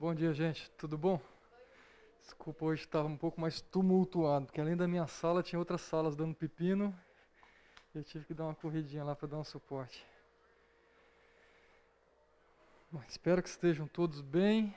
Bom 0.00 0.14
dia, 0.14 0.32
gente. 0.32 0.70
Tudo 0.78 0.96
bom? 0.96 1.20
Desculpa, 2.22 2.64
hoje 2.64 2.84
estava 2.84 3.06
um 3.06 3.18
pouco 3.18 3.38
mais 3.38 3.60
tumultuado, 3.60 4.46
porque 4.46 4.58
além 4.58 4.74
da 4.74 4.88
minha 4.88 5.06
sala 5.06 5.42
tinha 5.42 5.58
outras 5.58 5.82
salas 5.82 6.16
dando 6.16 6.34
pepino. 6.34 6.98
E 7.94 7.98
eu 7.98 8.02
tive 8.02 8.24
que 8.24 8.32
dar 8.32 8.44
uma 8.44 8.54
corridinha 8.54 9.04
lá 9.04 9.14
para 9.14 9.28
dar 9.28 9.36
um 9.36 9.44
suporte. 9.44 10.02
Bom, 12.90 13.02
espero 13.06 13.42
que 13.42 13.50
estejam 13.50 13.86
todos 13.86 14.22
bem. 14.22 14.74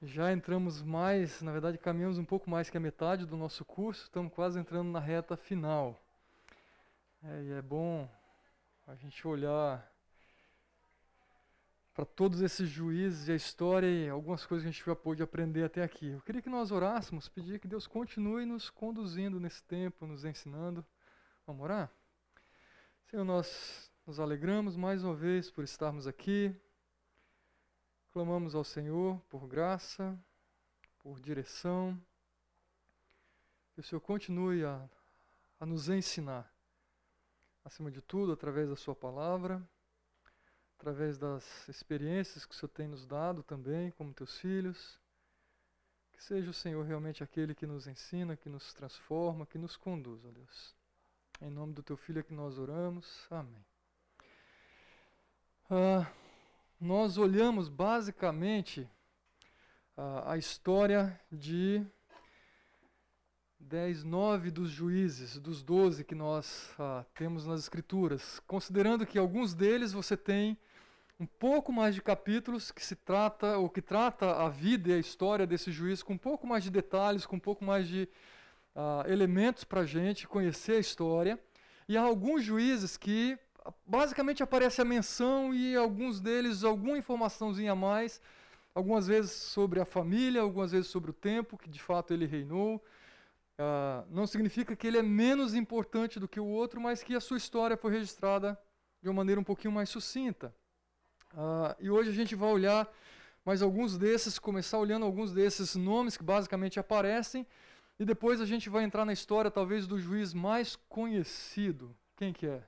Já 0.00 0.32
entramos 0.32 0.80
mais, 0.80 1.42
na 1.42 1.50
verdade, 1.50 1.76
caminhamos 1.76 2.18
um 2.18 2.24
pouco 2.24 2.48
mais 2.48 2.70
que 2.70 2.76
a 2.76 2.80
metade 2.80 3.26
do 3.26 3.36
nosso 3.36 3.64
curso. 3.64 4.04
Estamos 4.04 4.32
quase 4.32 4.60
entrando 4.60 4.92
na 4.92 5.00
reta 5.00 5.36
final. 5.36 6.00
É, 7.24 7.42
e 7.42 7.50
é 7.50 7.62
bom 7.62 8.08
a 8.86 8.94
gente 8.94 9.26
olhar 9.26 9.84
para 11.98 12.06
todos 12.06 12.40
esses 12.42 12.68
juízes 12.68 13.26
e 13.26 13.32
a 13.32 13.34
história 13.34 13.88
e 13.88 14.08
algumas 14.08 14.46
coisas 14.46 14.62
que 14.62 14.68
a 14.68 14.70
gente 14.70 14.86
já 14.86 14.94
pôde 14.94 15.20
aprender 15.20 15.64
até 15.64 15.82
aqui. 15.82 16.10
Eu 16.10 16.20
queria 16.20 16.40
que 16.40 16.48
nós 16.48 16.70
orássemos, 16.70 17.28
pedir 17.28 17.58
que 17.58 17.66
Deus 17.66 17.88
continue 17.88 18.46
nos 18.46 18.70
conduzindo 18.70 19.40
nesse 19.40 19.64
tempo, 19.64 20.06
nos 20.06 20.24
ensinando. 20.24 20.86
Vamos 21.44 21.64
orar? 21.64 21.90
Senhor, 23.10 23.24
nós 23.24 23.90
nos 24.06 24.20
alegramos 24.20 24.76
mais 24.76 25.02
uma 25.02 25.12
vez 25.12 25.50
por 25.50 25.64
estarmos 25.64 26.06
aqui. 26.06 26.54
Clamamos 28.12 28.54
ao 28.54 28.62
Senhor 28.62 29.20
por 29.28 29.48
graça, 29.48 30.16
por 31.00 31.18
direção. 31.18 32.00
Que 33.74 33.80
o 33.80 33.82
Senhor 33.82 34.00
continue 34.00 34.64
a, 34.64 34.88
a 35.58 35.66
nos 35.66 35.88
ensinar, 35.88 36.48
acima 37.64 37.90
de 37.90 38.00
tudo, 38.00 38.30
através 38.30 38.68
da 38.68 38.76
Sua 38.76 38.94
palavra 38.94 39.68
através 40.78 41.18
das 41.18 41.68
experiências 41.68 42.46
que 42.46 42.54
o 42.54 42.56
Senhor 42.56 42.70
tem 42.70 42.86
nos 42.86 43.04
dado 43.04 43.42
também, 43.42 43.90
como 43.90 44.14
teus 44.14 44.38
filhos. 44.38 45.00
Que 46.12 46.22
seja 46.22 46.50
o 46.50 46.54
Senhor 46.54 46.84
realmente 46.84 47.22
aquele 47.22 47.54
que 47.54 47.66
nos 47.66 47.88
ensina, 47.88 48.36
que 48.36 48.48
nos 48.48 48.72
transforma, 48.72 49.44
que 49.44 49.58
nos 49.58 49.76
conduz, 49.76 50.24
ó 50.24 50.30
Deus. 50.30 50.74
Em 51.40 51.50
nome 51.50 51.72
do 51.72 51.82
teu 51.82 51.96
filho 51.96 52.20
é 52.20 52.22
que 52.22 52.32
nós 52.32 52.58
oramos. 52.58 53.26
Amém. 53.30 53.64
Ah, 55.68 56.10
nós 56.80 57.18
olhamos 57.18 57.68
basicamente 57.68 58.88
ah, 59.96 60.32
a 60.32 60.38
história 60.38 61.20
de 61.30 61.84
10, 63.58 64.04
9 64.04 64.50
dos 64.52 64.70
juízes, 64.70 65.38
dos 65.38 65.62
12 65.62 66.04
que 66.04 66.14
nós 66.14 66.72
ah, 66.78 67.04
temos 67.14 67.46
nas 67.46 67.60
Escrituras, 67.60 68.40
considerando 68.46 69.04
que 69.04 69.18
alguns 69.18 69.54
deles 69.54 69.92
você 69.92 70.16
tem 70.16 70.56
um 71.20 71.26
pouco 71.26 71.72
mais 71.72 71.94
de 71.94 72.00
capítulos 72.00 72.70
que 72.70 72.84
se 72.84 72.94
trata, 72.94 73.58
ou 73.58 73.68
que 73.68 73.82
trata 73.82 74.36
a 74.36 74.48
vida 74.48 74.90
e 74.90 74.92
a 74.92 74.98
história 74.98 75.46
desse 75.46 75.72
juiz 75.72 76.02
com 76.02 76.12
um 76.12 76.18
pouco 76.18 76.46
mais 76.46 76.62
de 76.62 76.70
detalhes, 76.70 77.26
com 77.26 77.36
um 77.36 77.40
pouco 77.40 77.64
mais 77.64 77.88
de 77.88 78.08
uh, 78.74 79.10
elementos 79.10 79.64
para 79.64 79.80
a 79.80 79.86
gente 79.86 80.28
conhecer 80.28 80.76
a 80.76 80.78
história. 80.78 81.38
E 81.88 81.96
há 81.96 82.02
alguns 82.02 82.44
juízes 82.44 82.96
que 82.96 83.36
basicamente 83.84 84.42
aparece 84.42 84.80
a 84.80 84.84
menção 84.84 85.52
e 85.52 85.74
alguns 85.74 86.20
deles 86.20 86.62
alguma 86.62 86.96
informaçãozinha 86.96 87.72
a 87.72 87.76
mais, 87.76 88.20
algumas 88.72 89.08
vezes 89.08 89.32
sobre 89.32 89.80
a 89.80 89.84
família, 89.84 90.40
algumas 90.40 90.70
vezes 90.70 90.86
sobre 90.86 91.10
o 91.10 91.14
tempo 91.14 91.58
que 91.58 91.68
de 91.68 91.82
fato 91.82 92.14
ele 92.14 92.26
reinou. 92.26 92.76
Uh, 93.58 94.06
não 94.08 94.24
significa 94.24 94.76
que 94.76 94.86
ele 94.86 94.98
é 94.98 95.02
menos 95.02 95.52
importante 95.52 96.20
do 96.20 96.28
que 96.28 96.38
o 96.38 96.46
outro, 96.46 96.80
mas 96.80 97.02
que 97.02 97.16
a 97.16 97.20
sua 97.20 97.38
história 97.38 97.76
foi 97.76 97.90
registrada 97.90 98.56
de 99.02 99.08
uma 99.08 99.16
maneira 99.16 99.40
um 99.40 99.44
pouquinho 99.44 99.72
mais 99.72 99.88
sucinta. 99.88 100.54
Uh, 101.34 101.74
e 101.78 101.90
hoje 101.90 102.10
a 102.10 102.12
gente 102.12 102.34
vai 102.34 102.50
olhar 102.50 102.88
mais 103.44 103.62
alguns 103.62 103.96
desses, 103.96 104.38
começar 104.38 104.78
olhando 104.78 105.04
alguns 105.04 105.32
desses 105.32 105.74
nomes 105.74 106.16
que 106.16 106.22
basicamente 106.22 106.78
aparecem, 106.78 107.46
e 107.98 108.04
depois 108.04 108.40
a 108.40 108.46
gente 108.46 108.68
vai 108.68 108.84
entrar 108.84 109.04
na 109.04 109.12
história 109.12 109.50
talvez 109.50 109.86
do 109.86 109.98
juiz 109.98 110.32
mais 110.32 110.76
conhecido. 110.88 111.96
Quem 112.16 112.32
que 112.32 112.46
é? 112.46 112.62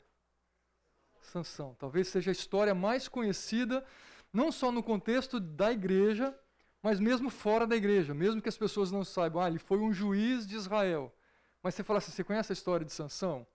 Sansão. 1.21 1.77
Talvez 1.79 2.09
seja 2.09 2.31
a 2.31 2.33
história 2.33 2.75
mais 2.75 3.09
conhecida, 3.09 3.85
não 4.33 4.51
só 4.51 4.73
no 4.73 4.83
contexto 4.83 5.39
da 5.39 5.71
igreja, 5.71 6.35
mas 6.83 6.99
mesmo 6.99 7.31
fora 7.31 7.67
da 7.67 7.77
igreja, 7.77 8.15
mesmo 8.15 8.41
que 8.41 8.49
as 8.49 8.57
pessoas 8.57 8.91
não 8.91 9.05
saibam, 9.05 9.43
ah, 9.43 9.49
ele 9.49 9.59
foi 9.59 9.79
um 9.79 9.93
juiz 9.93 10.47
de 10.47 10.57
Israel. 10.57 11.15
Mas 11.63 11.75
você 11.75 11.85
fala 11.85 11.99
assim, 11.99 12.11
você 12.11 12.25
conhece 12.25 12.53
a 12.53 12.55
história 12.55 12.87
de 12.87 12.93
Sansão? 12.93 13.47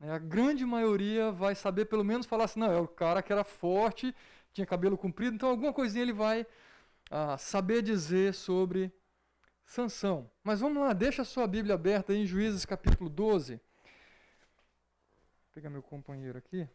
Né, 0.00 0.12
a 0.12 0.18
grande 0.18 0.64
maioria 0.64 1.30
vai 1.30 1.54
saber 1.54 1.86
pelo 1.86 2.04
menos 2.04 2.26
falar 2.26 2.44
assim, 2.44 2.60
não, 2.60 2.72
é 2.72 2.78
o 2.78 2.88
cara 2.88 3.22
que 3.22 3.32
era 3.32 3.44
forte, 3.44 4.14
tinha 4.52 4.66
cabelo 4.66 4.96
comprido, 4.96 5.34
então 5.34 5.48
alguma 5.48 5.72
coisinha 5.72 6.02
ele 6.02 6.12
vai 6.12 6.46
ah, 7.10 7.36
saber 7.38 7.82
dizer 7.82 8.34
sobre 8.34 8.92
Sansão. 9.64 10.30
Mas 10.42 10.60
vamos 10.60 10.82
lá, 10.82 10.92
deixa 10.92 11.22
a 11.22 11.24
sua 11.24 11.46
Bíblia 11.46 11.74
aberta 11.74 12.14
em 12.14 12.26
Juízes 12.26 12.64
capítulo 12.64 13.08
12. 13.08 13.54
Vou 13.54 13.62
pegar 15.52 15.70
meu 15.70 15.82
companheiro 15.82 16.38
aqui. 16.38 16.68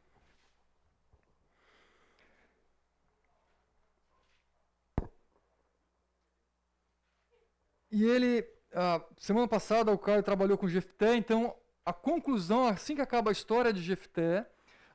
E 7.92 8.04
ele, 8.04 8.48
ah, 8.74 9.02
semana 9.18 9.48
passada 9.48 9.92
o 9.92 9.98
Caio 9.98 10.22
trabalhou 10.24 10.58
com 10.58 10.68
Jefté, 10.68 11.16
então 11.16 11.56
a 11.90 11.94
conclusão, 11.94 12.68
assim 12.68 12.94
que 12.94 13.02
acaba 13.02 13.32
a 13.32 13.34
história 13.34 13.74
de 13.74 13.82
Jefté, 13.82 14.46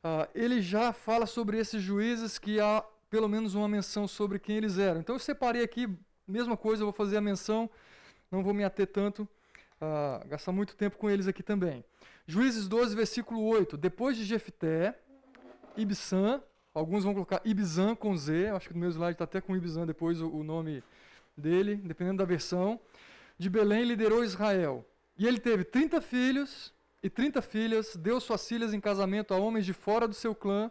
uh, 0.05 0.28
ele 0.32 0.62
já 0.62 0.93
fala 0.93 1.27
sobre 1.27 1.59
esses 1.59 1.82
juízes 1.82 2.38
que 2.38 2.60
há 2.60 2.84
pelo 3.10 3.28
menos 3.28 3.56
uma 3.56 3.66
menção 3.66 4.06
sobre 4.06 4.38
quem 4.38 4.59
eles 4.59 4.78
eram. 4.78 5.00
Então 5.00 5.16
eu 5.16 5.19
separei 5.19 5.65
aqui, 5.65 5.88
mesma 6.27 6.56
coisa, 6.56 6.82
eu 6.82 6.87
vou 6.87 6.93
fazer 6.93 7.16
a 7.16 7.21
menção, 7.21 7.69
não 8.31 8.44
vou 8.44 8.55
me 8.55 8.62
ater 8.62 8.87
tanto, 8.87 9.22
uh, 9.22 10.28
gastar 10.28 10.53
muito 10.53 10.77
tempo 10.77 10.97
com 10.97 11.10
eles 11.10 11.27
aqui 11.27 11.43
também. 11.43 11.84
Juízes 12.28 12.69
12, 12.69 12.94
versículo 12.94 13.43
8. 13.43 13.76
Depois 13.76 14.16
de 14.16 14.25
Jefté, 14.25 14.97
Ibsan, 15.76 16.41
alguns 16.72 17.03
vão 17.03 17.12
colocar 17.12 17.41
Ibzan 17.44 17.97
com 17.97 18.16
Z, 18.16 18.50
acho 18.50 18.69
que 18.69 18.75
no 18.75 18.78
meu 18.78 18.91
slide 18.91 19.15
está 19.15 19.25
até 19.25 19.41
com 19.41 19.56
Ibzan 19.56 19.84
depois 19.84 20.21
o, 20.21 20.28
o 20.28 20.44
nome 20.44 20.81
dele, 21.37 21.75
dependendo 21.75 22.19
da 22.19 22.25
versão. 22.25 22.78
De 23.37 23.50
Belém 23.50 23.82
liderou 23.82 24.22
Israel. 24.22 24.87
E 25.19 25.26
ele 25.26 25.41
teve 25.41 25.65
30 25.65 26.00
filhos 26.00 26.72
e 27.04 27.10
trinta 27.10 27.42
filhas, 27.42 27.94
deu 27.97 28.19
suas 28.19 28.48
filhas 28.48 28.72
em 28.72 28.81
casamento 28.81 29.34
a 29.34 29.37
homens 29.37 29.66
de 29.66 29.75
fora 29.75 30.09
do 30.09 30.15
seu 30.15 30.34
clã, 30.34 30.70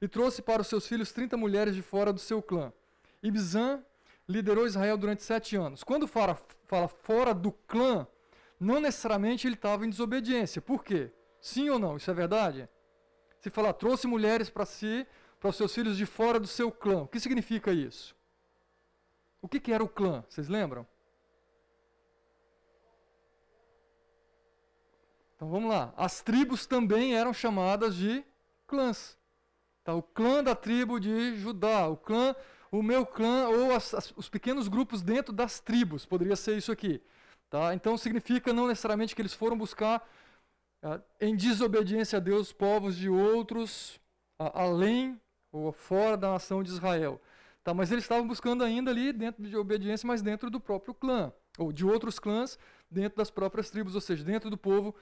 e 0.00 0.08
trouxe 0.08 0.40
para 0.40 0.62
os 0.62 0.66
seus 0.66 0.86
filhos 0.86 1.12
trinta 1.12 1.36
mulheres 1.36 1.74
de 1.74 1.82
fora 1.82 2.10
do 2.10 2.18
seu 2.18 2.40
clã. 2.40 2.72
Ibzan 3.22 3.84
liderou 4.26 4.66
Israel 4.66 4.96
durante 4.96 5.22
sete 5.22 5.56
anos. 5.56 5.84
Quando 5.84 6.08
fala, 6.08 6.40
fala 6.64 6.88
fora 6.88 7.34
do 7.34 7.52
clã, 7.52 8.06
não 8.58 8.80
necessariamente 8.80 9.46
ele 9.46 9.56
estava 9.56 9.84
em 9.84 9.90
desobediência. 9.90 10.62
Por 10.62 10.82
quê? 10.82 11.10
Sim 11.38 11.68
ou 11.68 11.78
não? 11.78 11.98
Isso 11.98 12.10
é 12.10 12.14
verdade? 12.14 12.66
Se 13.38 13.50
falar, 13.50 13.74
trouxe 13.74 14.06
mulheres 14.06 14.48
para 14.48 14.64
si, 14.64 15.06
para 15.38 15.50
os 15.50 15.56
seus 15.56 15.74
filhos 15.74 15.98
de 15.98 16.06
fora 16.06 16.40
do 16.40 16.46
seu 16.46 16.72
clã, 16.72 17.02
o 17.02 17.06
que 17.06 17.20
significa 17.20 17.72
isso? 17.72 18.16
O 19.42 19.46
que, 19.46 19.60
que 19.60 19.70
era 19.70 19.84
o 19.84 19.88
clã? 19.88 20.24
Vocês 20.30 20.48
lembram? 20.48 20.86
Então 25.38 25.48
vamos 25.48 25.70
lá. 25.70 25.94
As 25.96 26.20
tribos 26.20 26.66
também 26.66 27.14
eram 27.14 27.32
chamadas 27.32 27.94
de 27.94 28.24
clãs. 28.66 29.16
Tá, 29.84 29.94
o 29.94 30.02
clã 30.02 30.42
da 30.42 30.52
tribo 30.52 30.98
de 30.98 31.36
Judá, 31.36 31.86
o 31.86 31.96
clã, 31.96 32.34
o 32.72 32.82
meu 32.82 33.06
clã, 33.06 33.46
ou 33.48 33.72
as, 33.72 33.94
as, 33.94 34.12
os 34.16 34.28
pequenos 34.28 34.66
grupos 34.66 35.00
dentro 35.00 35.32
das 35.32 35.60
tribos, 35.60 36.04
poderia 36.04 36.34
ser 36.34 36.58
isso 36.58 36.72
aqui. 36.72 37.00
Tá? 37.48 37.72
Então 37.72 37.96
significa 37.96 38.52
não 38.52 38.66
necessariamente 38.66 39.14
que 39.14 39.22
eles 39.22 39.32
foram 39.32 39.56
buscar 39.56 40.04
ah, 40.82 41.00
em 41.20 41.36
desobediência 41.36 42.16
a 42.16 42.20
Deus 42.20 42.52
povos 42.52 42.96
de 42.96 43.08
outros, 43.08 44.00
ah, 44.40 44.62
além 44.64 45.20
ou 45.52 45.70
fora 45.70 46.16
da 46.16 46.32
nação 46.32 46.64
de 46.64 46.70
Israel. 46.70 47.20
Tá? 47.62 47.72
Mas 47.72 47.92
eles 47.92 48.02
estavam 48.02 48.26
buscando 48.26 48.64
ainda 48.64 48.90
ali 48.90 49.12
dentro 49.12 49.40
de 49.40 49.56
obediência, 49.56 50.04
mas 50.04 50.20
dentro 50.20 50.50
do 50.50 50.58
próprio 50.58 50.92
clã, 50.94 51.32
ou 51.56 51.72
de 51.72 51.86
outros 51.86 52.18
clãs 52.18 52.58
dentro 52.90 53.16
das 53.16 53.30
próprias 53.30 53.70
tribos, 53.70 53.94
ou 53.94 54.00
seja, 54.00 54.24
dentro 54.24 54.50
do 54.50 54.58
povo 54.58 54.96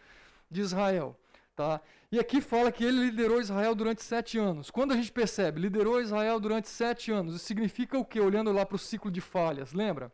de 0.50 0.60
Israel. 0.60 1.18
Tá? 1.54 1.80
E 2.12 2.18
aqui 2.18 2.40
fala 2.40 2.70
que 2.70 2.84
ele 2.84 3.06
liderou 3.06 3.40
Israel 3.40 3.74
durante 3.74 4.02
sete 4.02 4.38
anos. 4.38 4.70
Quando 4.70 4.92
a 4.92 4.96
gente 4.96 5.10
percebe, 5.10 5.60
liderou 5.60 6.00
Israel 6.00 6.38
durante 6.38 6.68
sete 6.68 7.10
anos, 7.10 7.34
isso 7.34 7.46
significa 7.46 7.98
o 7.98 8.04
quê? 8.04 8.20
Olhando 8.20 8.52
lá 8.52 8.66
para 8.66 8.76
o 8.76 8.78
ciclo 8.78 9.10
de 9.10 9.20
falhas, 9.20 9.72
lembra? 9.72 10.12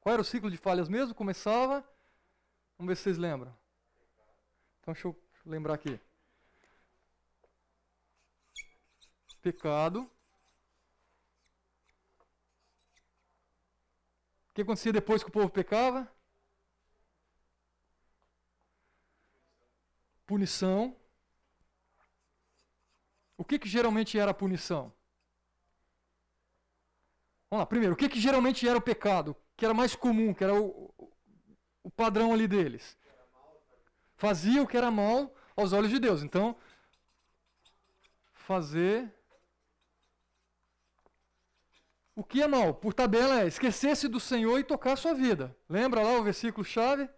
Qual 0.00 0.12
era 0.12 0.22
o 0.22 0.24
ciclo 0.24 0.50
de 0.50 0.56
falhas 0.56 0.88
mesmo? 0.88 1.14
Começava. 1.14 1.84
Vamos 2.78 2.88
ver 2.88 2.96
se 2.96 3.02
vocês 3.02 3.18
lembram. 3.18 3.54
Então 4.80 4.94
deixa 4.94 5.08
eu 5.08 5.16
lembrar 5.44 5.74
aqui. 5.74 6.00
Pecado. 9.42 10.02
O 14.50 14.54
que 14.54 14.62
acontecia 14.62 14.92
depois 14.92 15.22
que 15.22 15.28
o 15.28 15.32
povo 15.32 15.50
pecava? 15.50 16.08
Punição. 20.30 20.96
O 23.36 23.44
que, 23.44 23.58
que 23.58 23.68
geralmente 23.68 24.16
era 24.16 24.30
a 24.30 24.40
punição? 24.42 24.92
Vamos 27.50 27.62
lá, 27.62 27.66
primeiro, 27.66 27.94
o 27.94 27.96
que, 27.96 28.08
que 28.08 28.20
geralmente 28.20 28.68
era 28.68 28.78
o 28.78 28.86
pecado? 28.90 29.36
Que 29.56 29.64
era 29.64 29.74
mais 29.74 29.96
comum, 29.96 30.32
que 30.32 30.44
era 30.44 30.54
o, 30.54 30.94
o 31.82 31.90
padrão 31.90 32.32
ali 32.32 32.46
deles? 32.46 32.96
Fazia 34.14 34.62
o 34.62 34.68
que 34.68 34.76
era 34.76 34.88
mal 34.88 35.34
aos 35.56 35.72
olhos 35.72 35.90
de 35.90 35.98
Deus. 35.98 36.22
Então, 36.22 36.56
fazer 38.32 39.12
o 42.14 42.22
que 42.22 42.40
é 42.40 42.46
mal. 42.46 42.72
Por 42.72 42.94
tabela 42.94 43.40
é 43.40 43.48
esquecer-se 43.48 44.06
do 44.06 44.20
Senhor 44.20 44.60
e 44.60 44.64
tocar 44.72 44.92
a 44.92 44.96
sua 44.96 45.12
vida. 45.12 45.56
Lembra 45.68 46.04
lá 46.04 46.12
o 46.18 46.22
versículo 46.22 46.64
chave? 46.64 47.10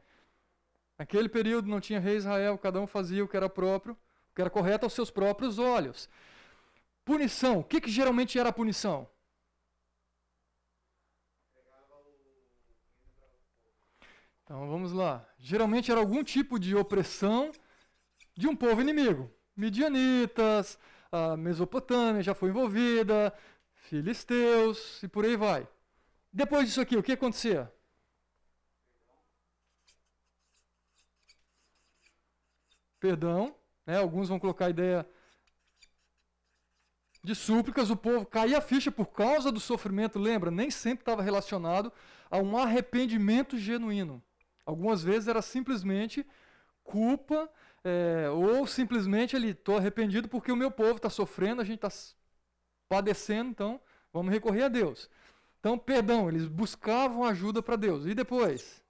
Naquele 1.03 1.29
período 1.29 1.69
não 1.69 1.81
tinha 1.81 1.99
rei 1.99 2.17
Israel, 2.17 2.57
cada 2.57 2.81
um 2.81 2.87
fazia 2.87 3.25
o 3.25 3.29
que 3.29 3.37
era 3.37 3.49
próprio, 3.49 3.95
o 4.31 4.35
que 4.37 4.41
era 4.41 4.49
correto 4.49 4.87
aos 4.87 4.93
seus 4.93 5.11
próprios 5.11 5.59
olhos. 5.59 6.09
Punição. 7.05 7.59
O 7.59 7.65
que, 7.65 7.81
que 7.81 7.91
geralmente 7.91 8.39
era 8.39 8.51
a 8.51 8.53
punição? 8.53 9.11
Então 14.45 14.69
vamos 14.69 14.93
lá. 14.93 15.27
Geralmente 15.41 15.91
era 15.91 15.99
algum 15.99 16.23
tipo 16.23 16.57
de 16.57 16.77
opressão 16.77 17.51
de 18.37 18.47
um 18.47 18.55
povo 18.55 18.81
inimigo. 18.81 19.29
Midianitas, 19.57 20.79
a 21.11 21.37
Mesopotâmia 21.37 22.23
já 22.23 22.33
foi 22.33 22.51
envolvida, 22.51 23.35
filisteus 23.75 25.03
e 25.03 25.09
por 25.09 25.25
aí 25.25 25.35
vai. 25.35 25.67
Depois 26.33 26.69
disso 26.69 26.81
aqui, 26.81 26.97
o 26.97 27.03
que 27.03 27.11
acontecia? 27.11 27.69
Perdão, 33.03 33.53
né? 33.85 33.99
alguns 33.99 34.29
vão 34.29 34.39
colocar 34.39 34.67
a 34.67 34.71
ideia 34.71 35.05
de 37.25 37.35
súplicas, 37.35 37.91
o 37.91 37.97
povo 37.97 38.25
caía 38.25 38.59
a 38.59 38.61
ficha 38.61 38.93
por 38.93 39.07
causa 39.07 39.51
do 39.51 39.59
sofrimento, 39.59 40.21
lembra? 40.21 40.53
Nem 40.53 40.71
sempre 40.71 41.03
estava 41.03 41.21
relacionado 41.21 41.93
a 42.31 42.39
um 42.39 42.57
arrependimento 42.57 43.59
genuíno. 43.59 44.23
Algumas 44.65 45.03
vezes 45.03 45.27
era 45.27 45.43
simplesmente 45.43 46.25
culpa, 46.85 47.51
é, 47.83 48.31
ou 48.31 48.69
simplesmente 48.69 49.35
ele, 49.35 49.49
estou 49.49 49.79
arrependido 49.79 50.29
porque 50.29 50.53
o 50.53 50.57
meu 50.57 50.71
povo 50.71 50.99
está 50.99 51.11
sofrendo, 51.11 51.61
a 51.61 51.65
gente 51.65 51.85
está 51.85 51.91
padecendo, 52.89 53.51
então 53.51 53.81
vamos 54.13 54.33
recorrer 54.33 54.63
a 54.63 54.69
Deus. 54.69 55.11
Então, 55.59 55.77
perdão, 55.77 56.29
eles 56.29 56.47
buscavam 56.47 57.25
ajuda 57.25 57.61
para 57.61 57.75
Deus. 57.75 58.07
E 58.07 58.15
depois? 58.15 58.81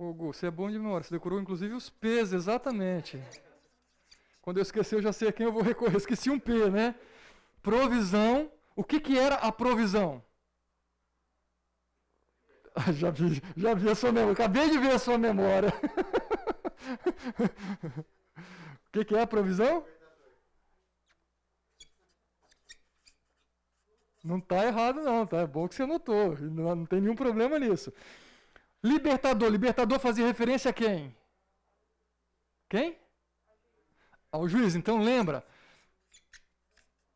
Você 0.00 0.46
é 0.46 0.50
bom 0.50 0.70
de 0.70 0.78
memória, 0.78 1.04
você 1.04 1.12
decorou 1.12 1.38
inclusive 1.38 1.74
os 1.74 1.90
P's, 1.90 2.32
exatamente. 2.32 3.22
Quando 4.40 4.56
eu 4.56 4.62
esqueci, 4.62 4.94
eu 4.94 5.02
já 5.02 5.12
sei 5.12 5.28
a 5.28 5.32
quem 5.32 5.44
eu 5.44 5.52
vou 5.52 5.60
recorrer. 5.60 5.94
Esqueci 5.94 6.30
um 6.30 6.38
P, 6.38 6.70
né? 6.70 6.94
Provisão. 7.62 8.50
O 8.74 8.82
que, 8.82 8.98
que 8.98 9.18
era 9.18 9.34
a 9.34 9.52
provisão? 9.52 10.24
já 12.94 13.10
vi, 13.10 13.42
já 13.54 13.74
vi 13.74 13.90
a 13.90 13.94
sua 13.94 14.10
memória. 14.10 14.32
Acabei 14.32 14.70
de 14.70 14.78
ver 14.78 14.92
a 14.92 14.98
sua 14.98 15.18
memória. 15.18 15.68
o 18.88 18.90
que, 18.92 19.04
que 19.04 19.14
é 19.14 19.20
a 19.20 19.26
provisão? 19.26 19.84
Não 24.24 24.38
está 24.38 24.64
errado, 24.64 25.02
não, 25.02 25.26
tá? 25.26 25.40
É 25.40 25.46
bom 25.46 25.68
que 25.68 25.74
você 25.74 25.84
notou. 25.84 26.38
Não, 26.38 26.74
não 26.74 26.86
tem 26.86 27.02
nenhum 27.02 27.14
problema 27.14 27.58
nisso. 27.58 27.92
Libertador. 28.82 29.48
Libertador 29.50 29.98
fazia 29.98 30.26
referência 30.26 30.70
a 30.70 30.74
quem? 30.74 31.14
Quem? 32.68 32.96
Ao 34.32 34.48
juiz. 34.48 34.74
Então 34.74 35.02
lembra. 35.02 35.44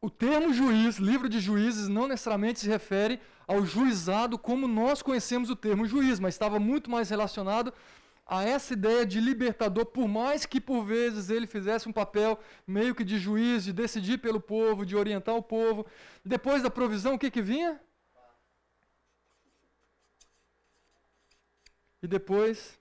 O 0.00 0.10
termo 0.10 0.52
juiz, 0.52 0.98
livro 0.98 1.28
de 1.28 1.40
juízes, 1.40 1.88
não 1.88 2.06
necessariamente 2.06 2.60
se 2.60 2.68
refere 2.68 3.18
ao 3.46 3.64
juizado 3.64 4.38
como 4.38 4.68
nós 4.68 5.00
conhecemos 5.00 5.48
o 5.48 5.56
termo 5.56 5.86
juiz, 5.86 6.20
mas 6.20 6.34
estava 6.34 6.58
muito 6.58 6.90
mais 6.90 7.08
relacionado 7.08 7.72
a 8.26 8.42
essa 8.42 8.72
ideia 8.72 9.04
de 9.04 9.20
libertador, 9.20 9.86
por 9.86 10.08
mais 10.08 10.46
que 10.46 10.60
por 10.60 10.84
vezes 10.84 11.28
ele 11.30 11.46
fizesse 11.46 11.88
um 11.88 11.92
papel 11.92 12.38
meio 12.66 12.94
que 12.94 13.04
de 13.04 13.18
juiz, 13.18 13.64
de 13.64 13.72
decidir 13.72 14.18
pelo 14.18 14.40
povo, 14.40 14.84
de 14.84 14.96
orientar 14.96 15.34
o 15.34 15.42
povo. 15.42 15.86
Depois 16.24 16.62
da 16.62 16.70
provisão, 16.70 17.14
o 17.14 17.18
que, 17.18 17.30
que 17.30 17.42
vinha? 17.42 17.80
E 22.04 22.06
depois, 22.06 22.78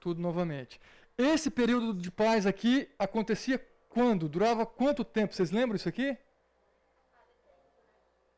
tudo 0.00 0.20
novamente. 0.20 0.80
Esse 1.16 1.52
período 1.52 1.94
de 1.94 2.10
paz 2.10 2.46
aqui 2.46 2.88
acontecia 2.98 3.64
quando? 3.88 4.28
Durava 4.28 4.66
quanto 4.66 5.04
tempo? 5.04 5.32
Vocês 5.32 5.52
lembram 5.52 5.76
isso 5.76 5.88
aqui? 5.88 6.18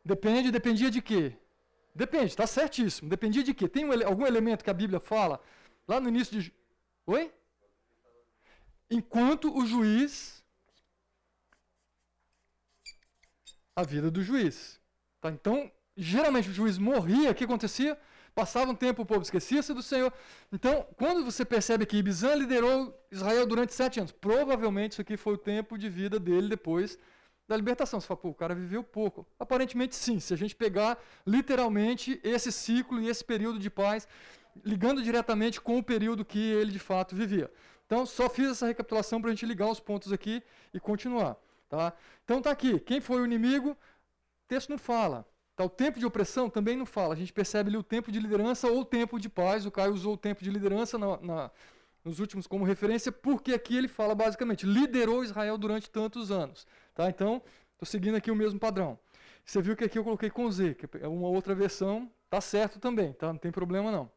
Depende, 0.05 0.51
dependia 0.51 0.91
de 0.91 1.01
quê? 1.01 1.35
Depende, 1.95 2.27
está 2.27 2.47
certíssimo. 2.47 3.09
Dependia 3.09 3.43
de 3.43 3.55
quê? 3.55 3.67
Tem 3.67 3.87
um, 3.87 4.07
algum 4.07 4.27
elemento 4.27 4.63
que 4.63 4.69
a 4.69 4.75
Bíblia 4.75 5.01
fala 5.01 5.41
lá 5.89 5.99
no 5.99 6.11
início 6.11 6.39
de. 6.39 6.53
Oi? 7.07 7.33
Enquanto 8.91 9.51
o 9.57 9.65
juiz. 9.65 10.45
A 13.75 13.83
vida 13.83 14.11
do 14.11 14.23
juiz. 14.23 14.79
Tá? 15.23 15.31
Então, 15.31 15.73
geralmente 15.97 16.51
o 16.51 16.53
juiz 16.53 16.77
morria, 16.77 17.31
o 17.31 17.35
que 17.35 17.45
acontecia? 17.45 17.99
Passava 18.35 18.71
um 18.71 18.75
tempo, 18.75 19.03
o 19.03 19.07
povo 19.07 19.23
esquecia-se 19.23 19.73
do 19.73 19.83
Senhor. 19.83 20.13
Então, 20.53 20.87
quando 20.97 21.25
você 21.25 21.45
percebe 21.45 21.87
que 21.87 21.97
Ibizan 21.97 22.35
liderou 22.35 22.93
Israel 23.11 23.47
durante 23.47 23.73
sete 23.73 24.01
anos, 24.01 24.13
provavelmente 24.13 24.93
isso 24.93 25.01
aqui 25.01 25.17
foi 25.17 25.35
o 25.35 25.39
tempo 25.39 25.79
de 25.79 25.89
vida 25.89 26.19
dele 26.19 26.49
depois 26.49 26.99
da 27.47 27.57
libertação. 27.57 28.01
Você 28.01 28.07
fala, 28.07 28.21
pô, 28.21 28.31
o 28.31 28.35
cara 28.35 28.55
viveu 28.55 28.83
pouco. 28.83 29.27
Aparentemente 29.39 29.95
sim, 29.95 30.19
se 30.19 30.35
a 30.35 30.37
gente 30.37 30.57
pegar 30.57 30.99
literalmente 31.27 32.21
esse 32.25 32.51
ciclo 32.51 33.01
e 33.01 33.09
esse 33.09 33.25
período 33.25 33.59
de 33.59 33.71
paz, 33.71 34.09
ligando 34.65 35.03
diretamente 35.03 35.61
com 35.61 35.79
o 35.79 35.83
período 35.83 36.25
que 36.25 36.39
ele 36.39 36.73
de 36.73 36.79
fato 36.79 37.15
vivia. 37.15 37.51
Então, 37.87 38.05
só 38.05 38.29
fiz 38.29 38.51
essa 38.51 38.67
recapitulação 38.67 39.21
para 39.21 39.31
a 39.31 39.33
gente 39.33 39.47
ligar 39.47 39.69
os 39.69 39.79
pontos 39.79 40.13
aqui 40.13 40.43
e 40.73 40.81
continuar. 40.81 41.37
Tá? 41.69 41.93
Então 42.25 42.41
tá 42.41 42.51
aqui, 42.51 42.79
quem 42.79 43.01
foi 43.01 43.21
o 43.21 43.25
inimigo? 43.25 43.71
O 43.71 43.77
texto 44.47 44.71
não 44.71 44.79
fala. 44.79 45.27
Tá, 45.57 45.65
o 45.65 45.69
tempo 45.69 45.99
de 45.99 46.07
opressão 46.07 46.51
também 46.51 46.77
não 46.77 46.87
fala. 46.87 47.15
A 47.15 47.17
gente 47.17 47.33
percebe 47.33 47.69
ali 47.69 47.77
o 47.77 47.83
tempo 47.83 48.11
de 48.11 48.19
liderança 48.19 48.69
ou 48.69 48.81
o 48.81 48.85
tempo 48.85 49.19
de 49.19 49.29
paz. 49.29 49.65
O 49.65 49.71
Caio 49.71 49.93
usou 49.93 50.15
o 50.15 50.17
tempo 50.17 50.43
de 50.43 50.51
liderança 50.51 50.99
na, 50.99 51.17
na, 51.21 51.51
nos 52.05 52.19
últimos 52.19 52.47
como 52.47 52.65
referência, 52.65 53.13
porque 53.13 53.53
aqui 53.53 53.77
ele 53.77 53.89
fala 53.89 54.15
basicamente, 54.15 54.67
liderou 54.67 55.25
Israel 55.25 55.57
durante 55.57 55.89
tantos 55.89 56.31
anos. 56.31 56.67
Tá? 56.95 57.09
Então, 57.09 57.41
estou 57.73 57.87
seguindo 57.87 58.17
aqui 58.17 58.31
o 58.31 58.37
mesmo 58.37 58.59
padrão. 58.59 58.99
Você 59.45 59.63
viu 59.63 59.77
que 59.77 59.85
aqui 59.85 59.99
eu 59.99 60.05
coloquei 60.05 60.31
com 60.31 60.51
Z, 60.51 60.75
que 60.75 60.89
é 60.99 61.09
uma 61.09 61.29
outra 61.29 61.55
versão, 61.55 62.11
tá 62.29 62.41
certo 62.41 62.79
também, 62.81 63.13
tá? 63.13 63.29
não 63.29 63.39
tem 63.39 63.53
problema 63.53 63.93
não. 63.93 64.11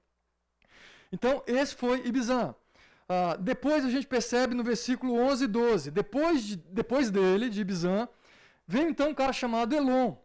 Então, 1.11 1.43
esse 1.45 1.75
foi 1.75 2.05
Ibizan. 2.05 2.55
Ah, 3.09 3.37
depois 3.39 3.85
a 3.85 3.89
gente 3.89 4.05
percebe 4.05 4.53
no 4.53 4.63
versículo 4.63 5.13
11 5.13 5.43
e 5.45 5.47
12, 5.47 5.91
depois, 5.91 6.43
de, 6.43 6.55
depois 6.57 7.09
dele, 7.09 7.49
de 7.49 7.61
Ibizan, 7.61 8.07
vem 8.65 8.89
então 8.89 9.09
um 9.09 9.13
cara 9.13 9.31
chamado 9.31 9.73
Elon, 9.73 10.15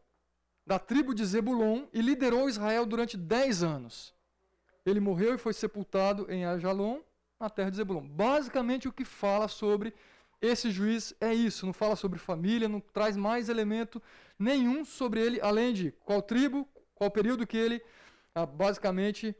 da 0.66 0.78
tribo 0.78 1.14
de 1.14 1.25
Zebulon, 1.25 1.87
e 1.92 2.00
liderou 2.00 2.49
Israel 2.49 2.87
durante 2.87 3.16
10 3.16 3.62
anos. 3.62 4.14
Ele 4.85 5.00
morreu 5.00 5.35
e 5.35 5.38
foi 5.38 5.52
sepultado 5.52 6.31
em 6.31 6.45
Ajalon, 6.45 7.00
na 7.38 7.50
terra 7.50 7.71
de 7.71 7.76
Zebulon. 7.76 8.07
Basicamente 8.07 8.88
o 8.88 8.92
que 8.92 9.04
fala 9.04 9.49
sobre 9.49 9.92
esse 10.40 10.71
juiz 10.71 11.14
é 11.21 11.33
isso, 11.33 11.64
não 11.64 11.73
fala 11.73 11.95
sobre 11.95 12.19
família, 12.19 12.69
não 12.69 12.81
traz 12.81 13.16
mais 13.16 13.49
elemento 13.49 14.02
nenhum 14.37 14.85
sobre 14.85 15.21
ele, 15.21 15.40
além 15.40 15.73
de 15.73 15.92
qual 16.04 16.21
tribo, 16.21 16.69
qual 16.95 17.11
período 17.11 17.47
que 17.47 17.57
ele 17.57 17.81
ah, 18.35 18.45
basicamente 18.45 19.37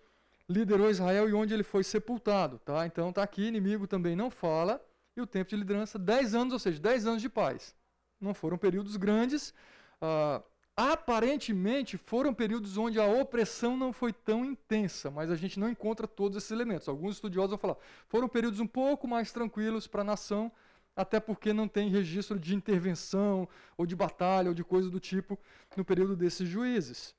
liderou 0.49 0.91
Israel 0.91 1.29
e 1.29 1.33
onde 1.33 1.53
ele 1.53 1.65
foi 1.65 1.83
sepultado. 1.83 2.61
Tá? 2.61 2.87
Então 2.87 3.09
está 3.11 3.23
aqui, 3.23 3.47
inimigo 3.47 3.87
também 3.89 4.15
não 4.15 4.31
fala, 4.31 4.81
e 5.17 5.21
o 5.21 5.27
tempo 5.27 5.51
de 5.51 5.57
liderança, 5.57 5.99
10 5.99 6.35
anos, 6.35 6.53
ou 6.53 6.59
seja, 6.59 6.81
10 6.81 7.07
anos 7.07 7.23
de 7.23 7.29
paz. 7.29 7.75
Não 8.21 8.33
foram 8.33 8.57
períodos 8.57 8.97
grandes, 8.97 9.53
ah, 10.01 10.41
aparentemente 10.77 11.99
foram 11.99 12.33
períodos 12.33 12.77
onde 12.77 12.99
a 12.99 13.07
opressão 13.07 13.77
não 13.77 13.93
foi 13.93 14.13
tão 14.13 14.45
intensa, 14.45 15.11
mas 15.11 15.31
a 15.31 15.37
gente 15.37 15.61
não 15.61 15.69
encontra 15.69 16.09
todos 16.09 16.37
esses 16.37 16.51
elementos. 16.51 16.89
Alguns 16.89 17.17
estudiosos 17.17 17.51
vão 17.51 17.59
falar, 17.59 17.77
foram 18.09 18.29
períodos 18.29 18.61
um 18.61 18.67
pouco 18.67 19.07
mais 19.07 19.31
tranquilos 19.31 19.87
para 19.87 20.01
a 20.01 20.05
nação, 20.05 20.51
até 20.97 21.21
porque 21.21 21.53
não 21.53 21.69
tem 21.69 21.89
registro 21.89 22.39
de 22.39 22.55
intervenção, 22.55 23.49
ou 23.77 23.87
de 23.87 23.97
batalha, 23.97 24.49
ou 24.49 24.55
de 24.55 24.65
coisa 24.65 24.91
do 24.91 25.01
tipo 25.01 25.39
no 25.77 25.85
período 25.85 26.17
desses 26.17 26.49
juízes. 26.49 27.15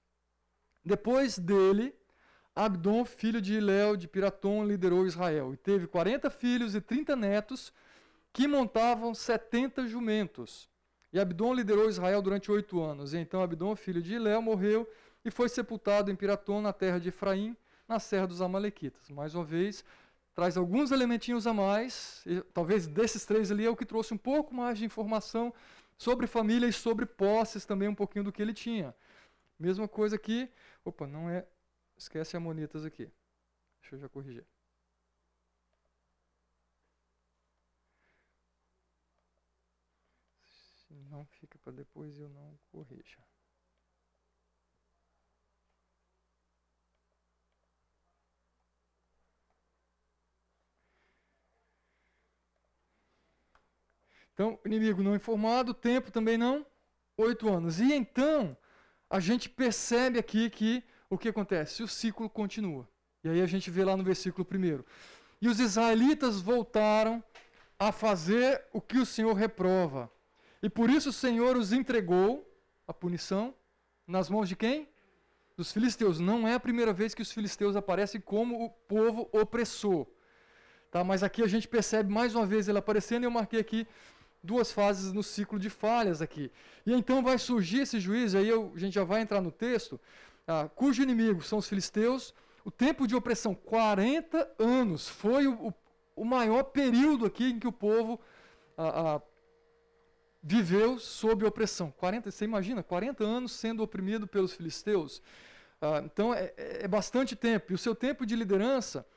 Depois 0.84 1.38
dele, 1.38 1.96
Abdon, 2.56 3.06
filho 3.06 3.42
de 3.42 3.56
Iléu 3.56 3.96
de 3.96 4.08
Piratom, 4.08 4.66
liderou 4.66 5.08
Israel, 5.08 5.54
e 5.54 5.58
teve 5.58 5.88
40 5.88 6.30
filhos 6.30 6.76
e 6.76 6.82
30 6.82 7.16
netos, 7.16 7.74
que 8.32 8.48
montavam 8.48 9.14
70 9.14 9.88
jumentos. 9.88 10.68
E 11.14 11.20
Abdon 11.20 11.54
liderou 11.54 11.88
Israel 11.88 12.22
durante 12.22 12.52
oito 12.52 12.82
anos. 12.82 13.14
Então 13.14 13.42
Abdon, 13.42 13.76
filho 13.76 14.02
de 14.02 14.16
Iléu, 14.16 14.42
morreu 14.42 14.90
e 15.24 15.32
foi 15.32 15.48
sepultado 15.48 16.12
em 16.12 16.16
Piratom, 16.16 16.60
na 16.60 16.74
terra 16.74 17.00
de 17.00 17.10
Efraim, 17.10 17.56
na 17.88 18.00
serra 18.00 18.28
dos 18.28 18.42
Amalequitas. 18.42 19.10
Mais 19.10 19.36
uma 19.36 19.46
vez, 19.46 19.86
traz 20.34 20.58
alguns 20.58 20.92
elementinhos 20.92 21.46
a 21.46 21.54
mais, 21.54 22.24
e, 22.26 22.42
talvez 22.54 22.88
desses 22.88 23.26
três 23.26 23.52
ali 23.52 23.66
é 23.66 23.70
o 23.70 23.76
que 23.76 23.86
trouxe 23.86 24.14
um 24.14 24.18
pouco 24.18 24.54
mais 24.54 24.78
de 24.80 24.86
informação 24.86 25.54
sobre 25.98 26.28
família 26.28 26.68
e 26.68 26.74
sobre 26.74 27.06
posses 27.06 27.64
também 27.66 27.88
um 27.88 27.96
pouquinho 27.96 28.26
do 28.26 28.32
que 28.32 28.42
ele 28.42 28.54
tinha. 28.54 28.94
Mesma 29.60 29.88
coisa 29.88 30.16
aqui. 30.16 30.50
Opa, 30.84 31.08
não 31.08 31.30
é. 31.30 31.46
Esquece 31.96 32.36
amonitas 32.36 32.84
aqui. 32.84 33.10
Deixa 33.82 33.96
eu 33.96 34.00
já 34.00 34.10
corrigir. 34.10 34.46
Se 40.88 40.94
não 41.14 41.26
fica 41.26 41.60
para 41.60 41.72
depois 41.72 42.18
eu 42.18 42.28
não 42.28 42.60
corrija. 42.72 43.20
Então, 54.34 54.60
inimigo 54.66 55.04
não 55.04 55.16
informado, 55.16 55.76
tempo 55.76 56.12
também 56.12 56.36
não, 56.36 56.66
oito 57.16 57.48
anos. 57.48 57.80
E 57.80 57.94
então, 57.94 58.58
a 59.08 59.20
gente 59.20 59.48
percebe 59.48 60.18
aqui 60.18 60.50
que 60.50 60.84
o 61.08 61.20
que 61.20 61.30
acontece? 61.30 61.84
O 61.84 61.88
ciclo 61.88 62.28
continua. 62.28 62.90
E 63.24 63.30
aí 63.30 63.42
a 63.42 63.46
gente 63.46 63.70
vê 63.70 63.86
lá 63.86 63.96
no 63.96 64.04
versículo 64.04 64.44
primeiro. 64.44 64.84
E 65.40 65.48
os 65.48 65.60
israelitas 65.60 66.42
voltaram 66.42 67.24
a 67.78 67.92
fazer 67.92 68.66
o 68.74 68.82
que 68.82 68.98
o 68.98 69.06
Senhor 69.06 69.34
reprova. 69.34 70.12
E 70.64 70.70
por 70.70 70.90
isso 70.90 71.10
o 71.10 71.14
Senhor 71.14 71.58
os 71.58 71.74
entregou, 71.74 72.50
a 72.88 72.94
punição, 72.94 73.54
nas 74.08 74.30
mãos 74.30 74.48
de 74.48 74.56
quem? 74.56 74.88
Dos 75.58 75.74
filisteus. 75.74 76.22
Não 76.22 76.48
é 76.48 76.54
a 76.54 76.60
primeira 76.60 76.94
vez 76.94 77.14
que 77.14 77.22
os 77.22 77.34
filisteus 77.34 77.76
aparecem 77.76 78.22
como 78.22 78.64
o 78.64 78.70
povo 78.70 79.30
opressor. 79.34 80.08
Tá? 80.90 81.04
Mas 81.04 81.22
aqui 81.22 81.44
a 81.44 81.48
gente 81.48 81.68
percebe 81.68 82.10
mais 82.10 82.34
uma 82.34 82.46
vez 82.46 82.70
ele 82.70 82.78
aparecendo, 82.78 83.24
e 83.24 83.26
eu 83.26 83.32
marquei 83.32 83.60
aqui 83.60 83.86
duas 84.42 84.72
fases 84.72 85.12
no 85.12 85.22
ciclo 85.22 85.60
de 85.60 85.70
falhas 85.70 86.22
aqui. 86.22 86.50
E 86.86 86.94
então 86.94 87.22
vai 87.22 87.38
surgir 87.38 87.82
esse 87.82 88.00
juiz, 88.00 88.34
aí 88.34 88.48
eu, 88.48 88.72
a 88.74 88.80
gente 88.80 88.94
já 88.94 89.04
vai 89.04 89.20
entrar 89.20 89.42
no 89.42 89.52
texto, 89.52 90.00
ah, 90.48 90.70
cujo 90.74 91.04
inimigo 91.04 91.42
são 91.42 91.60
os 91.60 91.68
filisteus. 91.68 92.34
O 92.64 92.72
tempo 92.72 93.06
de 93.06 93.16
opressão, 93.16 93.54
40 93.54 94.50
anos, 94.58 95.10
foi 95.10 95.46
o, 95.46 95.74
o, 96.16 96.24
maior 96.24 96.64
período 96.64 97.26
aqui 97.26 97.52
em 97.52 97.60
que 97.60 97.68
o 97.68 97.72
povo 97.72 98.18
ah, 98.78 99.16
ah, 99.16 99.22
viveu 100.44 101.00
sob 101.00 101.46
opressão. 101.46 101.90
40, 101.92 102.30
você 102.30 102.44
imagina, 102.44 102.84
40 102.84 103.24
anos 103.24 103.54
sendo 103.54 103.82
oprimido 103.82 104.28
pelos 104.28 104.54
filisteus. 104.54 105.22
Ah, 105.82 106.02
então 106.04 106.34
é, 106.34 106.54
é 106.58 106.88
bastante 106.88 107.36
tempo. 107.36 107.72
E 107.72 107.76
o 107.76 107.78
seu 107.78 107.96
tempo 107.96 108.26
de 108.26 108.36
liderança, 108.36 109.08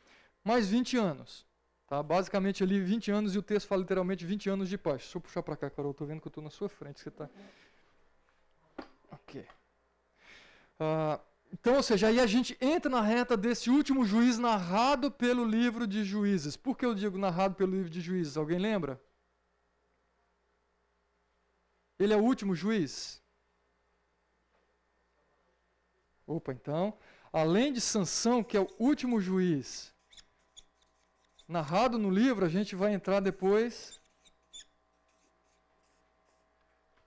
mais 0.44 0.68
20 0.68 0.96
anos. 0.96 1.44
Tá? 1.88 2.02
Basicamente 2.02 2.62
ali 2.62 2.80
20 2.80 3.10
anos 3.10 3.34
e 3.34 3.38
o 3.38 3.42
texto 3.42 3.66
fala 3.66 3.82
literalmente 3.82 4.24
20 4.24 4.48
anos 4.50 4.68
de 4.68 4.78
paz. 4.78 5.02
Deixa 5.02 5.18
eu 5.18 5.20
puxar 5.20 5.42
para 5.42 5.56
cá, 5.56 5.68
Carol. 5.68 5.90
Estou 5.90 6.06
vendo 6.06 6.20
que 6.20 6.28
eu 6.28 6.30
estou 6.30 6.44
na 6.44 6.50
sua 6.50 6.68
frente. 6.68 7.00
Você 7.00 7.10
tá... 7.10 7.28
Ok. 9.10 9.44
Uh, 10.80 11.20
então, 11.52 11.76
ou 11.76 11.82
seja, 11.82 12.08
aí 12.08 12.20
a 12.20 12.26
gente 12.26 12.56
entra 12.60 12.90
na 12.90 13.00
reta 13.00 13.36
desse 13.36 13.70
último 13.70 14.04
juiz 14.04 14.38
narrado 14.38 15.10
pelo 15.10 15.44
livro 15.44 15.86
de 15.86 16.04
juízes. 16.04 16.56
Por 16.56 16.76
que 16.76 16.84
eu 16.84 16.94
digo 16.94 17.16
narrado 17.16 17.54
pelo 17.54 17.72
livro 17.72 17.88
de 17.88 18.00
juízes? 18.00 18.36
Alguém 18.36 18.58
lembra? 18.58 19.00
Ele 21.98 22.12
é 22.12 22.16
o 22.16 22.22
último 22.22 22.54
juiz? 22.54 23.22
Opa, 26.26 26.52
então, 26.52 26.96
além 27.32 27.72
de 27.72 27.80
Sansão, 27.80 28.42
que 28.42 28.56
é 28.56 28.60
o 28.60 28.68
último 28.78 29.20
juiz, 29.20 29.94
narrado 31.46 31.98
no 31.98 32.10
livro, 32.10 32.44
a 32.44 32.48
gente 32.48 32.74
vai 32.74 32.92
entrar 32.92 33.20
depois 33.20 34.00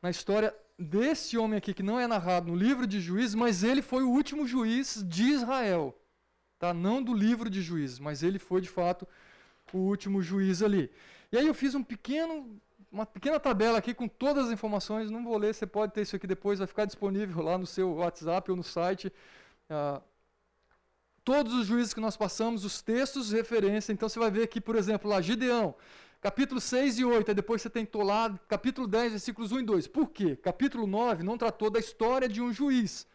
na 0.01 0.09
história 0.09 0.55
desse 0.77 1.37
homem 1.37 1.57
aqui, 1.57 1.73
que 1.73 1.83
não 1.83 1.99
é 1.99 2.07
narrado 2.07 2.47
no 2.47 2.55
livro 2.55 2.87
de 2.87 3.01
Juízes, 3.01 3.35
mas 3.35 3.63
ele 3.63 3.81
foi 3.81 4.03
o 4.03 4.09
último 4.09 4.47
juiz 4.47 5.03
de 5.05 5.23
Israel. 5.23 5.93
Tá? 6.57 6.73
Não 6.73 7.03
do 7.03 7.13
livro 7.13 7.49
de 7.49 7.61
Juízes, 7.61 7.99
mas 7.99 8.23
ele 8.23 8.39
foi 8.39 8.61
de 8.61 8.69
fato 8.69 9.07
o 9.73 9.77
último 9.77 10.21
juiz 10.21 10.61
ali. 10.61 10.89
E 11.31 11.37
aí 11.37 11.45
eu 11.45 11.53
fiz 11.53 11.75
um 11.75 11.83
pequeno, 11.83 12.59
uma 12.91 13.05
pequena 13.05 13.39
tabela 13.39 13.77
aqui 13.77 13.93
com 13.93 14.07
todas 14.07 14.47
as 14.47 14.51
informações, 14.51 15.11
não 15.11 15.23
vou 15.23 15.37
ler, 15.37 15.53
você 15.53 15.67
pode 15.67 15.93
ter 15.93 16.01
isso 16.01 16.15
aqui 16.15 16.25
depois, 16.25 16.59
vai 16.59 16.67
ficar 16.67 16.85
disponível 16.85 17.43
lá 17.43 17.57
no 17.57 17.65
seu 17.65 17.95
WhatsApp 17.95 18.49
ou 18.49 18.57
no 18.57 18.63
site. 18.63 19.13
Uh, 19.69 20.01
todos 21.23 21.53
os 21.53 21.67
juízes 21.67 21.93
que 21.93 21.99
nós 21.99 22.17
passamos, 22.17 22.65
os 22.65 22.81
textos 22.81 23.29
de 23.29 23.35
referência. 23.35 23.93
Então 23.93 24.09
você 24.09 24.17
vai 24.17 24.31
ver 24.31 24.43
aqui, 24.43 24.59
por 24.59 24.75
exemplo, 24.75 25.09
lá, 25.09 25.21
Gideão, 25.21 25.75
capítulo 26.19 26.59
6 26.59 26.99
e 26.99 27.05
8, 27.05 27.29
aí 27.29 27.35
depois 27.35 27.61
você 27.61 27.69
tem 27.69 27.85
Tolado, 27.85 28.39
capítulo 28.47 28.87
10, 28.87 29.11
versículos 29.11 29.51
1 29.51 29.59
e 29.59 29.63
2. 29.63 29.87
Por 29.87 30.09
quê? 30.09 30.35
Capítulo 30.35 30.87
9 30.87 31.23
não 31.23 31.37
tratou 31.37 31.69
da 31.69 31.79
história 31.79 32.27
de 32.27 32.41
um 32.41 32.51
juiz. 32.51 33.07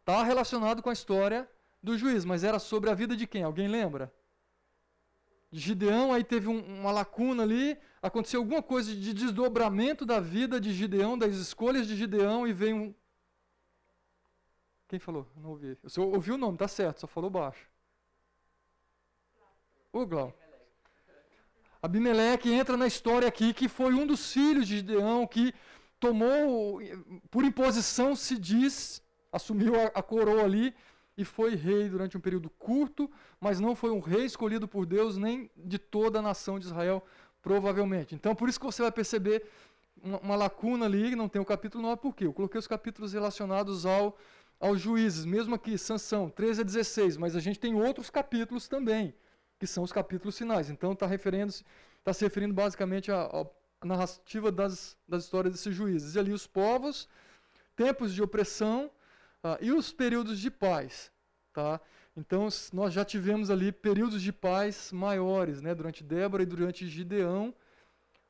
Está 0.00 0.22
relacionado 0.22 0.82
com 0.82 0.90
a 0.90 0.92
história 0.92 1.48
do 1.82 1.96
juiz, 1.96 2.24
mas 2.24 2.44
era 2.44 2.58
sobre 2.58 2.90
a 2.90 2.94
vida 2.94 3.16
de 3.16 3.26
quem? 3.26 3.42
Alguém 3.42 3.68
lembra? 3.68 4.12
De 5.50 5.58
Gideão, 5.58 6.12
aí 6.12 6.22
teve 6.22 6.48
um, 6.48 6.80
uma 6.80 6.92
lacuna 6.92 7.42
ali, 7.42 7.76
aconteceu 8.00 8.40
alguma 8.40 8.62
coisa 8.62 8.94
de 8.94 9.12
desdobramento 9.12 10.06
da 10.06 10.20
vida 10.20 10.60
de 10.60 10.72
Gideão, 10.72 11.18
das 11.18 11.34
escolhas 11.36 11.86
de 11.88 11.96
Gideão, 11.96 12.46
e 12.46 12.52
veio 12.52 12.76
um, 12.76 12.94
quem 14.90 14.98
falou? 14.98 15.24
Não 15.36 15.50
ouvi. 15.50 15.78
Eu 15.84 15.88
só 15.88 16.02
ouvi 16.02 16.32
o 16.32 16.36
nome, 16.36 16.58
tá 16.58 16.66
certo, 16.66 17.02
só 17.02 17.06
falou 17.06 17.30
baixo. 17.30 17.64
O 19.92 20.04
Glau. 20.04 20.36
Abimeleque 21.80 22.52
entra 22.52 22.76
na 22.76 22.88
história 22.88 23.28
aqui 23.28 23.54
que 23.54 23.68
foi 23.68 23.94
um 23.94 24.04
dos 24.04 24.32
filhos 24.32 24.66
de 24.66 24.78
Gideão 24.78 25.28
que 25.28 25.54
tomou, 26.00 26.80
por 27.30 27.44
imposição 27.44 28.16
se 28.16 28.36
diz, 28.36 29.00
assumiu 29.30 29.76
a, 29.76 29.84
a 29.94 30.02
coroa 30.02 30.42
ali 30.42 30.74
e 31.20 31.24
foi 31.24 31.54
rei 31.54 31.88
durante 31.88 32.16
um 32.16 32.20
período 32.20 32.48
curto, 32.48 33.10
mas 33.38 33.60
não 33.60 33.76
foi 33.76 33.90
um 33.90 34.00
rei 34.00 34.24
escolhido 34.24 34.66
por 34.66 34.86
Deus 34.86 35.18
nem 35.18 35.50
de 35.54 35.78
toda 35.78 36.18
a 36.18 36.22
nação 36.22 36.58
de 36.58 36.64
Israel, 36.64 37.04
provavelmente. 37.42 38.14
Então, 38.14 38.34
por 38.34 38.48
isso 38.48 38.58
que 38.58 38.64
você 38.64 38.80
vai 38.80 38.90
perceber 38.90 39.44
uma, 40.02 40.18
uma 40.20 40.36
lacuna 40.36 40.86
ali, 40.86 41.14
não 41.14 41.28
tem 41.28 41.40
o 41.40 41.44
capítulo 41.44 41.82
9, 41.82 42.00
por 42.00 42.14
quê? 42.14 42.24
Eu 42.24 42.32
coloquei 42.32 42.58
os 42.58 42.66
capítulos 42.66 43.12
relacionados 43.12 43.84
ao 43.84 44.16
aos 44.58 44.78
juízes, 44.78 45.24
mesmo 45.24 45.54
aqui, 45.54 45.78
Sansão, 45.78 46.28
13 46.28 46.60
a 46.60 46.64
16, 46.64 47.16
mas 47.16 47.34
a 47.34 47.40
gente 47.40 47.58
tem 47.58 47.74
outros 47.74 48.10
capítulos 48.10 48.68
também, 48.68 49.14
que 49.58 49.66
são 49.66 49.82
os 49.82 49.90
capítulos 49.90 50.36
finais. 50.36 50.68
Então 50.68 50.92
está 50.92 51.08
tá 52.04 52.12
se 52.12 52.24
referindo 52.24 52.52
basicamente 52.52 53.10
à, 53.10 53.22
à 53.22 53.86
narrativa 53.86 54.52
das, 54.52 54.98
das 55.08 55.24
histórias 55.24 55.54
desses 55.54 55.74
juízes. 55.74 56.14
E 56.14 56.18
ali 56.18 56.32
os 56.34 56.46
povos, 56.46 57.08
tempos 57.74 58.12
de 58.12 58.22
opressão 58.22 58.90
uh, 59.44 59.58
e 59.60 59.72
os 59.72 59.92
períodos 59.92 60.38
de 60.38 60.50
paz. 60.50 61.10
Tá? 61.52 61.80
Então 62.16 62.48
nós 62.72 62.92
já 62.92 63.04
tivemos 63.04 63.50
ali 63.50 63.72
períodos 63.72 64.22
de 64.22 64.32
paz 64.32 64.92
maiores, 64.92 65.60
né, 65.60 65.74
durante 65.74 66.02
Débora 66.02 66.42
e 66.42 66.46
durante 66.46 66.86
Gideão. 66.86 67.54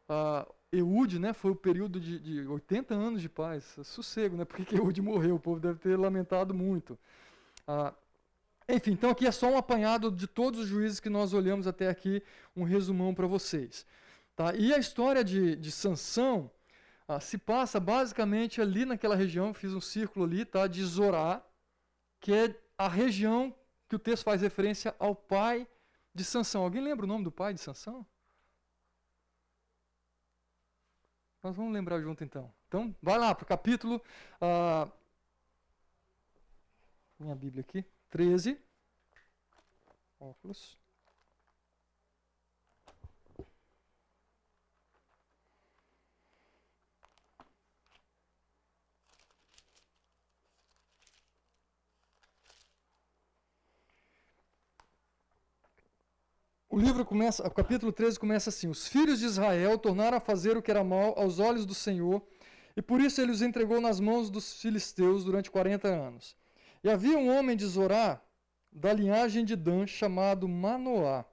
Uh, 0.08 0.52
Eude, 0.72 1.18
né, 1.18 1.32
foi 1.32 1.50
o 1.50 1.56
período 1.56 1.98
de, 1.98 2.18
de 2.20 2.46
80 2.46 2.94
anos 2.94 3.20
de 3.20 3.28
paz, 3.28 3.76
sossego, 3.82 4.36
né, 4.36 4.44
porque 4.46 4.76
Eude 4.76 5.02
morreu, 5.02 5.36
o 5.36 5.40
povo 5.40 5.58
deve 5.60 5.78
ter 5.80 5.96
lamentado 5.98 6.54
muito. 6.54 6.98
Ah, 7.66 7.92
enfim, 8.68 8.92
então 8.92 9.10
aqui 9.10 9.26
é 9.26 9.32
só 9.32 9.48
um 9.48 9.56
apanhado 9.56 10.12
de 10.12 10.28
todos 10.28 10.60
os 10.60 10.68
juízes 10.68 11.00
que 11.00 11.08
nós 11.08 11.32
olhamos 11.32 11.66
até 11.66 11.88
aqui, 11.88 12.22
um 12.56 12.62
resumão 12.62 13.12
para 13.12 13.26
vocês. 13.26 13.84
Tá? 14.36 14.54
E 14.54 14.72
a 14.72 14.78
história 14.78 15.24
de, 15.24 15.56
de 15.56 15.72
Sansão 15.72 16.50
ah, 17.10 17.18
se 17.18 17.36
passa 17.36 17.80
basicamente 17.80 18.60
ali 18.60 18.84
naquela 18.84 19.16
região, 19.16 19.52
fiz 19.52 19.74
um 19.74 19.80
círculo 19.80 20.24
ali, 20.24 20.44
tá, 20.44 20.68
de 20.68 20.80
Zorá, 20.84 21.44
que 22.20 22.32
é 22.32 22.56
a 22.78 22.86
região 22.86 23.52
que 23.88 23.96
o 23.96 23.98
texto 23.98 24.22
faz 24.22 24.42
referência 24.42 24.94
ao 24.96 25.12
pai 25.12 25.66
de 26.14 26.24
Sansão. 26.24 26.62
Alguém 26.62 26.80
lembra 26.80 27.04
o 27.04 27.08
nome 27.08 27.24
do 27.24 27.32
pai 27.32 27.52
de 27.52 27.60
Sansão? 27.60 28.06
Nós 31.42 31.56
vamos 31.56 31.72
lembrar 31.72 32.00
junto 32.00 32.22
então. 32.22 32.54
Então, 32.68 32.94
vai 33.02 33.18
lá 33.18 33.34
para 33.34 33.42
o 33.42 33.48
capítulo. 33.48 34.00
Uh, 34.40 34.88
minha 37.18 37.34
Bíblia 37.34 37.62
aqui. 37.62 37.84
13. 38.10 38.56
Óculos. 40.20 40.79
O 56.72 56.78
livro 56.78 57.04
começa, 57.04 57.44
o 57.44 57.50
capítulo 57.50 57.92
13 57.92 58.16
começa 58.18 58.48
assim: 58.48 58.68
Os 58.68 58.86
filhos 58.86 59.18
de 59.18 59.26
Israel 59.26 59.76
tornaram 59.76 60.16
a 60.16 60.20
fazer 60.20 60.56
o 60.56 60.62
que 60.62 60.70
era 60.70 60.84
mal 60.84 61.18
aos 61.18 61.40
olhos 61.40 61.66
do 61.66 61.74
Senhor, 61.74 62.22
e 62.76 62.80
por 62.80 63.00
isso 63.00 63.20
ele 63.20 63.32
os 63.32 63.42
entregou 63.42 63.80
nas 63.80 63.98
mãos 63.98 64.30
dos 64.30 64.62
filisteus 64.62 65.24
durante 65.24 65.50
40 65.50 65.88
anos. 65.88 66.36
E 66.84 66.88
havia 66.88 67.18
um 67.18 67.28
homem 67.36 67.56
de 67.56 67.66
Zorá, 67.66 68.22
da 68.70 68.92
linhagem 68.92 69.44
de 69.44 69.56
Dan, 69.56 69.84
chamado 69.84 70.46
Manoá, 70.46 71.24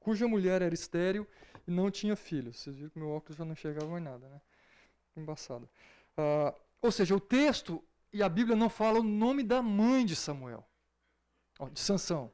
cuja 0.00 0.26
mulher 0.26 0.60
era 0.60 0.74
estéril 0.74 1.28
e 1.64 1.70
não 1.70 1.88
tinha 1.88 2.16
filhos. 2.16 2.58
Vocês 2.58 2.74
viram 2.74 2.90
que 2.90 2.98
meu 2.98 3.10
óculos 3.10 3.36
já 3.36 3.44
não 3.44 3.52
enxergava 3.52 3.86
mais 3.86 4.02
nada, 4.02 4.28
né? 4.28 4.40
embaçado. 5.16 5.68
Uh, 6.18 6.58
ou 6.80 6.90
seja, 6.90 7.14
o 7.14 7.20
texto 7.20 7.80
e 8.12 8.20
a 8.20 8.28
Bíblia 8.28 8.56
não 8.56 8.68
fala 8.68 8.98
o 8.98 9.04
nome 9.04 9.44
da 9.44 9.62
mãe 9.62 10.04
de 10.04 10.16
Samuel, 10.16 10.66
de 11.70 11.78
Sansão. 11.78 12.32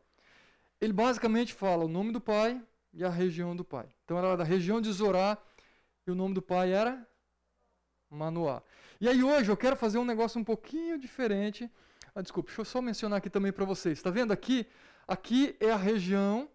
Ele 0.80 0.92
basicamente 0.92 1.52
fala 1.52 1.85
o 1.85 1.88
nome 1.88 2.12
do 2.12 2.20
pai 2.20 2.61
e 2.92 3.04
a 3.04 3.11
região 3.11 3.54
do 3.54 3.64
pai. 3.64 3.88
Então 4.04 4.16
ela 4.16 4.28
era 4.28 4.37
da 4.38 4.44
região 4.44 4.80
de 4.80 4.92
Zorá 4.92 5.37
e 6.06 6.11
o 6.11 6.14
nome 6.14 6.35
do 6.35 6.42
pai 6.42 6.73
era 6.73 7.06
Manoá. 8.11 8.62
E 9.00 9.08
aí 9.08 9.23
hoje 9.23 9.50
eu 9.50 9.56
quero 9.56 9.76
fazer 9.76 9.99
um 9.99 10.04
negócio 10.04 10.40
um 10.40 10.44
pouquinho 10.44 10.99
diferente. 10.99 11.70
Ah, 12.14 12.23
desculpa, 12.23 12.49
deixa 12.49 12.61
eu 12.61 12.64
só 12.64 12.80
mencionar 12.80 13.18
aqui 13.18 13.30
também 13.30 13.52
para 13.52 13.64
vocês. 13.64 13.99
Está 13.99 14.11
vendo 14.11 14.32
aqui? 14.32 14.66
Aqui 15.06 15.56
é 15.61 15.70
a 15.70 15.76
região 15.76 16.49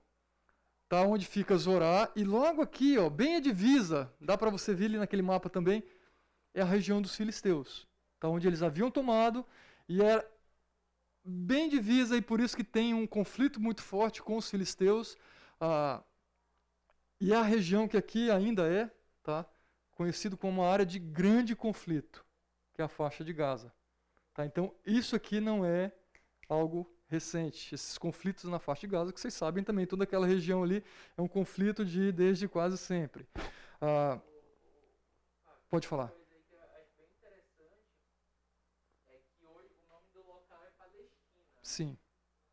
tá, 0.94 1.02
onde 1.02 1.26
fica 1.26 1.58
Zorá. 1.58 2.12
E 2.16 2.24
logo 2.24 2.62
aqui, 2.62 2.98
ó, 2.98 3.10
bem 3.10 3.38
a 3.38 3.40
divisa, 3.40 4.14
dá 4.22 4.38
para 4.38 4.50
você 4.50 4.74
ver 4.74 4.86
ali 4.86 4.98
naquele 4.98 5.22
mapa 5.22 5.50
também, 5.50 5.84
é 6.54 6.62
a 6.62 6.66
região 6.66 7.02
dos 7.02 7.16
filisteus. 7.16 7.88
Tá, 8.20 8.28
onde 8.28 8.48
eles 8.48 8.62
haviam 8.62 8.92
tomado. 8.92 9.46
E 9.90 10.02
era 10.02 10.26
bem 11.24 11.70
divisa, 11.70 12.18
e 12.18 12.22
por 12.22 12.40
isso 12.40 12.56
que 12.56 12.64
tem 12.64 12.94
um 12.94 13.08
conflito 13.08 13.60
muito 13.60 13.82
forte 13.82 14.22
com 14.22 14.38
os 14.38 14.50
filisteus. 14.50 15.18
Ah, 15.60 16.04
e 17.20 17.34
a 17.34 17.42
região 17.42 17.88
que 17.88 17.98
aqui 17.98 18.30
ainda 18.30 18.68
é 18.68 18.92
tá, 19.24 19.46
conhecido 19.92 20.36
como 20.36 20.62
uma 20.62 20.70
área 20.70 20.86
de 20.86 21.00
grande 21.00 21.56
conflito, 21.56 22.26
que 22.74 22.82
é 22.82 22.86
a 22.86 22.90
faixa 22.90 23.24
de 23.24 23.32
Gaza. 23.32 23.74
Tá, 24.34 24.46
então, 24.46 24.74
isso 24.86 25.16
aqui 25.16 25.40
não 25.40 25.64
é 25.64 25.92
algo 26.50 26.92
recente. 27.08 27.74
Esses 27.74 27.98
conflitos 27.98 28.46
na 28.46 28.60
faixa 28.60 28.82
de 28.82 28.88
Gaza, 28.88 29.14
que 29.14 29.20
vocês 29.22 29.34
sabem 29.34 29.64
também, 29.64 29.86
toda 29.86 30.04
aquela 30.04 30.28
região 30.28 30.64
ali 30.64 30.84
é 31.16 31.22
um 31.22 31.28
conflito 31.28 31.86
de 31.86 32.12
desde 32.12 32.48
quase 32.48 32.78
sempre. 32.78 33.28
Ah, 33.80 34.20
pode 35.70 35.88
falar. 35.88 36.12
Sim. 41.74 41.98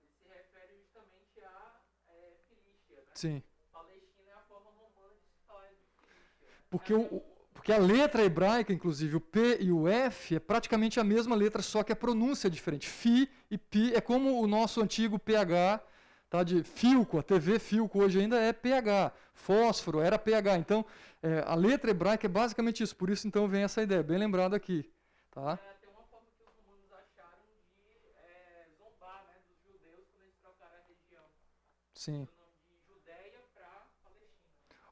Ele 0.03 0.13
se 0.15 0.29
refere 0.29 0.79
justamente 0.83 1.45
a 1.45 1.77
é, 2.09 2.33
Filístia, 2.49 2.97
né? 2.97 3.13
Sim. 3.15 3.43
Palestina 3.71 4.31
é 4.31 4.33
a 4.33 4.43
forma 4.49 4.71
romana 4.71 5.15
de 5.15 5.27
se 5.27 5.47
falar 5.47 5.67
de 5.69 5.77
Filístia. 6.09 6.49
Porque, 6.71 6.95
o, 6.95 7.23
porque 7.53 7.73
a 7.73 7.79
letra 7.79 8.25
hebraica, 8.25 8.73
inclusive 8.73 9.17
o 9.17 9.21
P 9.21 9.59
e 9.61 9.71
o 9.71 9.87
F, 9.87 10.37
é 10.37 10.41
praticamente 10.41 10.99
a 10.99 11.05
mesma 11.05 11.37
letra, 11.37 11.61
só 11.61 11.83
que 11.83 11.93
a 11.93 11.97
pronúncia 11.97 12.49
é 12.49 12.51
diferente. 12.51 12.89
Fi 12.89 13.31
e 13.51 13.59
Pi 13.59 13.93
é 13.95 14.01
como 14.01 14.41
o 14.41 14.47
nosso 14.47 14.81
antigo 14.81 15.19
PH, 15.19 15.83
tá, 16.31 16.43
de 16.43 16.63
Filco, 16.63 17.19
a 17.19 17.23
TV 17.23 17.59
Filco 17.59 18.03
hoje 18.03 18.21
ainda 18.21 18.41
é 18.41 18.55
PH. 18.55 19.13
Fósforo 19.35 20.01
era 20.01 20.19
PH. 20.19 20.57
Então, 20.57 20.87
é, 21.23 21.45
a 21.47 21.55
letra 21.55 21.91
hebraica 21.91 22.27
é 22.27 22.31
basicamente 22.31 22.83
isso. 22.83 22.97
Por 22.97 23.11
isso, 23.11 23.27
então, 23.29 23.47
vem 23.47 23.65
essa 23.65 23.83
ideia, 23.83 24.03
bem 24.03 24.17
lembrado 24.17 24.55
aqui. 24.55 24.91
Tá? 25.31 25.59
É 25.63 25.71
até 25.71 25.89
uma 25.89 26.03
forma 26.11 26.27
que 26.37 26.43
os 26.43 26.51
romanos 26.57 26.91
acharam 26.93 27.39
de 27.77 27.87
é, 28.19 28.67
zombar 28.79 29.25
né, 29.29 29.35
dos 29.47 29.59
judeus 29.63 30.07
quando 30.11 30.23
eles 30.25 30.37
trocaram 30.41 30.75
a 30.75 30.83
região. 30.89 31.25
Sim. 32.01 32.27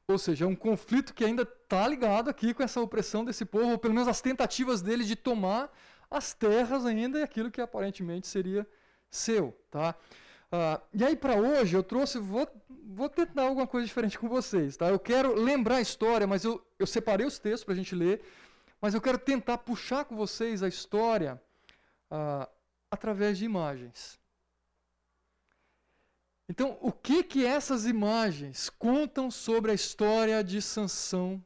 Ou 0.07 0.19
seja, 0.19 0.45
é 0.45 0.47
um 0.47 0.55
conflito 0.55 1.11
que 1.11 1.25
ainda 1.25 1.41
está 1.41 1.87
ligado 1.87 2.29
aqui 2.29 2.53
com 2.53 2.61
essa 2.61 2.79
opressão 2.79 3.25
desse 3.25 3.45
povo, 3.45 3.71
ou 3.71 3.79
pelo 3.79 3.95
menos 3.95 4.07
as 4.07 4.21
tentativas 4.21 4.79
dele 4.83 5.03
de 5.03 5.15
tomar 5.15 5.75
as 6.09 6.35
terras 6.35 6.85
ainda 6.85 7.17
e 7.17 7.23
aquilo 7.23 7.49
que 7.49 7.61
aparentemente 7.61 8.27
seria 8.27 8.67
seu. 9.09 9.59
Tá? 9.71 9.95
Ah, 10.51 10.79
e 10.93 11.03
aí 11.03 11.15
para 11.15 11.35
hoje 11.35 11.75
eu 11.75 11.81
trouxe, 11.81 12.19
vou, 12.19 12.47
vou 12.69 13.09
tentar 13.09 13.41
alguma 13.41 13.65
coisa 13.65 13.87
diferente 13.87 14.19
com 14.19 14.29
vocês. 14.29 14.77
Tá? 14.77 14.89
Eu 14.89 14.99
quero 14.99 15.33
lembrar 15.33 15.77
a 15.77 15.81
história, 15.81 16.27
mas 16.27 16.43
eu, 16.43 16.63
eu 16.77 16.85
separei 16.85 17.25
os 17.25 17.39
textos 17.39 17.63
para 17.63 17.73
a 17.73 17.77
gente 17.77 17.95
ler, 17.95 18.21
mas 18.79 18.93
eu 18.93 19.01
quero 19.01 19.17
tentar 19.17 19.57
puxar 19.57 20.05
com 20.05 20.15
vocês 20.15 20.61
a 20.61 20.67
história 20.67 21.41
ah, 22.11 22.47
através 22.91 23.39
de 23.39 23.45
imagens. 23.45 24.18
Então, 26.49 26.79
o 26.81 26.91
que 26.91 27.23
que 27.23 27.45
essas 27.45 27.85
imagens 27.85 28.71
contam 28.71 29.29
sobre 29.29 29.69
a 29.69 29.73
história 29.75 30.43
de 30.43 30.59
Sansão 30.59 31.45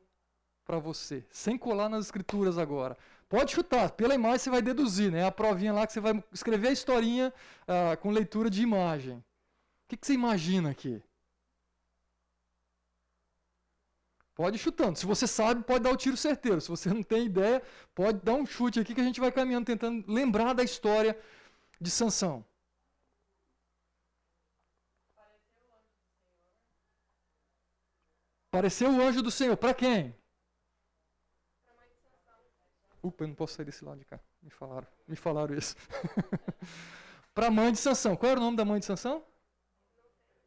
para 0.63 0.79
você? 0.79 1.25
Sem 1.29 1.57
colar 1.57 1.89
nas 1.89 2.05
escrituras 2.05 2.57
agora. 2.57 2.97
Pode 3.27 3.51
chutar, 3.51 3.91
pela 3.91 4.15
imagem 4.15 4.39
você 4.39 4.49
vai 4.49 4.61
deduzir, 4.61 5.11
né? 5.11 5.25
A 5.25 5.31
provinha 5.31 5.73
lá 5.73 5.85
que 5.85 5.91
você 5.91 5.99
vai 5.99 6.23
escrever 6.31 6.69
a 6.69 6.71
historinha 6.71 7.33
ah, 7.67 7.97
com 7.97 8.11
leitura 8.11 8.49
de 8.49 8.61
imagem. 8.61 9.17
O 9.17 9.23
que, 9.89 9.97
que 9.97 10.07
você 10.07 10.13
imagina 10.13 10.69
aqui? 10.71 11.03
Pode 14.33 14.55
ir 14.55 14.59
chutando. 14.59 14.97
Se 14.97 15.05
você 15.05 15.27
sabe, 15.27 15.63
pode 15.63 15.83
dar 15.83 15.91
o 15.91 15.97
tiro 15.97 16.15
certeiro. 16.15 16.61
Se 16.61 16.69
você 16.69 16.93
não 16.93 17.03
tem 17.03 17.25
ideia, 17.25 17.61
pode 17.93 18.19
dar 18.21 18.35
um 18.35 18.45
chute 18.45 18.79
aqui 18.79 18.95
que 18.95 19.01
a 19.01 19.03
gente 19.03 19.19
vai 19.19 19.33
caminhando 19.33 19.65
tentando 19.65 20.09
lembrar 20.09 20.53
da 20.53 20.63
história 20.63 21.19
de 21.79 21.91
Sansão. 21.91 22.45
Apareceu 28.53 28.91
o 28.91 29.01
anjo 29.01 29.23
do 29.23 29.31
Senhor. 29.31 29.57
Para 29.57 29.73
quem? 29.73 30.15
Upa, 33.01 33.23
eu 33.23 33.29
não 33.29 33.33
posso 33.33 33.55
sair 33.55 33.65
desse 33.65 33.83
lado 33.83 33.97
de 33.97 34.05
cá. 34.05 34.19
Me 34.43 34.51
falaram, 34.51 34.87
me 35.07 35.15
falaram 35.15 35.55
isso. 35.55 35.75
para 37.33 37.47
a 37.47 37.51
mãe 37.51 37.71
de 37.71 37.79
Sansão. 37.79 38.15
Qual 38.15 38.31
era 38.31 38.39
o 38.39 38.43
nome 38.43 38.55
da 38.55 38.63
mãe 38.63 38.79
de 38.79 38.85
Sansão? 38.85 39.23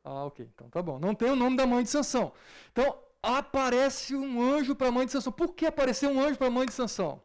Ah, 0.04 0.24
ok. 0.24 0.48
Então 0.54 0.70
tá 0.70 0.80
bom. 0.80 1.00
Não 1.00 1.16
tem 1.16 1.32
o 1.32 1.34
nome 1.34 1.56
da 1.56 1.66
mãe 1.66 1.82
de 1.82 1.90
Sansão. 1.90 2.32
Então, 2.70 2.96
aparece 3.20 4.14
um 4.14 4.40
anjo 4.40 4.76
para 4.76 4.86
a 4.86 4.92
mãe 4.92 5.04
de 5.04 5.10
Sansão. 5.10 5.32
Por 5.32 5.52
que 5.52 5.66
apareceu 5.66 6.08
um 6.08 6.22
anjo 6.22 6.38
para 6.38 6.46
a 6.46 6.50
mãe 6.50 6.64
de 6.64 6.74
Sansão? 6.74 7.20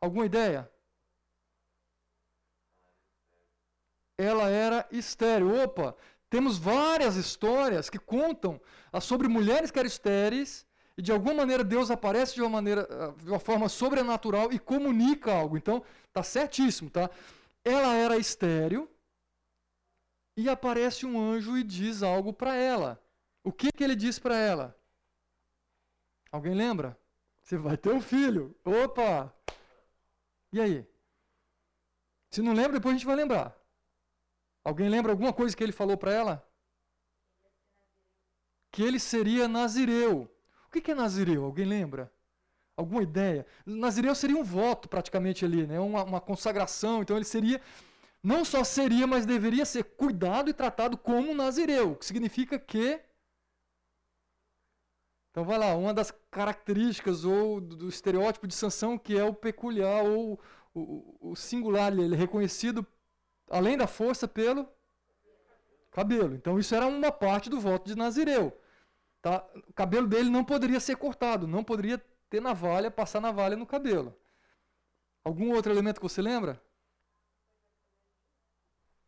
Alguma 0.00 0.26
ideia? 0.26 0.68
Ela 4.18 4.48
era 4.48 4.88
estéreo. 4.90 5.62
Opa, 5.62 5.94
temos 6.34 6.58
várias 6.58 7.14
histórias 7.14 7.88
que 7.88 7.96
contam 7.96 8.60
sobre 9.00 9.28
mulheres 9.28 9.70
que 9.70 9.78
eram 9.78 9.86
estéreis 9.86 10.66
e 10.98 11.00
de 11.00 11.12
alguma 11.12 11.32
maneira 11.32 11.62
Deus 11.62 11.92
aparece 11.92 12.34
de 12.34 12.40
uma 12.40 12.50
maneira, 12.50 12.88
de 13.18 13.30
uma 13.30 13.38
forma 13.38 13.68
sobrenatural 13.68 14.52
e 14.52 14.58
comunica 14.58 15.32
algo. 15.32 15.56
Então, 15.56 15.84
tá 16.12 16.24
certíssimo, 16.24 16.90
tá? 16.90 17.08
Ela 17.64 17.94
era 17.94 18.16
estéreo 18.16 18.90
e 20.36 20.48
aparece 20.48 21.06
um 21.06 21.20
anjo 21.20 21.56
e 21.56 21.62
diz 21.62 22.02
algo 22.02 22.32
para 22.32 22.56
ela. 22.56 23.00
O 23.44 23.52
que 23.52 23.70
que 23.70 23.84
ele 23.84 23.94
diz 23.94 24.18
para 24.18 24.36
ela? 24.36 24.76
Alguém 26.32 26.52
lembra? 26.56 26.98
Você 27.44 27.56
vai 27.56 27.76
ter 27.76 27.92
um 27.92 28.00
filho. 28.00 28.56
Opa! 28.64 29.32
E 30.52 30.60
aí? 30.60 30.84
Se 32.28 32.42
não 32.42 32.54
lembra, 32.54 32.72
depois 32.72 32.92
a 32.92 32.98
gente 32.98 33.06
vai 33.06 33.14
lembrar. 33.14 33.56
Alguém 34.64 34.88
lembra 34.88 35.12
alguma 35.12 35.32
coisa 35.32 35.54
que 35.54 35.62
ele 35.62 35.72
falou 35.72 35.96
para 35.96 36.12
ela? 36.12 36.48
Que 38.72 38.82
ele 38.82 38.98
seria 38.98 39.46
nazireu. 39.46 40.28
O 40.66 40.70
que 40.70 40.90
é 40.90 40.94
nazireu? 40.94 41.44
Alguém 41.44 41.66
lembra? 41.66 42.10
Alguma 42.76 43.02
ideia? 43.02 43.46
Nazireu 43.64 44.14
seria 44.14 44.36
um 44.36 44.42
voto 44.42 44.88
praticamente 44.88 45.44
ali, 45.44 45.66
né? 45.66 45.78
uma, 45.78 46.02
uma 46.02 46.20
consagração. 46.20 47.02
Então 47.02 47.14
ele 47.14 47.26
seria, 47.26 47.60
não 48.22 48.44
só 48.44 48.64
seria, 48.64 49.06
mas 49.06 49.26
deveria 49.26 49.66
ser 49.66 49.84
cuidado 49.84 50.48
e 50.48 50.54
tratado 50.54 50.96
como 50.96 51.34
nazireu, 51.34 51.92
o 51.92 51.96
que 51.96 52.06
significa 52.06 52.58
que 52.58 53.00
então 55.34 55.44
vai 55.44 55.58
lá, 55.58 55.74
uma 55.74 55.92
das 55.92 56.12
características 56.30 57.24
ou 57.24 57.60
do, 57.60 57.74
do 57.74 57.88
estereótipo 57.88 58.46
de 58.46 58.54
Sansão 58.54 58.96
que 58.96 59.18
é 59.18 59.24
o 59.24 59.34
peculiar 59.34 60.04
ou 60.04 60.38
o, 60.72 61.32
o 61.32 61.34
singular, 61.34 61.92
ele 61.92 62.14
é 62.14 62.16
reconhecido 62.16 62.86
além 63.48 63.76
da 63.76 63.86
força 63.86 64.26
pelo 64.26 64.68
cabelo. 65.90 66.34
Então 66.34 66.58
isso 66.58 66.74
era 66.74 66.86
uma 66.86 67.12
parte 67.12 67.48
do 67.48 67.60
voto 67.60 67.86
de 67.86 67.96
Nazireu. 67.96 68.56
Tá? 69.22 69.46
O 69.68 69.72
cabelo 69.72 70.06
dele 70.06 70.28
não 70.28 70.44
poderia 70.44 70.80
ser 70.80 70.96
cortado, 70.96 71.46
não 71.46 71.64
poderia 71.64 71.98
ter 72.28 72.40
navalha, 72.40 72.90
passar 72.90 73.20
navalha 73.20 73.56
no 73.56 73.66
cabelo. 73.66 74.14
Algum 75.24 75.52
outro 75.52 75.72
elemento 75.72 76.00
que 76.00 76.08
você 76.08 76.20
lembra? 76.20 76.62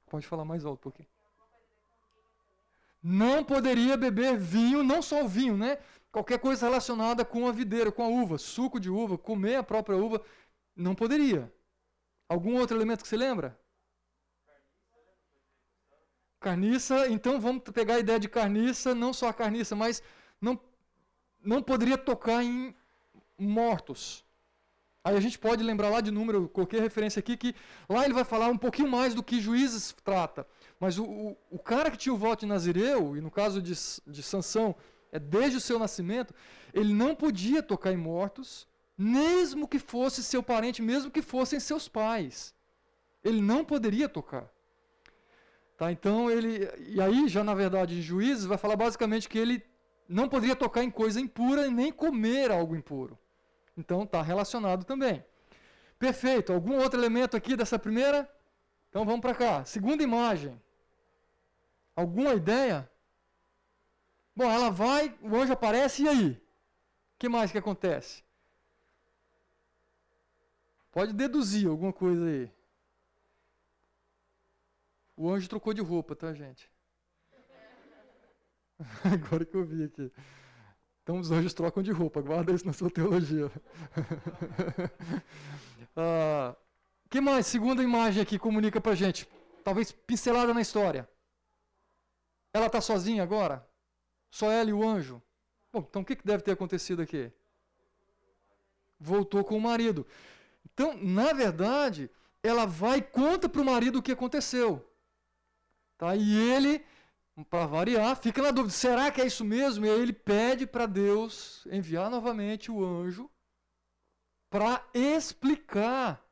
Pode 0.06 0.26
falar 0.26 0.44
mais 0.44 0.64
alto 0.64 0.78
um 0.78 0.82
pouquinho. 0.82 1.08
Não 3.02 3.44
poderia 3.44 3.96
beber 3.96 4.36
vinho, 4.36 4.82
não 4.82 5.02
só 5.02 5.22
o 5.22 5.28
vinho, 5.28 5.56
né? 5.56 5.78
Qualquer 6.10 6.38
coisa 6.38 6.66
relacionada 6.66 7.24
com 7.24 7.46
a 7.46 7.52
videira, 7.52 7.92
com 7.92 8.02
a 8.02 8.08
uva, 8.08 8.38
suco 8.38 8.80
de 8.80 8.88
uva, 8.88 9.18
comer 9.18 9.56
a 9.56 9.62
própria 9.62 9.96
uva, 9.96 10.24
não 10.74 10.94
poderia. 10.94 11.52
Algum 12.28 12.56
outro 12.56 12.76
elemento 12.76 13.02
que 13.02 13.08
você 13.08 13.16
lembra? 13.16 13.58
Carniça, 16.40 17.08
então 17.08 17.40
vamos 17.40 17.62
pegar 17.72 17.94
a 17.94 17.98
ideia 17.98 18.20
de 18.20 18.28
carniça, 18.28 18.94
não 18.94 19.12
só 19.12 19.28
a 19.28 19.32
carniça, 19.32 19.74
mas 19.74 20.02
não, 20.40 20.58
não 21.42 21.62
poderia 21.62 21.96
tocar 21.96 22.42
em 22.42 22.74
mortos. 23.38 24.24
Aí 25.02 25.16
a 25.16 25.20
gente 25.20 25.38
pode 25.38 25.62
lembrar 25.62 25.88
lá 25.88 26.00
de 26.00 26.10
número, 26.10 26.48
coloquei 26.48 26.80
referência 26.80 27.20
aqui, 27.20 27.36
que 27.36 27.54
lá 27.88 28.04
ele 28.04 28.14
vai 28.14 28.24
falar 28.24 28.48
um 28.48 28.58
pouquinho 28.58 28.88
mais 28.88 29.14
do 29.14 29.22
que 29.22 29.40
juízes 29.40 29.94
trata. 30.04 30.46
Mas 30.78 30.98
o, 30.98 31.04
o, 31.04 31.36
o 31.50 31.58
cara 31.58 31.90
que 31.90 31.96
tinha 31.96 32.12
o 32.12 32.18
voto 32.18 32.40
de 32.40 32.46
Nazireu, 32.46 33.16
e 33.16 33.20
no 33.20 33.30
caso 33.30 33.62
de, 33.62 33.72
de 34.06 34.22
Sansão, 34.22 34.74
é 35.12 35.18
desde 35.18 35.58
o 35.58 35.60
seu 35.60 35.78
nascimento, 35.78 36.34
ele 36.74 36.92
não 36.92 37.14
podia 37.14 37.62
tocar 37.62 37.92
em 37.92 37.96
mortos 37.96 38.66
mesmo 38.96 39.68
que 39.68 39.78
fosse 39.78 40.22
seu 40.22 40.42
parente, 40.42 40.80
mesmo 40.80 41.10
que 41.10 41.20
fossem 41.20 41.60
seus 41.60 41.88
pais. 41.88 42.54
Ele 43.22 43.42
não 43.42 43.64
poderia 43.64 44.08
tocar. 44.08 44.48
Tá, 45.76 45.92
então 45.92 46.30
ele 46.30 46.70
e 46.86 47.00
aí 47.00 47.28
já 47.28 47.44
na 47.44 47.54
verdade 47.54 47.98
em 47.98 48.02
Juízes 48.02 48.46
vai 48.46 48.56
falar 48.56 48.76
basicamente 48.76 49.28
que 49.28 49.38
ele 49.38 49.62
não 50.08 50.28
poderia 50.28 50.56
tocar 50.56 50.82
em 50.82 50.90
coisa 50.90 51.20
impura 51.20 51.66
e 51.66 51.70
nem 51.70 51.92
comer 51.92 52.50
algo 52.50 52.74
impuro. 52.74 53.18
Então 53.76 54.04
está 54.04 54.22
relacionado 54.22 54.84
também. 54.84 55.22
Perfeito. 55.98 56.52
Algum 56.52 56.76
outro 56.76 56.98
elemento 56.98 57.36
aqui 57.36 57.56
dessa 57.56 57.78
primeira? 57.78 58.30
Então 58.88 59.04
vamos 59.04 59.20
para 59.20 59.34
cá. 59.34 59.64
Segunda 59.64 60.02
imagem. 60.02 60.58
Alguma 61.94 62.34
ideia? 62.34 62.90
Bom, 64.34 64.50
ela 64.50 64.70
vai, 64.70 65.14
o 65.22 65.34
anjo 65.36 65.52
aparece 65.52 66.04
e 66.04 66.08
aí? 66.08 66.30
O 66.30 67.18
que 67.18 67.28
mais 67.28 67.50
que 67.50 67.58
acontece? 67.58 68.22
Pode 70.92 71.12
deduzir 71.12 71.68
alguma 71.68 71.92
coisa 71.92 72.26
aí. 72.26 72.50
O 75.16 75.30
anjo 75.30 75.48
trocou 75.48 75.72
de 75.72 75.80
roupa, 75.80 76.14
tá, 76.14 76.32
gente? 76.34 76.70
Agora 79.02 79.44
que 79.44 79.56
eu 79.56 79.64
vi 79.64 79.84
aqui. 79.84 80.12
Então 81.02 81.18
os 81.18 81.30
anjos 81.30 81.54
trocam 81.54 81.82
de 81.82 81.92
roupa, 81.92 82.20
guarda 82.20 82.52
isso 82.52 82.66
na 82.66 82.72
sua 82.72 82.90
teologia. 82.90 83.50
ah, 85.96 86.54
que 87.08 87.20
mais? 87.20 87.46
Segunda 87.46 87.82
imagem 87.82 88.22
aqui 88.22 88.38
comunica 88.38 88.80
pra 88.80 88.94
gente. 88.94 89.26
Talvez 89.64 89.92
pincelada 89.92 90.52
na 90.52 90.60
história. 90.60 91.08
Ela 92.52 92.66
está 92.66 92.80
sozinha 92.80 93.22
agora? 93.22 93.66
Só 94.30 94.50
ela 94.50 94.68
e 94.68 94.72
o 94.72 94.86
anjo? 94.86 95.22
Bom, 95.72 95.86
então 95.88 96.02
o 96.02 96.04
que, 96.04 96.16
que 96.16 96.26
deve 96.26 96.42
ter 96.42 96.52
acontecido 96.52 97.00
aqui? 97.00 97.32
Voltou 98.98 99.44
com 99.44 99.56
o 99.56 99.60
marido. 99.60 100.06
Então, 100.64 100.96
na 100.96 101.32
verdade, 101.32 102.10
ela 102.42 102.66
vai 102.66 102.98
e 102.98 103.02
conta 103.02 103.48
para 103.48 103.62
o 103.62 103.64
marido 103.64 103.98
o 103.98 104.02
que 104.02 104.12
aconteceu. 104.12 104.84
Tá? 105.98 106.14
E 106.14 106.36
ele, 106.36 106.84
para 107.48 107.66
variar, 107.66 108.16
fica 108.16 108.42
na 108.42 108.50
dúvida: 108.50 108.72
será 108.72 109.10
que 109.10 109.20
é 109.20 109.26
isso 109.26 109.44
mesmo? 109.44 109.86
E 109.86 109.90
aí 109.90 110.00
ele 110.00 110.12
pede 110.12 110.66
para 110.66 110.86
Deus 110.86 111.66
enviar 111.70 112.10
novamente 112.10 112.70
o 112.70 112.84
anjo 112.84 113.30
para 114.50 114.84
explicar 114.94 116.24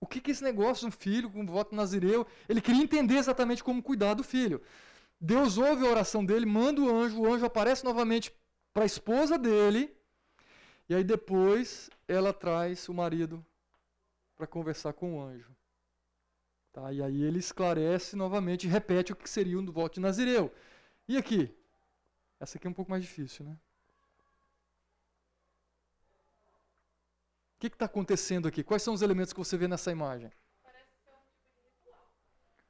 o 0.00 0.06
que, 0.06 0.20
que 0.20 0.30
esse 0.30 0.44
negócio 0.44 0.86
um 0.86 0.90
filho 0.90 1.30
com 1.30 1.40
um 1.40 1.46
voto 1.46 1.74
nazireu. 1.74 2.26
Ele 2.48 2.60
queria 2.60 2.82
entender 2.82 3.16
exatamente 3.16 3.64
como 3.64 3.82
cuidar 3.82 4.14
do 4.14 4.22
filho. 4.22 4.62
Deus 5.20 5.56
ouve 5.56 5.86
a 5.86 5.90
oração 5.90 6.24
dele, 6.24 6.44
manda 6.44 6.80
o 6.80 6.94
anjo, 6.94 7.20
o 7.20 7.32
anjo 7.32 7.46
aparece 7.46 7.84
novamente 7.84 8.32
para 8.72 8.82
a 8.82 8.86
esposa 8.86 9.38
dele, 9.38 9.96
e 10.88 10.94
aí 10.94 11.02
depois 11.02 11.88
ela 12.06 12.32
traz 12.32 12.86
o 12.88 12.94
marido 12.94 13.44
para 14.36 14.46
conversar 14.46 14.92
com 14.92 15.16
o 15.16 15.22
anjo. 15.22 15.55
Tá? 16.76 16.92
E 16.92 17.02
aí 17.02 17.22
ele 17.22 17.38
esclarece 17.38 18.14
novamente 18.16 18.68
repete 18.68 19.10
o 19.10 19.16
que 19.16 19.30
seria 19.30 19.58
um 19.58 19.64
voto 19.64 19.94
de 19.94 20.00
Nazireu. 20.00 20.52
E 21.08 21.16
aqui? 21.16 21.50
Essa 22.38 22.58
aqui 22.58 22.66
é 22.66 22.70
um 22.70 22.74
pouco 22.74 22.90
mais 22.90 23.02
difícil, 23.02 23.46
né? 23.46 23.56
O 27.54 27.60
que 27.60 27.68
está 27.68 27.86
acontecendo 27.86 28.46
aqui? 28.46 28.62
Quais 28.62 28.82
são 28.82 28.92
os 28.92 29.00
elementos 29.00 29.32
que 29.32 29.38
você 29.38 29.56
vê 29.56 29.66
nessa 29.66 29.90
imagem? 29.90 30.30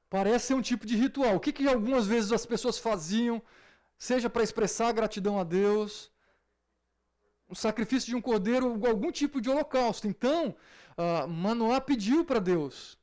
Parece 0.08 0.46
ser 0.46 0.54
um 0.54 0.62
tipo 0.62 0.86
de 0.86 0.94
ritual. 0.94 1.34
O 1.34 1.40
que, 1.40 1.52
que 1.52 1.66
algumas 1.66 2.06
vezes 2.06 2.30
as 2.30 2.46
pessoas 2.46 2.78
faziam, 2.78 3.42
seja 3.98 4.30
para 4.30 4.44
expressar 4.44 4.92
gratidão 4.92 5.36
a 5.40 5.42
Deus, 5.42 6.12
um 7.48 7.56
sacrifício 7.56 8.10
de 8.10 8.14
um 8.14 8.22
cordeiro, 8.22 8.66
algum 8.86 9.10
tipo 9.10 9.40
de 9.40 9.50
holocausto. 9.50 10.06
Então, 10.06 10.54
uh, 10.96 11.26
Manoá 11.26 11.80
pediu 11.80 12.24
para 12.24 12.38
Deus 12.38 12.96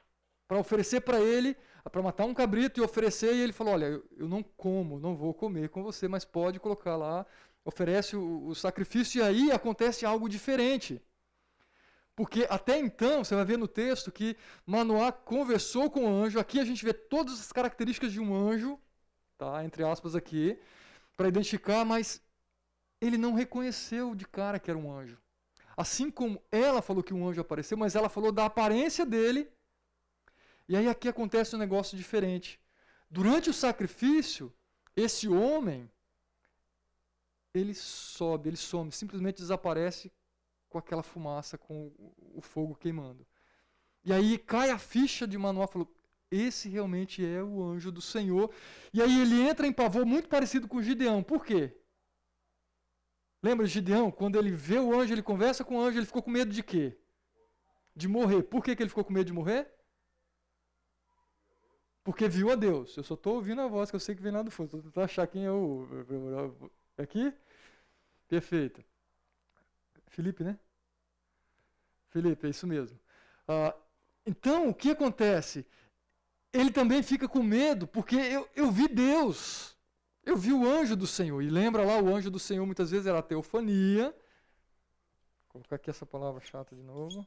para 0.48 0.60
oferecer 0.60 1.02
para 1.02 1.20
ele, 1.20 1.56
para 1.92 2.02
matar 2.02 2.26
um 2.26 2.34
cabrito 2.34 2.80
e 2.80 2.84
oferecer, 2.84 3.34
e 3.34 3.42
ele 3.42 3.54
falou: 3.54 3.74
Olha, 3.74 4.02
eu 4.18 4.28
não 4.28 4.44
como, 4.44 5.00
não 5.00 5.16
vou 5.16 5.34
comer 5.34 5.70
com 5.70 5.84
você, 5.84 6.08
mas 6.08 6.26
pode 6.26 6.60
colocar 6.60 6.96
lá, 6.96 7.26
oferece 7.66 8.16
o, 8.16 8.48
o 8.48 8.56
sacrifício, 8.56 9.20
e 9.20 9.24
aí 9.24 9.52
acontece 9.52 10.06
algo 10.06 10.30
diferente. 10.30 11.02
Porque 12.16 12.46
até 12.50 12.78
então, 12.78 13.24
você 13.24 13.36
vai 13.36 13.44
ver 13.44 13.58
no 13.58 13.68
texto 13.68 14.12
que 14.12 14.38
Manoá 14.66 15.12
conversou 15.12 15.90
com 15.90 16.06
o 16.06 16.24
anjo. 16.24 16.40
Aqui 16.40 16.60
a 16.60 16.66
gente 16.66 16.86
vê 16.86 16.94
todas 16.94 17.40
as 17.40 17.52
características 17.52 18.12
de 18.12 18.20
um 18.20 18.36
anjo, 18.36 18.80
tá? 19.38 19.66
entre 19.66 19.84
aspas 19.84 20.16
aqui, 20.16 20.60
para 21.18 21.28
identificar, 21.28 21.84
mas 21.84 22.22
ele 23.02 23.18
não 23.18 23.34
reconheceu 23.34 24.14
de 24.14 24.28
cara 24.28 24.60
que 24.60 24.70
era 24.70 24.78
um 24.78 24.92
anjo. 24.92 25.18
Assim 25.76 26.12
como 26.12 26.40
ela 26.52 26.84
falou 26.84 27.02
que 27.02 27.16
um 27.16 27.28
anjo 27.28 27.42
apareceu, 27.42 27.76
mas 27.76 27.96
ela 27.96 28.10
falou 28.10 28.32
da 28.32 28.46
aparência 28.46 29.04
dele 29.06 29.50
e 30.68 30.76
aí 30.76 30.88
aqui 30.88 31.08
acontece 31.08 31.56
um 31.56 31.60
negócio 31.60 31.98
diferente. 31.98 32.60
Durante 33.10 33.50
o 33.50 33.54
sacrifício, 33.54 34.54
esse 34.96 35.28
homem, 35.28 35.90
ele 37.54 37.74
sobe, 37.74 38.50
ele 38.50 38.58
some, 38.58 38.92
simplesmente 38.92 39.38
desaparece 39.38 40.12
com 40.70 40.78
aquela 40.78 41.04
fumaça, 41.04 41.58
com 41.58 41.92
o 42.34 42.42
fogo 42.42 42.76
queimando. 42.76 43.26
E 44.04 44.12
aí 44.12 44.38
cai 44.38 44.70
a 44.70 44.80
ficha 44.80 45.28
de 45.28 45.38
Manoá, 45.38 45.68
falou, 45.68 45.94
esse 46.32 46.68
realmente 46.68 47.24
é 47.24 47.44
o 47.44 47.64
anjo 47.64 47.92
do 47.92 48.02
Senhor. 48.02 48.52
E 48.92 49.02
aí 49.02 49.22
ele 49.22 49.42
entra 49.42 49.68
em 49.68 49.72
pavor 49.72 50.06
muito 50.06 50.28
parecido 50.28 50.68
com 50.68 50.82
Gideão. 50.82 51.22
Por 51.22 51.46
quê? 51.46 51.78
Lembra 53.42 53.68
de 53.68 53.74
Gideão? 53.74 54.10
Quando 54.10 54.40
ele 54.40 54.52
vê 54.52 54.80
o 54.80 55.00
anjo, 55.00 55.14
ele 55.14 55.22
conversa 55.22 55.64
com 55.64 55.78
o 55.78 55.82
anjo, 55.82 56.00
ele 56.00 56.06
ficou 56.06 56.24
com 56.24 56.32
medo 56.32 56.52
de 56.52 56.64
quê? 56.64 56.98
De 57.96 58.08
morrer. 58.08 58.42
Por 58.44 58.64
que, 58.64 58.76
que 58.76 58.82
ele 58.82 58.90
ficou 58.90 59.04
com 59.04 59.14
medo 59.14 59.28
de 59.28 59.34
morrer? 59.34 59.72
Porque 62.04 62.28
viu 62.28 62.52
a 62.52 62.56
Deus. 62.56 62.96
Eu 62.98 63.04
só 63.04 63.14
estou 63.14 63.36
ouvindo 63.36 63.62
a 63.62 63.68
voz 63.68 63.90
que 63.90 63.96
eu 63.96 64.00
sei 64.00 64.16
que 64.16 64.22
vem 64.22 64.32
lá 64.32 64.42
do 64.42 64.52
fundo. 64.52 64.66
Estou 64.66 64.82
tentando 64.82 65.04
achar 65.04 65.26
quem 65.28 65.46
é 65.46 65.52
o. 65.52 65.88
Aqui? 66.98 67.34
Perfeito. 68.28 68.84
Felipe, 70.08 70.44
né? 70.44 70.60
Felipe, 72.10 72.46
é 72.46 72.50
isso 72.50 72.68
mesmo. 72.68 73.00
Ah, 73.48 73.76
então, 74.26 74.70
o 74.70 74.74
que 74.74 74.92
acontece? 74.92 75.66
Ele 76.52 76.72
também 76.72 77.02
fica 77.02 77.28
com 77.28 77.42
medo, 77.42 77.88
porque 77.88 78.16
eu, 78.16 78.48
eu 78.56 78.72
vi 78.72 78.88
Deus. 78.88 79.76
Eu 80.24 80.38
vi 80.38 80.54
o 80.54 80.68
anjo 80.68 80.96
do 80.96 81.08
Senhor. 81.08 81.42
E 81.42 81.50
lembra 81.50 81.84
lá, 81.84 82.00
o 82.00 82.14
anjo 82.14 82.30
do 82.30 82.40
Senhor 82.40 82.66
muitas 82.66 82.92
vezes 82.92 83.08
era 83.08 83.20
a 83.20 83.24
teofania. 83.24 84.06
Vou 84.06 85.54
colocar 85.54 85.78
aqui 85.78 85.90
essa 85.90 86.06
palavra 86.06 86.42
chata 86.42 86.76
de 86.76 86.84
novo. 86.84 87.26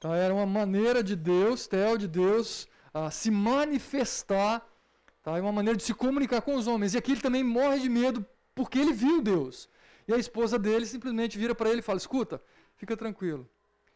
Então, 0.00 0.14
era 0.14 0.32
uma 0.32 0.46
maneira 0.46 1.04
de 1.04 1.14
Deus, 1.14 1.66
Theo 1.66 1.98
de 1.98 2.08
Deus, 2.08 2.66
a 2.92 3.10
se 3.10 3.30
manifestar, 3.30 4.66
tá? 5.22 5.36
É 5.36 5.42
uma 5.42 5.52
maneira 5.52 5.76
de 5.76 5.82
se 5.82 5.92
comunicar 5.92 6.40
com 6.40 6.54
os 6.54 6.66
homens. 6.66 6.94
E 6.94 6.96
aqui 6.96 7.12
ele 7.12 7.20
também 7.20 7.44
morre 7.44 7.80
de 7.80 7.90
medo 7.90 8.24
porque 8.54 8.78
ele 8.78 8.94
viu 8.94 9.20
Deus. 9.20 9.68
E 10.08 10.14
a 10.14 10.16
esposa 10.16 10.58
dele 10.58 10.86
simplesmente 10.86 11.36
vira 11.36 11.54
para 11.54 11.68
ele 11.68 11.80
e 11.80 11.82
fala: 11.82 11.98
Escuta, 11.98 12.42
fica 12.76 12.96
tranquilo. 12.96 13.46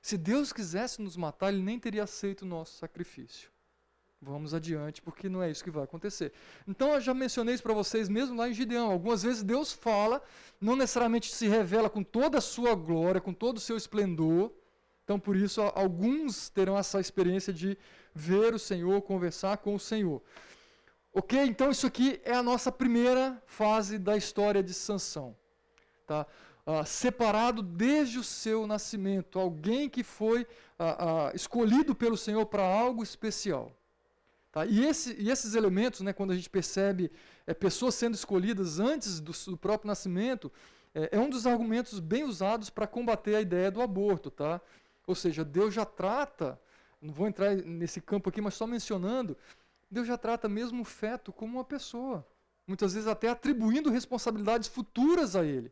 Se 0.02 0.18
Deus 0.18 0.52
quisesse 0.52 1.00
nos 1.00 1.16
matar, 1.16 1.50
ele 1.50 1.62
nem 1.62 1.78
teria 1.78 2.02
aceito 2.02 2.42
o 2.42 2.46
nosso 2.46 2.76
sacrifício. 2.76 3.50
Vamos 4.20 4.52
adiante, 4.52 5.00
porque 5.00 5.30
não 5.30 5.42
é 5.42 5.50
isso 5.50 5.64
que 5.64 5.70
vai 5.70 5.84
acontecer. 5.84 6.34
Então, 6.68 6.92
eu 6.92 7.00
já 7.00 7.14
mencionei 7.14 7.54
isso 7.54 7.62
para 7.62 7.72
vocês 7.72 8.10
mesmo 8.10 8.36
lá 8.36 8.46
em 8.46 8.52
Gideão. 8.52 8.90
Algumas 8.90 9.22
vezes 9.22 9.42
Deus 9.42 9.72
fala, 9.72 10.22
não 10.60 10.76
necessariamente 10.76 11.32
se 11.32 11.48
revela 11.48 11.88
com 11.88 12.02
toda 12.02 12.36
a 12.36 12.42
sua 12.42 12.74
glória, 12.74 13.22
com 13.22 13.32
todo 13.32 13.56
o 13.56 13.60
seu 13.60 13.78
esplendor, 13.78 14.52
então, 15.04 15.20
por 15.20 15.36
isso, 15.36 15.60
alguns 15.60 16.48
terão 16.48 16.78
essa 16.78 16.98
experiência 16.98 17.52
de 17.52 17.76
ver 18.14 18.54
o 18.54 18.58
Senhor, 18.58 19.02
conversar 19.02 19.58
com 19.58 19.74
o 19.74 19.78
Senhor. 19.78 20.22
Ok? 21.12 21.38
Então, 21.42 21.70
isso 21.70 21.86
aqui 21.86 22.20
é 22.24 22.32
a 22.32 22.42
nossa 22.42 22.72
primeira 22.72 23.40
fase 23.46 23.98
da 23.98 24.16
história 24.16 24.62
de 24.62 24.72
Sansão. 24.72 25.36
Tá? 26.06 26.26
Ah, 26.66 26.86
separado 26.86 27.62
desde 27.62 28.18
o 28.18 28.24
seu 28.24 28.66
nascimento, 28.66 29.38
alguém 29.38 29.90
que 29.90 30.02
foi 30.02 30.46
ah, 30.78 31.28
ah, 31.28 31.32
escolhido 31.34 31.94
pelo 31.94 32.16
Senhor 32.16 32.46
para 32.46 32.62
algo 32.62 33.02
especial. 33.02 33.70
Tá? 34.50 34.64
E, 34.64 34.86
esse, 34.86 35.14
e, 35.20 35.30
esses 35.30 35.54
elementos, 35.54 36.00
né, 36.00 36.14
quando 36.14 36.30
a 36.30 36.34
gente 36.34 36.48
percebe 36.48 37.12
é, 37.46 37.52
pessoas 37.52 37.94
sendo 37.94 38.14
escolhidas 38.14 38.80
antes 38.80 39.20
do, 39.20 39.32
do 39.32 39.58
próprio 39.58 39.88
nascimento, 39.88 40.50
é, 40.94 41.10
é, 41.12 41.20
um 41.20 41.28
dos 41.28 41.46
argumentos 41.46 42.00
bem 42.00 42.24
usados 42.24 42.70
para 42.70 42.86
combater 42.86 43.34
a 43.34 43.40
ideia 43.42 43.70
do 43.70 43.82
aborto. 43.82 44.30
Tá? 44.30 44.60
Ou 45.06 45.14
seja, 45.14 45.44
Deus 45.44 45.74
já 45.74 45.84
trata, 45.84 46.60
não 47.00 47.12
vou 47.12 47.26
entrar 47.26 47.54
nesse 47.56 48.00
campo 48.00 48.28
aqui, 48.28 48.40
mas 48.40 48.54
só 48.54 48.66
mencionando, 48.66 49.36
Deus 49.90 50.06
já 50.06 50.16
trata 50.16 50.48
mesmo 50.48 50.82
o 50.82 50.84
feto 50.84 51.32
como 51.32 51.58
uma 51.58 51.64
pessoa. 51.64 52.26
Muitas 52.66 52.94
vezes 52.94 53.08
até 53.08 53.28
atribuindo 53.28 53.90
responsabilidades 53.90 54.68
futuras 54.68 55.36
a 55.36 55.44
ele. 55.44 55.70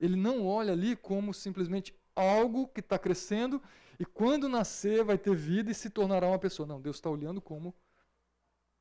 Ele 0.00 0.16
não 0.16 0.46
olha 0.46 0.72
ali 0.72 0.96
como 0.96 1.32
simplesmente 1.32 1.94
algo 2.16 2.68
que 2.68 2.80
está 2.80 2.98
crescendo 2.98 3.62
e 3.98 4.04
quando 4.04 4.48
nascer 4.48 5.04
vai 5.04 5.16
ter 5.16 5.34
vida 5.36 5.70
e 5.70 5.74
se 5.74 5.88
tornará 5.90 6.26
uma 6.26 6.38
pessoa. 6.38 6.66
Não, 6.66 6.80
Deus 6.80 6.96
está 6.96 7.08
olhando 7.08 7.40
como 7.40 7.74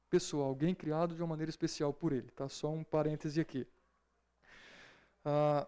pessoa, 0.10 0.45
alguém 0.45 0.73
criado 0.75 1.15
de 1.15 1.21
uma 1.21 1.27
maneira 1.27 1.49
especial 1.49 1.93
por 1.93 2.12
ele. 2.13 2.29
Tá? 2.32 2.49
Só 2.49 2.69
um 2.71 2.84
parêntese 2.84 3.39
aqui. 3.39 3.67
Ah, 5.25 5.67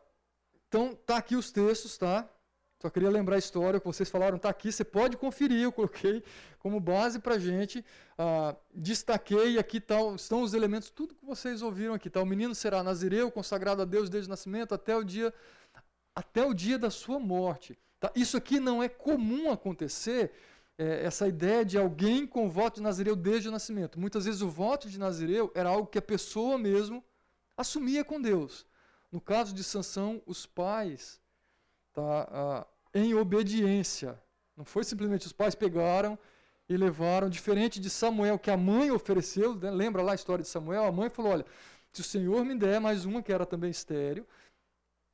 Então, 0.67 0.95
tá 0.95 1.17
aqui 1.17 1.35
os 1.35 1.51
textos, 1.51 1.97
tá? 1.97 2.29
Só 2.85 2.89
queria 2.91 3.09
lembrar 3.09 3.37
a 3.37 3.39
história 3.39 3.79
que 3.79 3.87
vocês 3.87 4.11
falaram, 4.11 4.37
tá 4.37 4.47
aqui, 4.47 4.71
você 4.71 4.83
pode 4.83 5.17
conferir, 5.17 5.63
eu 5.63 5.71
coloquei 5.71 6.23
como 6.59 6.79
base 6.79 7.17
para 7.17 7.33
a 7.33 7.39
gente. 7.39 7.83
Ah, 8.15 8.55
destaquei 8.75 9.57
aqui 9.57 9.81
tá, 9.81 9.95
estão 10.15 10.43
os 10.43 10.53
elementos, 10.53 10.91
tudo 10.91 11.15
que 11.15 11.25
vocês 11.25 11.63
ouviram 11.63 11.95
aqui. 11.95 12.11
Tá? 12.11 12.21
O 12.21 12.27
menino 12.27 12.53
será 12.53 12.83
nazireu, 12.83 13.31
consagrado 13.31 13.81
a 13.81 13.85
Deus 13.85 14.07
desde 14.07 14.29
o 14.29 14.29
nascimento 14.29 14.75
até 14.75 14.95
o 14.95 15.03
dia, 15.03 15.33
até 16.15 16.45
o 16.45 16.53
dia 16.53 16.77
da 16.77 16.91
sua 16.91 17.17
morte. 17.17 17.75
Tá? 17.99 18.11
Isso 18.15 18.37
aqui 18.37 18.59
não 18.59 18.83
é 18.83 18.87
comum 18.87 19.49
acontecer, 19.49 20.31
é, 20.77 21.05
essa 21.05 21.27
ideia 21.27 21.65
de 21.65 21.79
alguém 21.79 22.27
com 22.27 22.47
voto 22.47 22.75
de 22.75 22.83
nazireu 22.83 23.15
desde 23.15 23.49
o 23.49 23.51
nascimento. 23.51 23.99
Muitas 23.99 24.25
vezes 24.25 24.43
o 24.43 24.47
voto 24.47 24.87
de 24.87 24.99
nazireu 24.99 25.51
era 25.55 25.69
algo 25.69 25.87
que 25.87 25.97
a 25.97 26.03
pessoa 26.03 26.55
mesmo 26.55 27.03
assumia 27.57 28.05
com 28.05 28.21
Deus. 28.21 28.63
No 29.11 29.19
caso 29.19 29.55
de 29.55 29.63
Sansão, 29.63 30.21
os 30.27 30.45
pais, 30.45 31.19
tá, 31.93 32.27
ah, 32.29 32.67
em 32.95 33.13
obediência. 33.13 34.19
Não 34.55 34.63
foi 34.63 34.85
simplesmente 34.85 35.27
os 35.27 35.33
pais 35.33 35.53
pegaram 35.53 36.17
e 36.67 36.77
levaram, 36.77 37.29
diferente 37.29 37.79
de 37.79 37.89
Samuel, 37.89 38.39
que 38.39 38.49
a 38.49 38.57
mãe 38.57 38.89
ofereceu, 38.89 39.53
né? 39.53 39.69
lembra 39.69 40.01
lá 40.01 40.13
a 40.13 40.15
história 40.15 40.41
de 40.41 40.49
Samuel? 40.49 40.85
A 40.85 40.91
mãe 40.91 41.09
falou: 41.09 41.33
Olha, 41.33 41.45
se 41.91 41.99
o 41.99 42.03
Senhor 42.03 42.43
me 42.45 42.57
der 42.57 42.79
mais 42.79 43.03
uma 43.03 43.21
que 43.21 43.33
era 43.33 43.45
também 43.45 43.69
estéreo, 43.69 44.25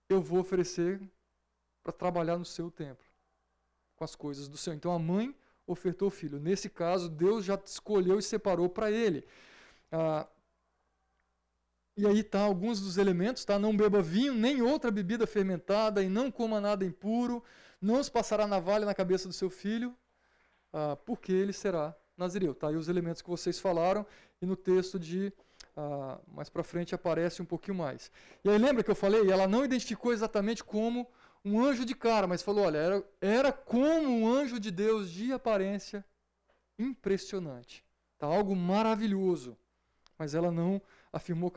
eu 0.07 0.21
vou 0.21 0.39
oferecer 0.39 1.01
para 1.83 1.91
trabalhar 1.91 2.37
no 2.37 2.45
seu 2.45 2.69
templo, 2.69 3.05
com 3.95 4.03
as 4.03 4.15
coisas 4.15 4.47
do 4.47 4.57
Senhor. 4.57 4.75
Então 4.75 4.93
a 4.93 4.99
mãe 4.99 5.35
ofertou 5.65 6.09
o 6.09 6.11
filho. 6.11 6.39
Nesse 6.39 6.69
caso, 6.69 7.09
Deus 7.09 7.43
já 7.43 7.59
escolheu 7.65 8.19
e 8.19 8.23
separou 8.23 8.69
para 8.69 8.91
ele. 8.91 9.25
Ah, 9.91 10.27
e 11.97 12.07
aí 12.07 12.23
tá 12.23 12.41
alguns 12.41 12.79
dos 12.79 12.97
elementos, 12.97 13.43
tá? 13.43 13.59
Não 13.59 13.75
beba 13.75 14.01
vinho, 14.01 14.33
nem 14.33 14.61
outra 14.61 14.89
bebida 14.89 15.27
fermentada, 15.27 16.01
e 16.01 16.09
não 16.09 16.31
coma 16.31 16.61
nada 16.61 16.85
impuro, 16.85 17.43
não 17.81 18.01
se 18.03 18.11
passará 18.11 18.45
navalha 18.45 18.85
na 18.85 18.93
cabeça 18.93 19.27
do 19.27 19.33
seu 19.33 19.49
filho, 19.49 19.95
ah, 20.71 20.95
porque 21.05 21.31
ele 21.31 21.51
será 21.51 21.95
nazireu. 22.15 22.53
Tá 22.53 22.67
aí 22.67 22.75
os 22.75 22.87
elementos 22.87 23.21
que 23.21 23.29
vocês 23.29 23.59
falaram, 23.59 24.05
e 24.41 24.45
no 24.45 24.55
texto 24.55 24.99
de 24.99 25.33
ah, 25.75 26.19
mais 26.27 26.49
para 26.49 26.63
frente 26.63 26.93
aparece 26.93 27.41
um 27.41 27.45
pouquinho 27.45 27.77
mais. 27.77 28.11
E 28.43 28.49
aí 28.49 28.57
lembra 28.57 28.83
que 28.83 28.91
eu 28.91 28.95
falei, 28.95 29.29
ela 29.29 29.47
não 29.47 29.65
identificou 29.65 30.13
exatamente 30.13 30.63
como 30.63 31.07
um 31.43 31.63
anjo 31.63 31.85
de 31.85 31.95
cara, 31.95 32.27
mas 32.27 32.41
falou, 32.41 32.65
olha, 32.65 32.77
era, 32.77 33.03
era 33.19 33.51
como 33.51 34.07
um 34.07 34.27
anjo 34.31 34.59
de 34.59 34.69
Deus 34.69 35.09
de 35.09 35.33
aparência 35.33 36.05
impressionante. 36.77 37.83
Tá? 38.17 38.27
Algo 38.27 38.55
maravilhoso. 38.55 39.57
Mas 40.17 40.35
ela 40.35 40.51
não 40.51 40.79
afirmou 41.11 41.51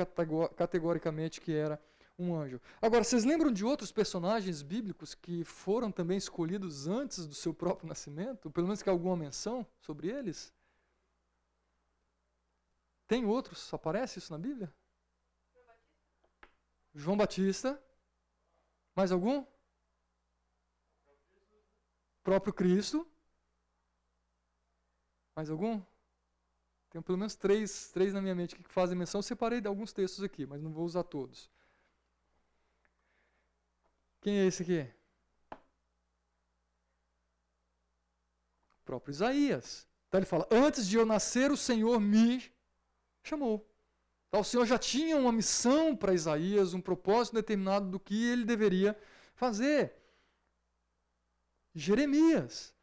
categoricamente 0.56 1.40
que 1.40 1.54
era 1.54 1.78
um 2.18 2.34
anjo. 2.34 2.60
Agora, 2.80 3.02
vocês 3.02 3.24
lembram 3.24 3.52
de 3.52 3.64
outros 3.64 3.90
personagens 3.90 4.62
bíblicos 4.62 5.14
que 5.14 5.44
foram 5.44 5.90
também 5.90 6.16
escolhidos 6.16 6.86
antes 6.86 7.26
do 7.26 7.34
seu 7.34 7.52
próprio 7.52 7.88
nascimento? 7.88 8.50
Pelo 8.50 8.66
menos 8.66 8.82
que 8.82 8.88
alguma 8.88 9.16
menção 9.16 9.66
sobre 9.80 10.08
eles? 10.08 10.52
Tem 13.06 13.24
outros? 13.24 13.72
Aparece 13.74 14.18
isso 14.18 14.32
na 14.32 14.38
Bíblia? 14.38 14.72
João 16.94 17.16
Batista. 17.16 17.82
Mais 18.94 19.10
algum? 19.10 19.44
próprio 22.24 22.52
Cristo. 22.54 23.06
Mais 25.36 25.50
algum? 25.50 25.80
Tenho 26.88 27.04
pelo 27.04 27.18
menos 27.18 27.36
três, 27.36 27.90
três 27.90 28.14
na 28.14 28.22
minha 28.22 28.34
mente 28.34 28.56
que 28.56 28.62
fazem 28.72 28.96
menção. 28.96 29.18
Eu 29.18 29.22
separei 29.22 29.60
de 29.60 29.68
alguns 29.68 29.92
textos 29.92 30.24
aqui, 30.24 30.46
mas 30.46 30.62
não 30.62 30.72
vou 30.72 30.84
usar 30.84 31.04
todos. 31.04 31.50
Quem 34.24 34.38
é 34.38 34.46
esse 34.46 34.62
aqui? 34.62 34.88
O 38.80 38.84
próprio 38.86 39.12
Isaías. 39.12 39.86
Então 40.08 40.18
ele 40.18 40.26
fala: 40.26 40.48
Antes 40.50 40.88
de 40.88 40.96
eu 40.96 41.04
nascer, 41.04 41.52
o 41.52 41.58
Senhor 41.58 42.00
me 42.00 42.50
chamou. 43.22 43.70
Então, 44.28 44.40
o 44.40 44.44
Senhor 44.44 44.64
já 44.64 44.78
tinha 44.78 45.18
uma 45.18 45.30
missão 45.30 45.94
para 45.94 46.14
Isaías, 46.14 46.72
um 46.72 46.80
propósito 46.80 47.34
determinado 47.34 47.90
do 47.90 48.00
que 48.00 48.24
ele 48.24 48.46
deveria 48.46 48.98
fazer. 49.34 49.94
Jeremias, 51.74 52.74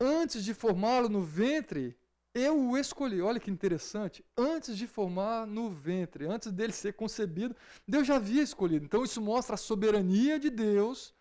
antes 0.00 0.44
de 0.44 0.52
formá-lo 0.52 1.08
no 1.08 1.22
ventre, 1.22 1.96
eu 2.34 2.70
o 2.70 2.76
escolhi. 2.76 3.20
Olha 3.20 3.40
que 3.40 3.50
interessante. 3.50 4.24
Antes 4.36 4.76
de 4.76 4.86
formar 4.86 5.46
no 5.46 5.70
ventre, 5.70 6.26
antes 6.26 6.52
dele 6.52 6.72
ser 6.72 6.94
concebido, 6.94 7.54
Deus 7.86 8.06
já 8.06 8.16
havia 8.16 8.42
escolhido. 8.42 8.84
Então 8.84 9.04
isso 9.04 9.20
mostra 9.20 9.54
a 9.54 9.58
soberania 9.58 10.38
de 10.38 10.50
Deus 10.50 11.14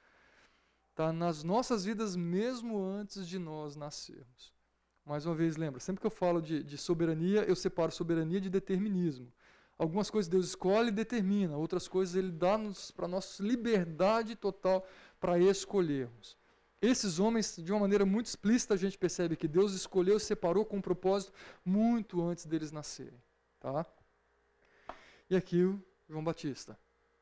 tá, 0.95 1.11
nas 1.13 1.43
nossas 1.43 1.85
vidas, 1.85 2.15
mesmo 2.15 2.81
antes 2.83 3.27
de 3.27 3.39
nós 3.39 3.75
nascermos. 3.75 4.53
Mais 5.05 5.25
uma 5.25 5.35
vez, 5.35 5.55
lembra, 5.55 5.79
sempre 5.79 6.01
que 6.01 6.07
eu 6.07 6.11
falo 6.11 6.41
de, 6.41 6.61
de 6.63 6.77
soberania, 6.77 7.43
eu 7.43 7.55
separo 7.55 7.91
soberania 7.91 8.41
de 8.41 8.49
determinismo. 8.49 9.31
Algumas 9.77 10.09
coisas 10.09 10.27
Deus 10.27 10.47
escolhe 10.47 10.89
e 10.89 10.91
determina, 10.91 11.55
outras 11.55 11.87
coisas 11.87 12.15
Ele 12.15 12.31
dá 12.31 12.59
para 12.95 13.07
nós 13.07 13.39
liberdade 13.39 14.35
total 14.35 14.85
para 15.19 15.39
escolhermos. 15.39 16.35
Esses 16.81 17.19
homens, 17.19 17.55
de 17.57 17.71
uma 17.71 17.81
maneira 17.81 18.05
muito 18.05 18.27
explícita, 18.27 18.75
a 18.75 18.77
gente 18.77 18.97
percebe 18.97 19.35
que 19.35 19.47
Deus 19.47 19.73
escolheu 19.73 20.19
separou 20.19 20.63
com 20.63 20.77
um 20.77 20.81
propósito 20.81 21.33
muito 21.65 22.21
antes 22.21 22.45
deles 22.45 22.71
nascerem. 22.71 23.19
Tá? 23.59 23.85
E 25.29 25.35
aqui 25.35 25.63
o 25.63 25.81
João 26.07 26.23
Batista. 26.23 26.77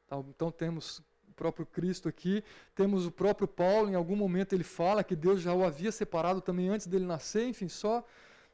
Tá? 0.08 0.18
Então 0.28 0.52
temos 0.52 1.00
o 1.30 1.34
próprio 1.34 1.66
Cristo 1.66 2.10
aqui, 2.10 2.44
temos 2.76 3.06
o 3.06 3.12
próprio 3.12 3.48
Paulo, 3.48 3.90
em 3.90 3.96
algum 3.96 4.16
momento 4.16 4.52
ele 4.54 4.64
fala 4.64 5.04
que 5.04 5.16
Deus 5.16 5.42
já 5.42 5.54
o 5.54 5.64
havia 5.64 5.92
separado 5.92 6.42
também 6.42 6.68
antes 6.68 6.86
dele 6.86 7.06
nascer, 7.06 7.48
enfim, 7.48 7.70
só 7.70 8.06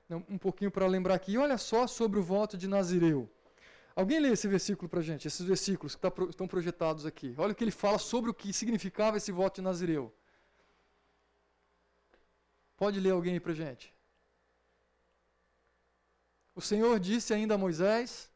né, 0.08 0.24
um 0.30 0.38
pouquinho 0.38 0.70
para 0.70 0.86
lembrar 0.86 1.16
aqui. 1.16 1.32
E 1.32 1.38
olha 1.38 1.58
só 1.58 1.88
sobre 1.88 2.20
o 2.20 2.24
voto 2.24 2.56
de 2.56 2.68
Nazireu. 2.68 3.28
Alguém 3.96 4.20
lê 4.20 4.30
esse 4.30 4.48
versículo 4.48 4.88
para 4.88 5.00
a 5.00 5.04
gente, 5.04 5.28
esses 5.28 5.46
versículos 5.46 5.96
que 5.96 6.02
tá, 6.02 6.14
estão 6.30 6.48
projetados 6.48 7.08
aqui. 7.08 7.34
Olha 7.38 7.54
o 7.54 7.56
que 7.56 7.64
ele 7.64 7.72
fala 7.72 7.98
sobre 7.98 8.30
o 8.30 8.34
que 8.34 8.54
significava 8.54 9.18
esse 9.18 9.32
voto 9.32 9.56
de 9.56 9.62
Nazireu. 9.64 10.14
Pode 12.82 13.00
ler 13.00 13.12
alguém 13.12 13.34
aí 13.34 13.40
para 13.40 13.54
gente. 13.54 13.94
O 16.56 16.62
Senhor 16.62 17.00
disse 17.00 17.32
ainda 17.32 17.54
a 17.54 17.58
Moisés: 17.66 18.31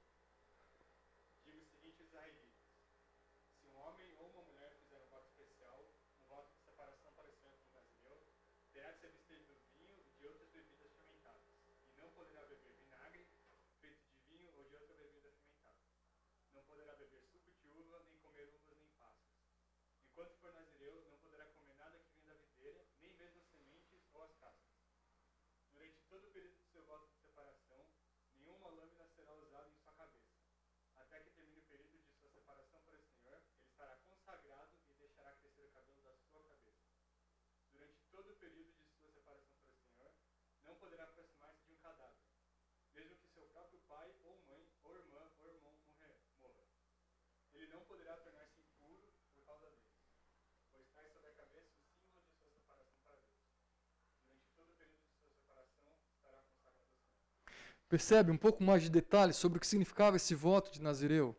Percebe 57.88 58.32
um 58.32 58.38
pouco 58.38 58.63
mais 58.63 58.84
de 58.84 58.89
detalhes 58.89 59.36
sobre 59.36 59.58
o 59.58 59.62
que 59.62 59.67
significava 59.67 60.17
esse 60.17 60.34
voto 60.34 60.71
de 60.71 60.82
Nazireu? 60.82 61.36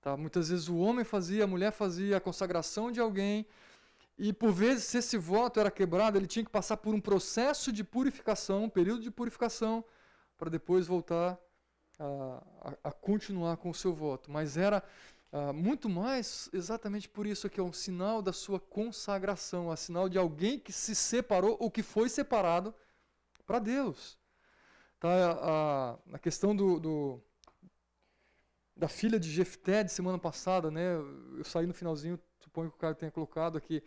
Tá? 0.00 0.16
Muitas 0.16 0.48
vezes 0.48 0.68
o 0.68 0.76
homem 0.76 1.04
fazia, 1.04 1.44
a 1.44 1.46
mulher 1.46 1.72
fazia 1.72 2.16
a 2.16 2.20
consagração 2.20 2.90
de 2.90 3.00
alguém, 3.00 3.46
e 4.18 4.32
por 4.32 4.50
vezes, 4.50 4.84
se 4.84 4.98
esse 4.98 5.18
voto 5.18 5.60
era 5.60 5.70
quebrado, 5.70 6.16
ele 6.16 6.26
tinha 6.26 6.44
que 6.44 6.50
passar 6.50 6.78
por 6.78 6.94
um 6.94 7.00
processo 7.00 7.70
de 7.70 7.84
purificação, 7.84 8.64
um 8.64 8.68
período 8.68 9.02
de 9.02 9.10
purificação, 9.10 9.84
para 10.38 10.48
depois 10.48 10.86
voltar 10.86 11.38
a, 11.98 12.42
a, 12.84 12.92
continuar 12.92 13.58
com 13.58 13.68
o 13.68 13.74
seu 13.74 13.92
voto. 13.92 14.30
Mas 14.30 14.56
era 14.56 14.82
a, 15.30 15.52
muito 15.52 15.88
mais 15.88 16.48
exatamente 16.52 17.08
por 17.10 17.26
isso 17.26 17.50
que 17.50 17.60
é 17.60 17.62
um 17.62 17.74
sinal 17.74 18.22
da 18.22 18.32
sua 18.32 18.58
consagração, 18.58 19.68
é 19.70 19.74
um 19.74 19.76
sinal 19.76 20.08
de 20.08 20.16
alguém 20.16 20.58
que 20.58 20.72
se 20.72 20.94
separou 20.94 21.56
ou 21.60 21.70
que 21.70 21.82
foi 21.82 22.08
separado 22.08 22.74
para 23.46 23.58
Deus. 23.58 24.18
Tá, 24.98 25.08
a, 25.10 25.98
a 26.14 26.18
questão 26.18 26.56
do, 26.56 26.80
do, 26.80 27.20
da 28.76 28.88
filha 28.88 29.20
de 29.20 29.30
Jefté 29.30 29.84
de 29.84 29.92
semana 29.92 30.18
passada, 30.18 30.70
né? 30.70 30.96
Eu 31.36 31.44
saí 31.44 31.66
no 31.66 31.74
finalzinho, 31.74 32.18
suponho 32.40 32.70
que 32.70 32.76
o 32.76 32.78
Caio 32.78 32.94
tenha 32.94 33.10
colocado 33.10 33.58
aqui, 33.58 33.82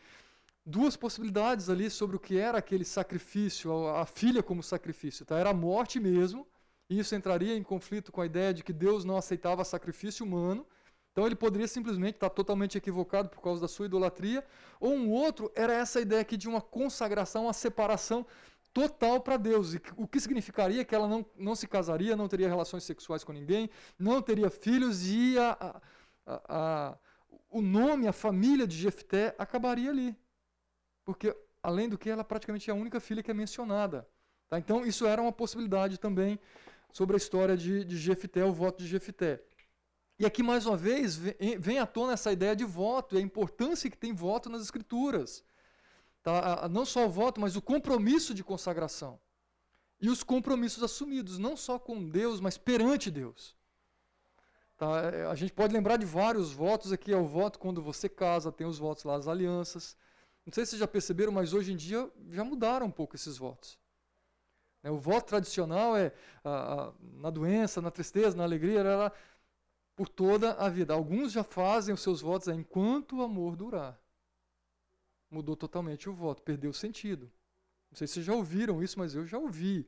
duas 0.65 0.95
possibilidades 0.95 1.69
ali 1.69 1.89
sobre 1.89 2.15
o 2.15 2.19
que 2.19 2.37
era 2.37 2.59
aquele 2.59 2.85
sacrifício, 2.85 3.87
a, 3.87 4.01
a 4.01 4.05
filha 4.05 4.43
como 4.43 4.61
sacrifício. 4.61 5.25
Tá? 5.25 5.37
Era 5.37 5.49
a 5.49 5.53
morte 5.53 5.99
mesmo, 5.99 6.47
e 6.89 6.99
isso 6.99 7.15
entraria 7.15 7.55
em 7.55 7.63
conflito 7.63 8.11
com 8.11 8.21
a 8.21 8.25
ideia 8.25 8.53
de 8.53 8.63
que 8.63 8.73
Deus 8.73 9.03
não 9.03 9.17
aceitava 9.17 9.63
sacrifício 9.63 10.25
humano. 10.25 10.65
Então 11.11 11.25
ele 11.25 11.35
poderia 11.35 11.67
simplesmente 11.67 12.15
estar 12.15 12.29
totalmente 12.29 12.77
equivocado 12.77 13.29
por 13.29 13.41
causa 13.41 13.61
da 13.61 13.67
sua 13.67 13.87
idolatria. 13.87 14.45
Ou 14.79 14.93
um 14.93 15.11
outro 15.11 15.51
era 15.55 15.73
essa 15.73 15.99
ideia 15.99 16.21
aqui 16.21 16.37
de 16.37 16.47
uma 16.47 16.61
consagração, 16.61 17.43
uma 17.43 17.53
separação 17.53 18.25
total 18.73 19.21
para 19.21 19.37
Deus. 19.37 19.75
O 19.95 20.07
que 20.07 20.19
significaria 20.19 20.85
que 20.85 20.93
ela 20.93 21.07
não, 21.07 21.25
não 21.37 21.55
se 21.55 21.67
casaria, 21.67 22.15
não 22.15 22.27
teria 22.27 22.47
relações 22.47 22.83
sexuais 22.83 23.23
com 23.23 23.31
ninguém, 23.31 23.69
não 23.97 24.21
teria 24.21 24.49
filhos 24.49 25.05
e 25.07 25.37
a, 25.37 25.81
a, 26.25 26.41
a, 26.47 26.97
o 27.49 27.61
nome, 27.61 28.07
a 28.07 28.13
família 28.13 28.67
de 28.67 28.77
Jefté 28.77 29.35
acabaria 29.37 29.89
ali. 29.89 30.15
Porque, 31.03 31.35
além 31.61 31.89
do 31.89 31.97
que, 31.97 32.09
ela 32.09 32.23
praticamente 32.23 32.69
é 32.69 32.73
a 32.73 32.75
única 32.75 32.99
filha 32.99 33.23
que 33.23 33.31
é 33.31 33.33
mencionada. 33.33 34.07
Tá? 34.47 34.59
Então, 34.59 34.85
isso 34.85 35.05
era 35.05 35.21
uma 35.21 35.31
possibilidade 35.31 35.99
também 35.99 36.39
sobre 36.91 37.15
a 37.15 37.17
história 37.17 37.57
de, 37.57 37.83
de 37.83 37.97
Jefté, 37.97 38.43
o 38.43 38.53
voto 38.53 38.83
de 38.83 38.87
Jefté. 38.87 39.41
E 40.17 40.25
aqui, 40.25 40.43
mais 40.43 40.65
uma 40.65 40.75
vez, 40.75 41.17
vem 41.59 41.79
à 41.79 41.85
tona 41.85 42.13
essa 42.13 42.31
ideia 42.31 42.55
de 42.55 42.65
voto 42.65 43.15
e 43.15 43.17
a 43.17 43.21
importância 43.21 43.89
que 43.89 43.97
tem 43.97 44.13
voto 44.13 44.49
nas 44.49 44.61
Escrituras. 44.61 45.43
Tá? 46.21 46.67
Não 46.69 46.85
só 46.85 47.05
o 47.05 47.09
voto, 47.09 47.39
mas 47.39 47.55
o 47.55 47.61
compromisso 47.61 48.33
de 48.33 48.43
consagração. 48.43 49.19
E 50.01 50.09
os 50.09 50.23
compromissos 50.23 50.83
assumidos, 50.83 51.37
não 51.37 51.57
só 51.57 51.77
com 51.77 52.07
Deus, 52.07 52.39
mas 52.39 52.57
perante 52.57 53.11
Deus. 53.11 53.57
Tá? 54.77 55.01
É, 55.13 55.25
a 55.25 55.35
gente 55.35 55.51
pode 55.51 55.73
lembrar 55.73 55.97
de 55.97 56.05
vários 56.05 56.51
votos 56.51 56.91
aqui. 56.91 57.11
É 57.11 57.17
o 57.17 57.27
voto 57.27 57.59
quando 57.59 57.81
você 57.81 58.07
casa, 58.07 58.51
tem 58.51 58.65
os 58.65 58.79
votos 58.79 59.03
lá, 59.03 59.15
as 59.15 59.27
alianças. 59.27 59.97
Não 60.45 60.53
sei 60.53 60.65
se 60.65 60.71
vocês 60.71 60.79
já 60.79 60.87
perceberam, 60.87 61.31
mas 61.31 61.53
hoje 61.53 61.73
em 61.73 61.75
dia 61.75 62.09
já 62.29 62.43
mudaram 62.43 62.85
um 62.85 62.91
pouco 62.91 63.15
esses 63.15 63.37
votos. 63.37 63.77
Né, 64.81 64.89
o 64.89 64.97
voto 64.97 65.27
tradicional 65.27 65.97
é 65.97 66.13
na 67.01 67.29
doença, 67.29 67.81
na 67.81 67.91
tristeza, 67.91 68.37
na 68.37 68.43
alegria, 68.43 68.79
era 68.79 69.13
por 69.95 70.07
toda 70.07 70.53
a 70.53 70.69
vida. 70.69 70.93
Alguns 70.93 71.33
já 71.33 71.43
fazem 71.43 71.93
os 71.93 72.01
seus 72.01 72.21
votos 72.21 72.47
enquanto 72.47 73.17
o 73.17 73.21
amor 73.21 73.55
durar 73.57 73.99
mudou 75.29 75.55
totalmente 75.55 76.09
o 76.09 76.13
voto, 76.13 76.41
perdeu 76.41 76.71
o 76.71 76.73
sentido. 76.73 77.31
Não 77.91 77.97
sei 77.97 78.07
se 78.07 78.15
vocês 78.15 78.25
já 78.25 78.33
ouviram 78.33 78.83
isso, 78.83 78.97
mas 78.99 79.15
eu 79.15 79.25
já 79.25 79.37
ouvi. 79.37 79.87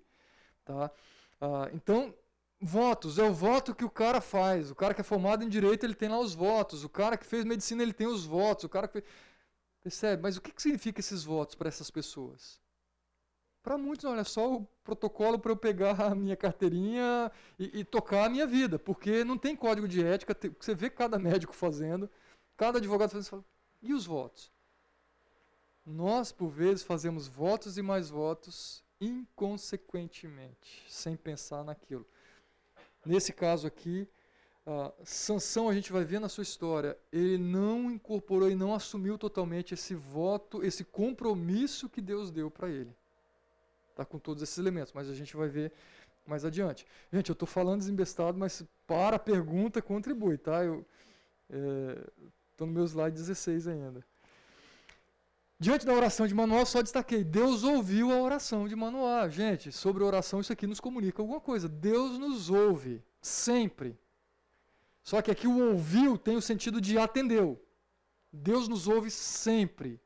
Tá? 0.66 0.92
Ah, 1.40 1.70
então, 1.74 2.14
votos, 2.60 3.18
é 3.18 3.24
o 3.24 3.34
voto 3.34 3.76
que 3.76 3.86
o 3.86 3.90
cara 3.90 4.22
faz. 4.22 4.72
O 4.72 4.76
cara 4.76 4.94
que 4.94 5.02
é 5.02 5.04
formado 5.04 5.44
em 5.44 5.50
direito, 5.50 5.86
ele 5.86 5.96
tem 5.96 6.10
lá 6.10 6.20
os 6.20 6.34
votos. 6.34 6.84
O 6.84 6.90
cara 6.90 7.18
que 7.18 7.26
fez 7.26 7.46
medicina, 7.46 7.84
ele 7.84 7.94
tem 7.94 8.08
os 8.08 8.26
votos. 8.26 8.64
O 8.66 8.70
cara 8.70 8.88
que 8.88 8.94
fez... 9.02 9.06
Percebe? 9.82 10.22
Mas 10.22 10.38
o 10.38 10.42
que, 10.42 10.52
que 10.52 10.62
significa 10.62 11.00
esses 11.00 11.24
votos 11.24 11.56
para 11.56 11.68
essas 11.68 11.90
pessoas? 11.90 12.60
Para 13.64 13.78
muitos, 13.78 14.06
olha, 14.06 14.24
só 14.24 14.56
o 14.56 14.68
protocolo 14.84 15.38
para 15.40 15.52
eu 15.52 15.56
pegar 15.56 16.00
a 16.02 16.16
minha 16.16 16.36
carteirinha 16.36 17.32
e, 17.60 17.82
e, 17.82 17.84
tocar 17.84 18.26
a 18.26 18.30
minha 18.30 18.48
vida, 18.48 18.80
porque 18.80 19.24
não 19.24 19.38
tem 19.38 19.56
código 19.56 19.88
de 19.88 20.04
ética, 20.04 20.34
tem, 20.34 20.56
você 20.60 20.74
vê 20.74 20.90
cada 20.90 21.20
médico 21.20 21.54
fazendo, 21.54 22.10
cada 22.58 22.80
advogado 22.80 23.12
fazendo, 23.12 23.46
e 23.80 23.94
os 23.94 24.06
votos? 24.06 24.52
Nós, 25.92 26.32
por 26.32 26.50
vezes, 26.50 26.84
fazemos 26.84 27.28
votos 27.28 27.78
e 27.78 27.82
mais 27.82 28.10
votos 28.10 28.84
inconsequentemente, 29.00 30.86
sem 30.88 31.18
pensar 31.18 31.64
naquilo. 31.64 32.06
Nesse 33.06 33.34
caso 33.34 33.68
aqui, 33.68 34.08
uh, 34.66 34.94
Sansão, 35.04 35.68
a 35.68 35.74
gente 35.74 35.92
vai 35.92 36.06
ver 36.06 36.20
na 36.20 36.30
sua 36.30 36.44
história, 36.44 36.98
ele 37.12 37.38
não 37.38 37.92
incorporou 37.92 38.50
e 38.50 38.56
não 38.56 38.74
assumiu 38.74 39.18
totalmente 39.18 39.74
esse 39.74 39.96
voto, 39.96 40.64
esse 40.64 40.86
compromisso 40.86 41.90
que 41.90 42.00
Deus 42.00 42.32
deu 42.32 42.50
para 42.50 42.70
ele. 42.70 42.96
Tá 43.96 44.06
com 44.06 44.18
todos 44.18 44.42
esses 44.42 44.58
elementos, 44.58 44.94
mas 44.94 45.10
a 45.10 45.14
gente 45.14 45.36
vai 45.36 45.50
ver 45.50 45.74
mais 46.26 46.46
adiante. 46.46 46.86
Gente, 47.12 47.30
eu 47.30 47.34
estou 47.34 47.48
falando 47.48 47.80
desembestado, 47.80 48.38
mas 48.38 48.64
para 48.88 49.18
a 49.18 49.20
pergunta 49.20 49.82
contribui, 49.82 50.38
tá? 50.38 50.64
Eu 50.64 50.86
estou 51.50 52.68
é, 52.68 52.70
no 52.70 52.74
meu 52.74 52.86
slide 52.86 53.16
16 53.16 53.68
ainda. 53.68 54.06
Diante 55.62 55.86
da 55.86 55.94
oração 55.94 56.26
de 56.26 56.34
Manoá, 56.34 56.66
só 56.66 56.82
destaquei, 56.82 57.24
Deus 57.24 57.64
ouviu 57.64 58.12
a 58.12 58.20
oração 58.20 58.68
de 58.68 58.76
Manoá. 58.76 59.30
Gente, 59.30 59.72
sobre 59.72 60.04
oração, 60.04 60.42
isso 60.42 60.52
aqui 60.52 60.66
nos 60.66 60.80
comunica 60.80 61.22
alguma 61.22 61.40
coisa. 61.40 61.70
Deus 61.70 62.18
nos 62.18 62.50
ouve, 62.50 63.04
sempre. 63.22 63.96
Só 65.04 65.22
que 65.22 65.30
aqui 65.30 65.46
o 65.46 65.70
ouviu 65.70 66.18
tem 66.18 66.36
o 66.36 66.42
sentido 66.42 66.82
de 66.82 66.98
atendeu. 66.98 67.64
Deus 68.34 68.68
nos 68.68 68.88
ouve 68.88 69.12
sempre. 69.12 70.02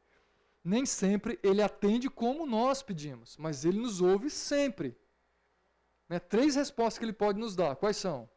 Nem 0.62 0.86
sempre 0.86 1.40
ele 1.42 1.62
atende 1.62 2.10
como 2.10 2.46
nós 2.46 2.84
pedimos, 2.84 3.38
mas 3.38 3.64
ele 3.64 3.80
nos 3.80 4.02
ouve 4.02 4.30
sempre. 4.30 4.94
Né? 6.10 6.20
Três 6.20 6.56
respostas 6.56 6.98
que 6.98 7.06
ele 7.06 7.14
pode 7.14 7.40
nos 7.40 7.56
dar. 7.56 7.78
Quais 7.78 7.96
são? 7.96 8.30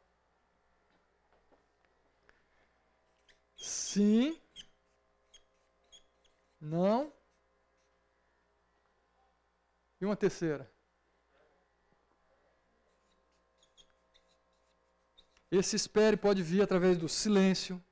Sim, 3.56 4.38
não. 6.60 7.12
E 10.00 10.04
uma 10.04 10.16
terceira. 10.16 10.70
Esse 15.50 15.76
espere 15.76 16.16
pode 16.16 16.42
vir 16.42 16.62
através 16.62 16.98
do 16.98 17.08
silêncio. 17.08 17.82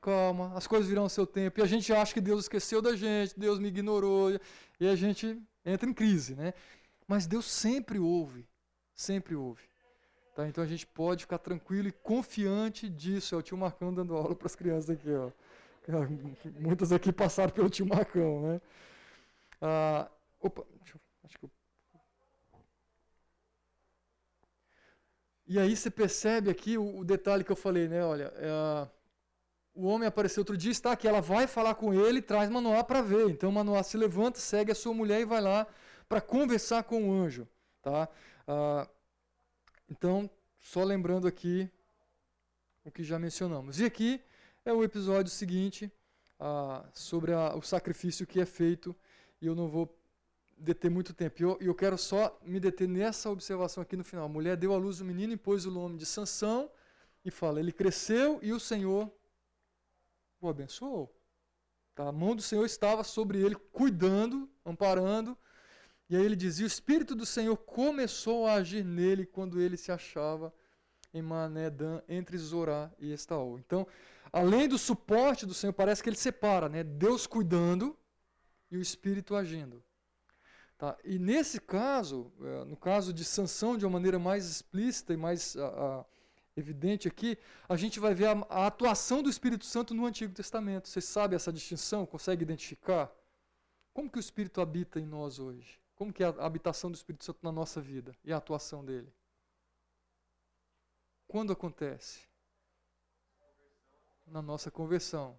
Calma, 0.00 0.54
as 0.56 0.66
coisas 0.66 0.88
virão 0.88 1.04
ao 1.04 1.08
seu 1.08 1.26
tempo. 1.26 1.60
E 1.60 1.62
a 1.62 1.66
gente 1.66 1.92
acha 1.92 2.12
que 2.12 2.20
Deus 2.20 2.42
esqueceu 2.42 2.80
da 2.80 2.94
gente, 2.94 3.38
Deus 3.38 3.58
me 3.58 3.68
ignorou. 3.68 4.38
E 4.78 4.86
a 4.86 4.94
gente 4.94 5.40
entra 5.64 5.88
em 5.88 5.94
crise, 5.94 6.34
né? 6.34 6.54
Mas 7.06 7.26
Deus 7.26 7.46
sempre 7.46 7.98
ouve. 7.98 8.46
Sempre 8.94 9.34
ouve. 9.34 9.62
Tá? 10.34 10.46
Então 10.46 10.62
a 10.62 10.66
gente 10.66 10.86
pode 10.86 11.24
ficar 11.24 11.38
tranquilo 11.38 11.88
e 11.88 11.92
confiante 11.92 12.88
disso. 12.88 13.34
É 13.34 13.38
o 13.38 13.42
tio 13.42 13.56
Marcão 13.56 13.92
dando 13.92 14.14
aula 14.14 14.34
para 14.34 14.46
as 14.46 14.54
crianças 14.54 14.90
aqui. 14.90 15.10
Ó. 15.10 15.30
Muitas 16.58 16.92
aqui 16.92 17.12
passaram 17.12 17.52
pelo 17.52 17.70
tio 17.70 17.86
né? 17.86 18.60
Ah, 19.60 20.10
opa, 20.40 20.62
eu, 20.62 21.00
acho 21.24 21.38
que 21.38 21.44
eu... 21.44 21.50
E 25.46 25.58
aí 25.58 25.76
você 25.76 25.90
percebe 25.90 26.48
aqui 26.48 26.78
o, 26.78 26.98
o, 26.98 27.04
detalhe 27.04 27.42
que 27.42 27.50
eu 27.50 27.56
falei, 27.56 27.88
né? 27.88 28.04
Olha, 28.04 28.32
é, 28.36 28.88
o 29.74 29.86
homem 29.86 30.06
apareceu 30.06 30.42
outro 30.42 30.56
dia, 30.56 30.70
está 30.70 30.92
aqui, 30.92 31.08
ela 31.08 31.20
vai 31.20 31.46
falar 31.46 31.74
com 31.74 31.92
ele, 31.92 32.22
traz 32.22 32.48
Manoá 32.48 32.84
para 32.84 33.02
ver. 33.02 33.28
Então 33.30 33.50
Manoá 33.50 33.82
se 33.82 33.96
levanta, 33.96 34.38
segue 34.38 34.70
a 34.70 34.74
sua 34.76 34.94
mulher 34.94 35.20
e 35.20 35.24
vai 35.24 35.40
lá 35.40 35.66
para 36.08 36.20
conversar 36.20 36.84
com 36.84 37.08
o 37.08 37.12
anjo, 37.12 37.48
tá? 37.82 38.08
Ah, 38.46 38.88
então, 39.88 40.30
só 40.60 40.84
lembrando 40.84 41.26
aqui 41.26 41.68
o 42.84 42.90
que 42.90 43.02
já 43.02 43.18
mencionamos. 43.18 43.80
E 43.80 43.84
aqui 43.84 44.22
é 44.64 44.72
o 44.72 44.84
episódio 44.84 45.30
seguinte 45.30 45.90
ah, 46.38 46.88
sobre 46.92 47.32
a, 47.32 47.54
o 47.54 47.62
sacrifício 47.62 48.26
que 48.26 48.40
é 48.40 48.46
feito 48.46 48.94
e 49.40 49.46
eu 49.46 49.54
não 49.54 49.68
vou 49.68 49.96
deter 50.56 50.90
muito 50.90 51.14
tempo. 51.14 51.40
E 51.40 51.44
eu, 51.44 51.58
eu, 51.60 51.74
quero 51.74 51.96
só 51.96 52.38
me 52.42 52.60
deter 52.60 52.88
nessa 52.88 53.30
observação 53.30 53.82
aqui 53.82 53.96
no 53.96 54.04
final. 54.04 54.26
A 54.26 54.28
mulher 54.28 54.56
deu 54.56 54.74
à 54.74 54.76
luz 54.76 55.00
o 55.00 55.04
menino 55.04 55.32
e 55.32 55.36
pôs 55.36 55.64
o 55.64 55.70
nome 55.70 55.96
de 55.96 56.04
Sansão 56.04 56.70
e 57.24 57.30
fala, 57.30 57.60
ele 57.60 57.72
cresceu 57.72 58.38
e 58.42 58.52
o 58.52 58.60
Senhor 58.60 59.10
o 60.40 60.48
abençoou. 60.48 61.14
Tá? 61.94 62.08
A 62.08 62.12
mão 62.12 62.36
do 62.36 62.42
Senhor 62.42 62.64
estava 62.64 63.04
sobre 63.04 63.40
ele, 63.40 63.54
cuidando, 63.54 64.48
amparando. 64.64 65.36
E 66.08 66.16
aí 66.16 66.24
ele 66.24 66.36
dizia, 66.36 66.64
o 66.64 66.66
Espírito 66.66 67.14
do 67.14 67.24
Senhor 67.24 67.56
começou 67.56 68.46
a 68.46 68.54
agir 68.54 68.84
nele 68.84 69.26
quando 69.26 69.60
ele 69.60 69.76
se 69.76 69.92
achava 69.92 70.52
em 71.12 71.22
Manedan, 71.22 72.02
entre 72.08 72.36
Zorá 72.38 72.90
e 72.98 73.12
Estaol. 73.12 73.58
Então, 73.58 73.86
além 74.32 74.68
do 74.68 74.78
suporte 74.78 75.46
do 75.46 75.54
Senhor, 75.54 75.72
parece 75.72 76.02
que 76.02 76.08
ele 76.08 76.16
separa, 76.16 76.68
né? 76.68 76.84
Deus 76.84 77.26
cuidando 77.26 77.96
e 78.70 78.76
o 78.76 78.80
Espírito 78.80 79.34
agindo. 79.34 79.82
Tá? 80.80 80.96
E 81.04 81.18
nesse 81.18 81.60
caso, 81.60 82.32
é, 82.40 82.64
no 82.64 82.74
caso 82.76 83.12
de 83.12 83.22
sanção 83.22 83.76
de 83.76 83.84
uma 83.84 83.92
maneira 83.92 84.18
mais 84.18 84.48
explícita 84.48 85.12
e 85.12 85.16
mais 85.16 85.54
a, 85.54 85.66
a, 85.66 86.04
evidente 86.56 87.06
aqui, 87.06 87.36
a 87.68 87.76
gente 87.76 88.00
vai 88.00 88.14
ver 88.14 88.28
a, 88.28 88.46
a, 88.48 88.66
atuação 88.66 89.22
do 89.22 89.28
Espírito 89.28 89.66
Santo 89.66 89.92
no 89.92 90.06
Antigo 90.06 90.32
Testamento. 90.32 90.88
Você 90.88 91.02
sabe 91.02 91.36
essa 91.36 91.52
distinção? 91.52 92.06
Consegue 92.06 92.42
identificar? 92.42 93.12
Como 93.92 94.10
que 94.10 94.18
o 94.18 94.20
Espírito 94.20 94.60
habita 94.60 94.98
em 94.98 95.04
nós 95.04 95.38
hoje? 95.38 95.78
Como 95.94 96.14
que 96.14 96.24
é 96.24 96.28
a 96.28 96.46
habitação 96.46 96.90
do 96.90 96.94
Espírito 96.94 97.24
Santo 97.24 97.40
na 97.42 97.52
nossa 97.52 97.78
vida 97.78 98.16
e 98.24 98.32
a 98.32 98.38
atuação 98.38 98.82
dele? 98.82 99.12
Quando 101.28 101.52
acontece? 101.52 102.29
Na 104.30 104.40
nossa 104.40 104.70
conversão. 104.70 105.36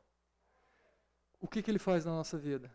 O 1.39 1.47
que, 1.47 1.63
que 1.63 1.71
ele 1.71 1.79
faz 1.79 2.03
na 2.03 2.11
nossa 2.11 2.37
vida? 2.37 2.69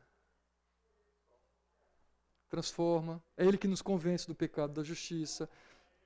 Transforma. 2.48 3.22
É 3.36 3.44
ele 3.44 3.58
que 3.58 3.68
nos 3.68 3.82
convence 3.82 4.26
do 4.26 4.34
pecado 4.34 4.72
da 4.72 4.82
justiça. 4.82 5.48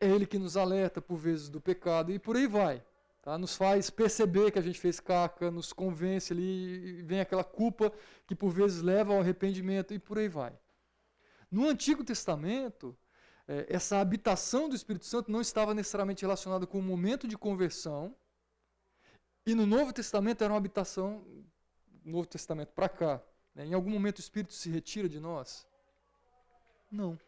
É 0.00 0.08
ele 0.08 0.26
que 0.26 0.38
nos 0.38 0.56
alerta 0.56 1.00
por 1.00 1.16
vezes 1.16 1.48
do 1.48 1.60
pecado 1.60 2.10
e 2.10 2.18
por 2.18 2.36
aí 2.36 2.48
vai. 2.48 2.84
Tá? 3.22 3.38
Nos 3.38 3.54
faz 3.56 3.88
perceber 3.88 4.50
que 4.50 4.58
a 4.58 4.62
gente 4.62 4.80
fez 4.80 4.98
caca, 4.98 5.50
nos 5.50 5.72
convence 5.72 6.32
ali, 6.32 7.02
vem 7.02 7.20
aquela 7.20 7.44
culpa 7.44 7.92
que 8.26 8.34
por 8.34 8.50
vezes 8.50 8.82
leva 8.82 9.12
ao 9.12 9.20
arrependimento 9.20 9.94
e 9.94 9.98
por 9.98 10.18
aí 10.18 10.28
vai. 10.28 10.58
No 11.50 11.68
Antigo 11.68 12.02
Testamento, 12.02 12.96
é, 13.46 13.66
essa 13.68 14.00
habitação 14.00 14.68
do 14.68 14.74
Espírito 14.74 15.04
Santo 15.04 15.30
não 15.30 15.40
estava 15.40 15.72
necessariamente 15.72 16.22
relacionada 16.22 16.66
com 16.66 16.78
o 16.78 16.82
momento 16.82 17.28
de 17.28 17.38
conversão, 17.38 18.14
e 19.50 19.54
no 19.54 19.66
Novo 19.66 19.92
Testamento 19.92 20.44
era 20.44 20.52
uma 20.52 20.58
habitação, 20.58 21.24
Novo 22.04 22.26
Testamento 22.26 22.72
para 22.72 22.88
cá. 22.88 23.20
Né? 23.52 23.66
Em 23.66 23.74
algum 23.74 23.90
momento 23.90 24.18
o 24.18 24.20
Espírito 24.20 24.54
se 24.54 24.70
retira 24.70 25.08
de 25.08 25.18
nós? 25.18 25.66
Não. 26.90 27.18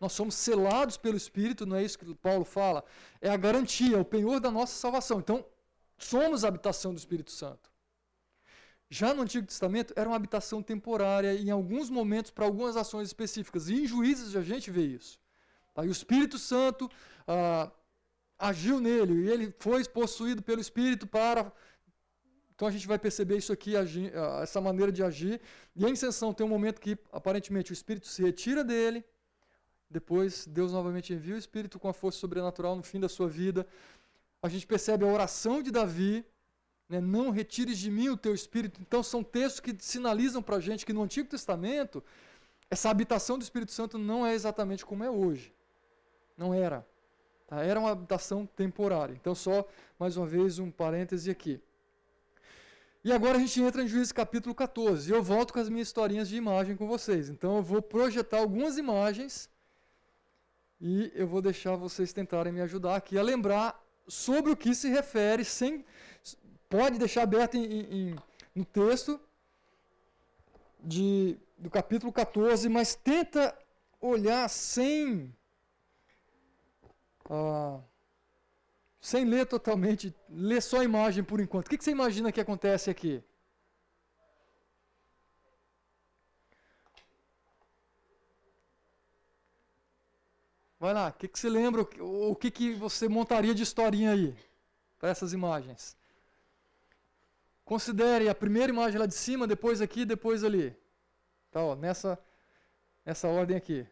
Nós 0.00 0.12
somos 0.12 0.34
selados 0.36 0.96
pelo 0.96 1.18
Espírito, 1.18 1.66
não 1.66 1.76
é 1.76 1.84
isso 1.84 1.98
que 1.98 2.14
Paulo 2.14 2.46
fala? 2.46 2.82
É 3.20 3.28
a 3.28 3.36
garantia, 3.36 3.98
o 3.98 4.04
penhor 4.04 4.40
da 4.40 4.50
nossa 4.50 4.74
salvação. 4.74 5.18
Então, 5.18 5.44
somos 5.98 6.44
a 6.44 6.48
habitação 6.48 6.94
do 6.94 6.98
Espírito 6.98 7.30
Santo. 7.30 7.70
Já 8.88 9.12
no 9.12 9.22
Antigo 9.22 9.46
Testamento, 9.46 9.92
era 9.96 10.08
uma 10.08 10.16
habitação 10.16 10.62
temporária, 10.62 11.34
em 11.34 11.50
alguns 11.50 11.90
momentos, 11.90 12.30
para 12.30 12.46
algumas 12.46 12.74
ações 12.76 13.08
específicas. 13.08 13.68
E 13.68 13.82
em 13.82 13.86
Juízes 13.86 14.34
a 14.34 14.42
gente 14.42 14.70
vê 14.70 14.86
isso. 14.86 15.18
Tá? 15.74 15.84
E 15.84 15.88
o 15.88 15.92
Espírito 15.92 16.38
Santo 16.38 16.90
ah, 17.28 17.70
agiu 18.38 18.80
nele, 18.80 19.24
e 19.24 19.28
ele 19.30 19.54
foi 19.58 19.84
possuído 19.84 20.42
pelo 20.42 20.60
Espírito 20.60 21.06
para. 21.06 21.52
Então 22.54 22.68
a 22.68 22.70
gente 22.70 22.86
vai 22.86 22.98
perceber 22.98 23.36
isso 23.36 23.52
aqui, 23.52 23.74
essa 24.42 24.60
maneira 24.60 24.90
de 24.90 25.02
agir. 25.02 25.40
E 25.74 25.84
a 25.84 25.90
inserção 25.90 26.32
tem 26.32 26.46
um 26.46 26.48
momento 26.48 26.80
que, 26.80 26.98
aparentemente, 27.12 27.72
o 27.72 27.74
Espírito 27.74 28.06
se 28.06 28.22
retira 28.22 28.64
dele 28.64 29.04
depois, 29.88 30.46
Deus 30.46 30.72
novamente 30.72 31.12
envia 31.12 31.34
o 31.34 31.38
Espírito 31.38 31.78
com 31.78 31.88
a 31.88 31.92
força 31.92 32.18
sobrenatural 32.18 32.74
no 32.74 32.82
fim 32.82 32.98
da 32.98 33.08
sua 33.08 33.28
vida. 33.28 33.66
A 34.42 34.48
gente 34.48 34.66
percebe 34.66 35.04
a 35.04 35.08
oração 35.08 35.62
de 35.62 35.70
Davi, 35.70 36.24
né, 36.88 37.00
não 37.00 37.30
retires 37.30 37.78
de 37.78 37.90
mim 37.90 38.08
o 38.08 38.16
teu 38.16 38.34
Espírito. 38.34 38.80
Então, 38.80 39.02
são 39.02 39.22
textos 39.22 39.60
que 39.60 39.76
sinalizam 39.78 40.42
para 40.42 40.56
a 40.56 40.60
gente 40.60 40.84
que 40.84 40.92
no 40.92 41.02
Antigo 41.02 41.28
Testamento, 41.28 42.02
essa 42.70 42.90
habitação 42.90 43.38
do 43.38 43.42
Espírito 43.42 43.72
Santo 43.72 43.96
não 43.96 44.26
é 44.26 44.34
exatamente 44.34 44.84
como 44.84 45.04
é 45.04 45.10
hoje. 45.10 45.54
Não 46.36 46.52
era. 46.52 46.86
Tá? 47.46 47.62
Era 47.62 47.78
uma 47.78 47.90
habitação 47.90 48.46
temporária. 48.46 49.14
Então, 49.14 49.34
só 49.34 49.66
mais 49.98 50.16
uma 50.16 50.26
vez 50.26 50.58
um 50.58 50.70
parêntese 50.70 51.30
aqui. 51.30 51.60
E 53.04 53.12
agora 53.12 53.36
a 53.36 53.40
gente 53.40 53.60
entra 53.62 53.82
em 53.82 53.86
Juízes 53.86 54.12
capítulo 54.12 54.54
14. 54.54 55.08
E 55.08 55.14
eu 55.14 55.22
volto 55.22 55.52
com 55.52 55.60
as 55.60 55.68
minhas 55.68 55.88
historinhas 55.88 56.28
de 56.28 56.36
imagem 56.36 56.76
com 56.76 56.86
vocês. 56.88 57.28
Então, 57.28 57.56
eu 57.56 57.62
vou 57.62 57.80
projetar 57.80 58.38
algumas 58.38 58.78
imagens 58.78 59.48
e 60.80 61.10
eu 61.14 61.26
vou 61.26 61.40
deixar 61.40 61.76
vocês 61.76 62.12
tentarem 62.12 62.52
me 62.52 62.60
ajudar 62.60 62.96
aqui 62.96 63.16
a 63.16 63.22
lembrar 63.22 63.82
sobre 64.06 64.52
o 64.52 64.56
que 64.56 64.74
se 64.74 64.88
refere, 64.88 65.44
sem 65.44 65.84
pode 66.68 66.98
deixar 66.98 67.22
aberto 67.22 67.54
em, 67.56 67.64
em, 67.64 68.16
no 68.54 68.64
texto 68.64 69.20
de, 70.82 71.38
do 71.56 71.70
capítulo 71.70 72.12
14, 72.12 72.68
mas 72.68 72.94
tenta 72.94 73.56
olhar 74.00 74.48
sem 74.48 75.32
sem 79.00 79.24
ler 79.24 79.46
totalmente, 79.46 80.14
ler 80.28 80.60
só 80.60 80.80
a 80.80 80.84
imagem 80.84 81.22
por 81.22 81.40
enquanto. 81.40 81.66
O 81.66 81.70
que, 81.70 81.78
que 81.78 81.84
você 81.84 81.90
imagina 81.90 82.32
que 82.32 82.40
acontece 82.40 82.90
aqui? 82.90 83.22
Vai 90.78 90.92
lá, 90.92 91.08
o 91.08 91.12
que, 91.12 91.26
que 91.28 91.38
você 91.38 91.48
lembra? 91.48 91.82
O 92.00 92.36
que, 92.36 92.50
que 92.50 92.74
você 92.74 93.08
montaria 93.08 93.54
de 93.54 93.62
historinha 93.62 94.12
aí 94.12 94.36
para 94.98 95.08
essas 95.08 95.32
imagens? 95.32 95.96
Considere 97.64 98.28
a 98.28 98.34
primeira 98.34 98.72
imagem 98.72 98.98
lá 98.98 99.06
de 99.06 99.14
cima, 99.14 99.46
depois 99.46 99.80
aqui, 99.80 100.04
depois 100.04 100.44
ali. 100.44 100.76
Tá, 101.50 101.62
ó, 101.62 101.74
nessa, 101.74 102.18
nessa 103.04 103.26
ordem 103.26 103.56
aqui. 103.56 103.86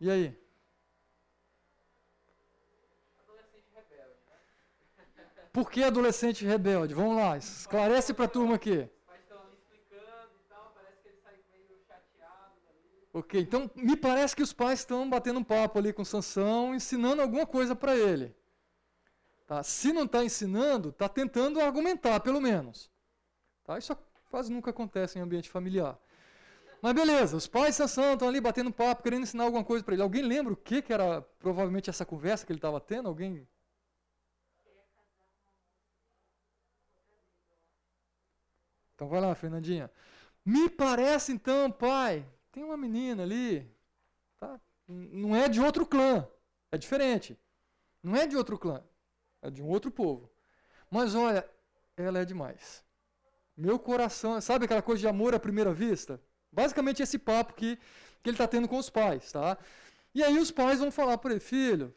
E 0.00 0.10
aí? 0.10 0.38
Adolescente 3.22 3.66
rebelde, 3.74 4.20
né? 4.26 5.48
Por 5.52 5.70
que 5.70 5.82
adolescente 5.82 6.44
rebelde? 6.44 6.94
Vamos 6.94 7.16
lá, 7.16 7.36
esclarece 7.36 8.14
para 8.14 8.24
a 8.24 8.28
turma 8.28 8.54
aqui. 8.54 8.88
Ok, 13.12 13.40
então 13.40 13.68
me 13.74 13.96
parece 13.96 14.36
que 14.36 14.42
os 14.42 14.52
pais 14.52 14.78
estão 14.78 15.10
batendo 15.10 15.40
um 15.40 15.44
papo 15.44 15.78
ali 15.78 15.92
com 15.92 16.04
Sansão, 16.04 16.74
ensinando 16.74 17.20
alguma 17.20 17.44
coisa 17.44 17.74
para 17.74 17.96
ele. 17.96 18.34
Tá? 19.48 19.64
Se 19.64 19.92
não 19.92 20.04
está 20.04 20.24
ensinando, 20.24 20.90
está 20.90 21.08
tentando 21.08 21.60
argumentar, 21.60 22.20
pelo 22.20 22.40
menos. 22.40 22.88
Tá? 23.64 23.76
Isso 23.76 23.96
quase 24.30 24.52
nunca 24.52 24.70
acontece 24.70 25.18
em 25.18 25.22
ambiente 25.22 25.50
familiar. 25.50 25.98
Mas 26.82 26.94
beleza, 26.94 27.36
os 27.36 27.46
pais 27.46 27.70
de 27.70 27.76
Sansão 27.76 28.14
estão 28.14 28.28
ali 28.28 28.40
batendo 28.40 28.72
papo, 28.72 29.02
querendo 29.02 29.22
ensinar 29.22 29.44
alguma 29.44 29.64
coisa 29.64 29.84
para 29.84 29.94
ele. 29.94 30.02
Alguém 30.02 30.22
lembra 30.22 30.52
o 30.52 30.56
que, 30.56 30.80
que 30.80 30.92
era 30.92 31.20
provavelmente 31.38 31.90
essa 31.90 32.06
conversa 32.06 32.46
que 32.46 32.52
ele 32.52 32.58
estava 32.58 32.80
tendo? 32.80 33.08
Alguém 33.08 33.46
Então 39.00 39.08
vai 39.08 39.18
lá, 39.18 39.34
Fernandinha. 39.34 39.90
Me 40.44 40.68
parece 40.68 41.32
então, 41.32 41.70
pai, 41.70 42.22
tem 42.52 42.62
uma 42.62 42.76
menina 42.76 43.22
ali, 43.22 43.66
tá? 44.38 44.60
não 44.86 45.34
é 45.34 45.48
de 45.48 45.58
outro 45.58 45.86
clã, 45.86 46.28
é 46.70 46.76
diferente. 46.76 47.38
Não 48.02 48.14
é 48.14 48.26
de 48.26 48.36
outro 48.36 48.58
clã, 48.58 48.82
é 49.40 49.50
de 49.50 49.62
um 49.62 49.68
outro 49.68 49.90
povo. 49.90 50.30
Mas 50.90 51.14
olha, 51.14 51.48
ela 51.96 52.18
é 52.18 52.26
demais. 52.26 52.84
Meu 53.56 53.78
coração, 53.78 54.38
sabe 54.40 54.66
aquela 54.66 54.82
coisa 54.82 55.00
de 55.00 55.08
amor 55.08 55.34
à 55.34 55.40
primeira 55.40 55.72
vista? 55.72 56.20
Basicamente 56.52 57.02
esse 57.02 57.18
papo 57.18 57.54
que, 57.54 57.76
que 58.22 58.30
ele 58.30 58.34
está 58.34 58.46
tendo 58.48 58.68
com 58.68 58.78
os 58.78 58.90
pais, 58.90 59.32
tá? 59.32 59.56
E 60.14 60.22
aí 60.22 60.38
os 60.38 60.50
pais 60.50 60.80
vão 60.80 60.90
falar 60.90 61.18
para 61.18 61.32
ele, 61.32 61.40
filho, 61.40 61.94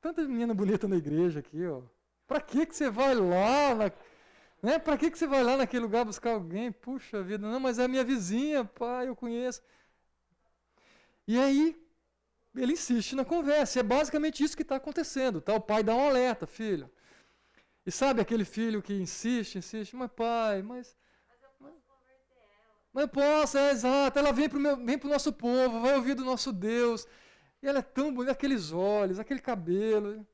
tanta 0.00 0.22
menina 0.22 0.54
bonita 0.54 0.86
na 0.88 0.96
igreja 0.96 1.40
aqui, 1.40 1.66
ó. 1.66 1.82
Para 2.26 2.40
que 2.40 2.66
que 2.66 2.76
você 2.76 2.90
vai 2.90 3.14
lá 3.14 3.74
na, 3.74 3.92
né? 4.62 4.78
Para 4.78 4.96
que, 4.98 5.10
que 5.10 5.18
você 5.18 5.26
vai 5.26 5.42
lá 5.42 5.56
naquele 5.56 5.82
lugar 5.82 6.04
buscar 6.04 6.32
alguém? 6.32 6.70
Puxa 6.70 7.22
vida, 7.22 7.48
não, 7.48 7.60
mas 7.60 7.78
é 7.78 7.84
a 7.84 7.88
minha 7.88 8.04
vizinha, 8.04 8.64
pai, 8.64 9.08
eu 9.08 9.16
conheço. 9.16 9.62
E 11.26 11.38
aí, 11.38 11.76
ele 12.54 12.72
insiste 12.74 13.14
na 13.14 13.24
conversa. 13.24 13.80
É 13.80 13.82
basicamente 13.82 14.42
isso 14.44 14.56
que 14.56 14.62
está 14.62 14.76
acontecendo. 14.76 15.40
Tá? 15.40 15.54
O 15.54 15.60
pai 15.60 15.82
dá 15.82 15.94
um 15.94 16.06
alerta, 16.08 16.46
filho. 16.46 16.90
E 17.86 17.90
sabe 17.90 18.20
aquele 18.20 18.44
filho 18.44 18.82
que 18.82 18.92
insiste, 18.92 19.58
insiste, 19.58 19.96
mas 19.96 20.10
pai, 20.12 20.62
mas. 20.62 20.96
Mas 22.92 23.06
posso, 23.06 23.56
é 23.58 23.70
exato. 23.70 24.18
Ela 24.18 24.32
vem 24.32 24.48
para 24.48 24.58
o 24.58 25.10
nosso 25.10 25.32
povo, 25.32 25.80
vai 25.80 25.94
ouvir 25.96 26.14
do 26.14 26.24
nosso 26.24 26.52
Deus. 26.52 27.06
E 27.62 27.68
ela 27.68 27.78
é 27.80 27.82
tão 27.82 28.12
bonita, 28.12 28.32
aqueles 28.32 28.72
olhos, 28.72 29.18
aquele 29.18 29.40
cabelo. 29.40 30.26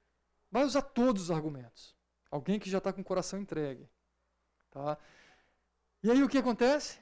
Vai 0.51 0.65
usar 0.65 0.83
todos 0.83 1.25
os 1.25 1.31
argumentos. 1.31 1.95
Alguém 2.31 2.59
que 2.59 2.71
já 2.71 2.79
está 2.79 2.93
com 2.93 3.01
o 3.01 3.05
coração 3.05 3.41
entregue. 3.41 3.89
Tá? 4.71 4.99
E 6.03 6.11
aí 6.11 6.23
o 6.23 6.29
que 6.29 6.39
acontece? 6.39 6.99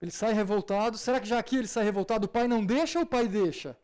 Ele 0.00 0.10
sai 0.10 0.32
revoltado. 0.32 0.96
Será 0.98 1.20
que 1.20 1.26
já 1.26 1.38
aqui 1.38 1.56
ele 1.56 1.68
sai 1.68 1.84
revoltado? 1.84 2.26
O 2.26 2.28
pai 2.28 2.46
não 2.46 2.64
deixa 2.64 2.98
ou 2.98 3.04
o 3.04 3.08
pai 3.08 3.26
deixa? 3.26 3.76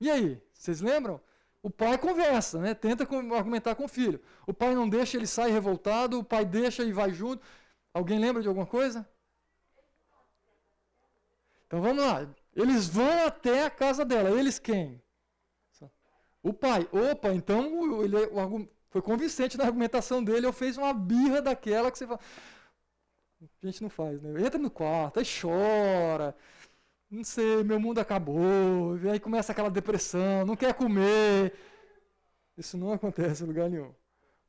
E 0.00 0.10
aí? 0.10 0.40
Vocês 0.52 0.80
lembram? 0.80 1.20
O 1.66 1.70
pai 1.70 1.98
conversa, 1.98 2.60
né? 2.60 2.74
tenta 2.74 3.02
argumentar 3.34 3.74
com 3.74 3.86
o 3.86 3.88
filho. 3.88 4.22
O 4.46 4.54
pai 4.54 4.72
não 4.72 4.88
deixa, 4.88 5.16
ele 5.16 5.26
sai 5.26 5.50
revoltado. 5.50 6.16
O 6.20 6.22
pai 6.22 6.44
deixa 6.44 6.84
e 6.84 6.92
vai 6.92 7.12
junto. 7.12 7.44
Alguém 7.92 8.20
lembra 8.20 8.40
de 8.40 8.46
alguma 8.46 8.66
coisa? 8.66 9.04
Então 11.66 11.82
vamos 11.82 12.04
lá. 12.04 12.24
Eles 12.54 12.86
vão 12.86 13.26
até 13.26 13.64
a 13.64 13.70
casa 13.70 14.04
dela. 14.04 14.30
Eles 14.30 14.60
quem? 14.60 15.02
O 16.40 16.52
pai, 16.52 16.88
opa, 16.92 17.34
então 17.34 18.00
ele 18.04 18.16
foi 18.88 19.02
convincente 19.02 19.58
na 19.58 19.64
argumentação 19.64 20.22
dele, 20.22 20.46
eu 20.46 20.52
fez 20.52 20.78
uma 20.78 20.94
birra 20.94 21.42
daquela 21.42 21.90
que 21.90 21.98
você 21.98 22.06
fala. 22.06 22.20
A 23.42 23.66
gente 23.66 23.82
não 23.82 23.90
faz, 23.90 24.22
né? 24.22 24.40
Entra 24.40 24.60
no 24.60 24.70
quarto, 24.70 25.18
aí 25.18 25.26
chora. 25.26 26.32
Não 27.10 27.22
sei, 27.24 27.62
meu 27.62 27.78
mundo 27.78 28.00
acabou. 28.00 28.98
E 28.98 29.08
aí 29.08 29.20
começa 29.20 29.52
aquela 29.52 29.70
depressão, 29.70 30.44
não 30.44 30.56
quer 30.56 30.74
comer. 30.74 31.52
Isso 32.56 32.76
não 32.76 32.92
acontece 32.92 33.44
em 33.44 33.46
lugar 33.46 33.70
nenhum. 33.70 33.94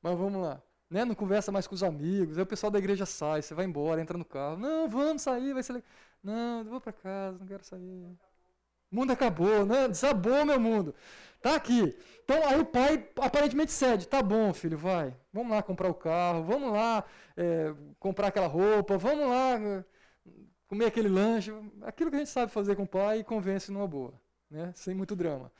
Mas 0.02 0.18
vamos 0.18 0.42
lá. 0.42 0.62
Né? 0.90 1.04
Não 1.06 1.16
conversa 1.16 1.52
mais 1.52 1.68
com 1.68 1.76
os 1.76 1.84
amigos. 1.84 2.38
Aí 2.38 2.44
o 2.44 2.48
pessoal 2.48 2.72
da 2.72 2.80
igreja 2.80 3.06
sai, 3.06 3.42
você 3.42 3.54
vai 3.54 3.66
embora, 3.66 4.02
entra 4.02 4.18
no 4.18 4.26
carro. 4.26 4.58
Não, 4.58 4.88
vamos 4.90 5.22
sair, 5.22 5.54
vai 5.54 5.64
ser 5.64 5.74
legal. 5.74 5.90
Não, 6.24 6.64
vou 6.64 6.82
para 6.82 6.94
casa, 6.94 7.38
não 7.40 7.48
quero 7.48 7.64
sair. 7.64 8.18
O 8.92 8.96
mundo 8.96 9.12
acabou, 9.12 9.66
né? 9.66 9.88
Desabou 9.88 10.46
meu 10.46 10.60
mundo. 10.60 10.96
Tá 11.42 11.56
aqui. 11.56 11.96
Então 12.24 12.46
aí 12.48 12.60
o 12.60 12.66
pai 12.66 13.08
aparentemente 13.20 13.72
cede. 13.72 14.08
Tá 14.08 14.22
bom, 14.24 14.54
filho, 14.54 14.78
vai. 14.78 15.16
Vamos 15.32 15.52
lá 15.52 15.62
comprar 15.62 15.90
o 15.90 15.94
carro, 15.94 16.44
vamos 16.44 16.72
lá 16.72 17.04
é, 17.36 17.74
comprar 18.00 18.28
aquela 18.28 18.48
roupa, 18.48 18.98
vamos 18.98 19.28
lá. 19.30 19.86
Comer 20.68 20.86
aquele 20.86 21.08
lanche, 21.08 21.52
aquilo 21.82 22.10
que 22.10 22.18
a 22.18 22.20
gente 22.20 22.32
sabe 22.32 22.52
fazer 22.52 22.76
com 22.76 22.84
o 22.84 22.88
pai 22.88 23.20
e 23.20 23.24
convence 23.24 23.72
numa 23.72 23.88
boa, 23.88 24.14
né? 24.50 24.72
sem 24.76 24.94
muito 24.94 25.16
drama. 25.16 25.52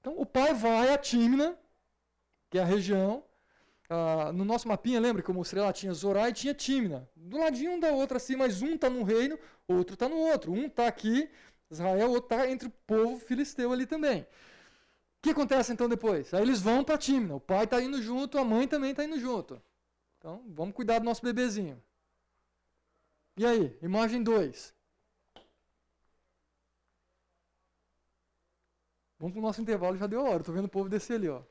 Então 0.00 0.14
o 0.18 0.26
pai 0.26 0.54
vai 0.54 0.92
a 0.92 0.98
Tímina, 0.98 1.56
que 2.50 2.58
é 2.58 2.62
a 2.62 2.64
região. 2.64 3.24
Ah, 3.88 4.32
no 4.32 4.44
nosso 4.44 4.66
mapinha, 4.66 5.00
lembra 5.00 5.22
que 5.22 5.30
eu 5.30 5.34
mostrei 5.34 5.62
lá? 5.62 5.72
Tinha 5.72 5.92
Zorá 5.92 6.28
e 6.28 6.32
tinha 6.32 6.54
Tímina. 6.54 7.08
Do 7.14 7.38
ladinho 7.38 7.72
um 7.72 7.80
da 7.80 7.90
outra, 7.92 8.16
assim, 8.16 8.36
mas 8.36 8.62
um 8.62 8.74
está 8.74 8.90
num 8.90 9.02
reino, 9.02 9.38
outro 9.68 9.94
está 9.94 10.08
no 10.08 10.16
outro. 10.16 10.52
Um 10.52 10.66
está 10.66 10.86
aqui, 10.86 11.28
Israel, 11.70 12.10
outro 12.10 12.34
está 12.34 12.50
entre 12.50 12.68
o 12.68 12.72
povo 12.86 13.18
filisteu 13.18 13.72
ali 13.72 13.86
também. 13.86 14.22
O 14.22 14.26
que 15.22 15.30
acontece 15.30 15.72
então 15.72 15.88
depois? 15.88 16.32
Aí 16.34 16.42
eles 16.42 16.60
vão 16.60 16.84
para 16.84 16.98
Tímina. 16.98 17.34
O 17.36 17.40
pai 17.40 17.64
está 17.64 17.80
indo 17.80 18.00
junto, 18.02 18.38
a 18.38 18.44
mãe 18.44 18.66
também 18.66 18.90
está 18.90 19.04
indo 19.04 19.18
junto. 19.18 19.60
Então, 20.18 20.42
vamos 20.48 20.74
cuidar 20.74 20.98
do 20.98 21.04
nosso 21.04 21.22
bebezinho. 21.22 21.80
E 23.36 23.44
aí, 23.44 23.76
imagem 23.82 24.22
2. 24.22 24.74
Vamos 29.18 29.32
para 29.32 29.38
o 29.38 29.42
nosso 29.42 29.60
intervalo, 29.60 29.96
já 29.96 30.06
deu 30.06 30.24
hora. 30.24 30.38
Estou 30.38 30.54
vendo 30.54 30.64
o 30.64 30.70
povo 30.70 30.88
descer 30.88 31.14
ali. 31.14 31.28
Ó. 31.28 31.40
O 31.40 31.44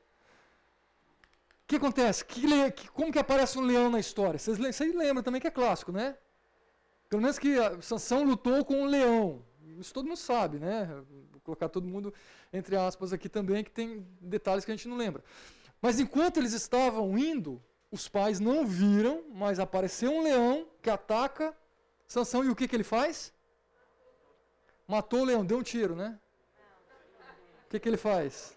que 1.66 1.76
acontece? 1.76 2.24
Que 2.24 2.46
le... 2.46 2.72
como 2.92 3.12
que 3.12 3.18
aparece 3.18 3.58
um 3.58 3.62
leão 3.62 3.90
na 3.90 4.00
história? 4.00 4.38
Vocês, 4.38 4.58
Vocês 4.58 4.94
lembram 4.94 5.22
também 5.22 5.40
que 5.40 5.46
é 5.46 5.50
clássico, 5.50 5.92
né? 5.92 6.16
Pelo 7.08 7.22
menos 7.22 7.38
que 7.38 7.54
Sansão 7.80 8.24
lutou 8.24 8.64
com 8.64 8.82
um 8.82 8.86
leão. 8.86 9.44
Isso 9.78 9.94
todo 9.94 10.06
mundo 10.06 10.16
sabe, 10.16 10.58
né? 10.58 10.86
Vou 11.30 11.40
colocar 11.42 11.68
todo 11.68 11.86
mundo 11.86 12.12
entre 12.52 12.76
aspas 12.76 13.12
aqui 13.12 13.28
também, 13.28 13.62
que 13.62 13.70
tem 13.70 14.04
detalhes 14.20 14.64
que 14.64 14.72
a 14.72 14.76
gente 14.76 14.88
não 14.88 14.96
lembra. 14.96 15.22
Mas 15.80 16.00
enquanto 16.00 16.38
eles 16.38 16.52
estavam 16.52 17.16
indo, 17.16 17.62
os 17.90 18.08
pais 18.08 18.40
não 18.40 18.66
viram, 18.66 19.24
mas 19.32 19.60
apareceu 19.60 20.10
um 20.10 20.22
leão 20.22 20.66
que 20.82 20.90
ataca 20.90 21.56
Sansão 22.06 22.44
e 22.44 22.50
o 22.50 22.56
que, 22.56 22.68
que 22.68 22.76
ele 22.76 22.84
faz? 22.84 23.32
Matou 24.86 25.20
o 25.20 25.24
leão, 25.24 25.44
deu 25.44 25.58
um 25.58 25.62
tiro, 25.62 25.96
né? 25.96 26.18
O 27.66 27.68
que, 27.68 27.80
que 27.80 27.88
ele 27.88 27.96
faz? 27.96 28.56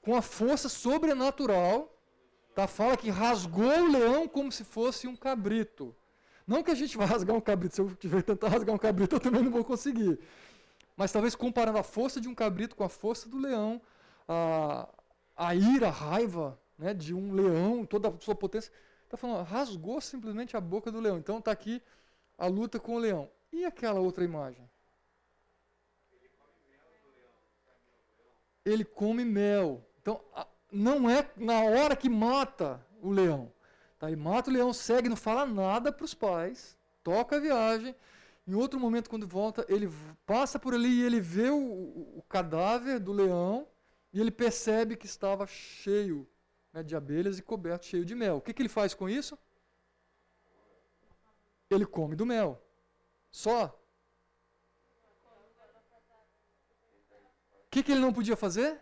Com 0.00 0.14
a 0.14 0.22
força 0.22 0.68
sobrenatural, 0.68 1.92
tá? 2.54 2.68
fala 2.68 2.96
que 2.96 3.10
rasgou 3.10 3.80
o 3.80 3.90
leão 3.90 4.28
como 4.28 4.52
se 4.52 4.62
fosse 4.62 5.08
um 5.08 5.16
cabrito. 5.16 5.94
Não 6.46 6.62
que 6.62 6.70
a 6.70 6.76
gente 6.76 6.96
vai 6.96 7.08
rasgar 7.08 7.34
um 7.34 7.40
cabrito, 7.40 7.74
se 7.74 7.80
eu 7.80 7.92
tiver 7.96 8.22
tentar 8.22 8.48
rasgar 8.48 8.72
um 8.72 8.78
cabrito, 8.78 9.16
eu 9.16 9.20
também 9.20 9.42
não 9.42 9.50
vou 9.50 9.64
conseguir. 9.64 10.20
Mas 10.96 11.10
talvez 11.10 11.34
comparando 11.34 11.78
a 11.78 11.82
força 11.82 12.20
de 12.20 12.28
um 12.28 12.34
cabrito 12.34 12.76
com 12.76 12.84
a 12.84 12.88
força 12.88 13.28
do 13.28 13.36
leão, 13.36 13.82
a, 14.28 14.88
a 15.36 15.54
ira, 15.56 15.88
a 15.88 15.90
raiva 15.90 16.56
né, 16.78 16.94
de 16.94 17.12
um 17.12 17.32
leão, 17.32 17.84
toda 17.84 18.08
a 18.08 18.12
sua 18.20 18.34
potência, 18.36 18.72
está 19.06 19.16
falando, 19.16 19.44
rasgou 19.44 20.00
simplesmente 20.00 20.56
a 20.56 20.60
boca 20.60 20.90
do 20.90 21.00
leão. 21.00 21.18
Então 21.18 21.38
está 21.38 21.50
aqui 21.50 21.82
a 22.36 22.46
luta 22.46 22.78
com 22.78 22.96
o 22.96 22.98
leão. 22.98 23.30
E 23.52 23.64
aquela 23.64 24.00
outra 24.00 24.24
imagem? 24.24 24.68
Ele 28.64 28.84
come 28.84 29.24
mel. 29.24 29.84
Então, 30.02 30.20
não 30.70 31.08
é 31.08 31.30
na 31.36 31.60
hora 31.60 31.96
que 31.96 32.08
mata 32.08 32.84
o 33.00 33.10
leão. 33.10 33.52
Tá? 33.98 34.10
E 34.10 34.16
mata 34.16 34.50
o 34.50 34.52
leão, 34.52 34.72
segue, 34.72 35.08
não 35.08 35.16
fala 35.16 35.46
nada 35.46 35.92
para 35.92 36.04
os 36.04 36.12
pais, 36.12 36.76
toca 37.02 37.36
a 37.36 37.40
viagem. 37.40 37.94
Em 38.46 38.54
outro 38.54 38.78
momento, 38.78 39.08
quando 39.08 39.26
volta, 39.26 39.64
ele 39.68 39.90
passa 40.24 40.58
por 40.58 40.74
ali 40.74 41.00
e 41.00 41.02
ele 41.02 41.20
vê 41.20 41.48
o, 41.50 41.56
o, 41.56 42.18
o 42.18 42.22
cadáver 42.28 43.00
do 43.00 43.12
leão 43.12 43.66
e 44.12 44.20
ele 44.20 44.30
percebe 44.30 44.96
que 44.96 45.06
estava 45.06 45.46
cheio 45.46 46.28
né, 46.76 46.82
de 46.82 46.94
abelhas 46.94 47.38
e 47.38 47.42
coberto 47.42 47.86
cheio 47.86 48.04
de 48.04 48.14
mel. 48.14 48.36
O 48.36 48.40
que, 48.40 48.52
que 48.52 48.60
ele 48.60 48.68
faz 48.68 48.92
com 48.92 49.08
isso? 49.08 49.38
Ele 51.70 51.86
come 51.86 52.14
do 52.14 52.26
mel. 52.26 52.62
Só. 53.32 53.80
O 57.64 57.70
que, 57.70 57.82
que 57.82 57.92
ele 57.92 58.00
não 58.00 58.12
podia 58.12 58.36
fazer? 58.36 58.80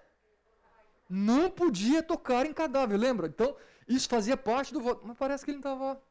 Não 1.08 1.48
podia 1.50 2.02
tocar 2.02 2.46
em 2.46 2.52
cadáver, 2.52 2.96
lembra? 2.96 3.28
Então, 3.28 3.56
isso 3.86 4.08
fazia 4.08 4.36
parte 4.36 4.72
do 4.72 4.80
voto. 4.80 5.06
Mas 5.06 5.16
parece 5.16 5.44
que 5.44 5.52
ele 5.52 5.60
não 5.62 5.72
estava 5.72 6.02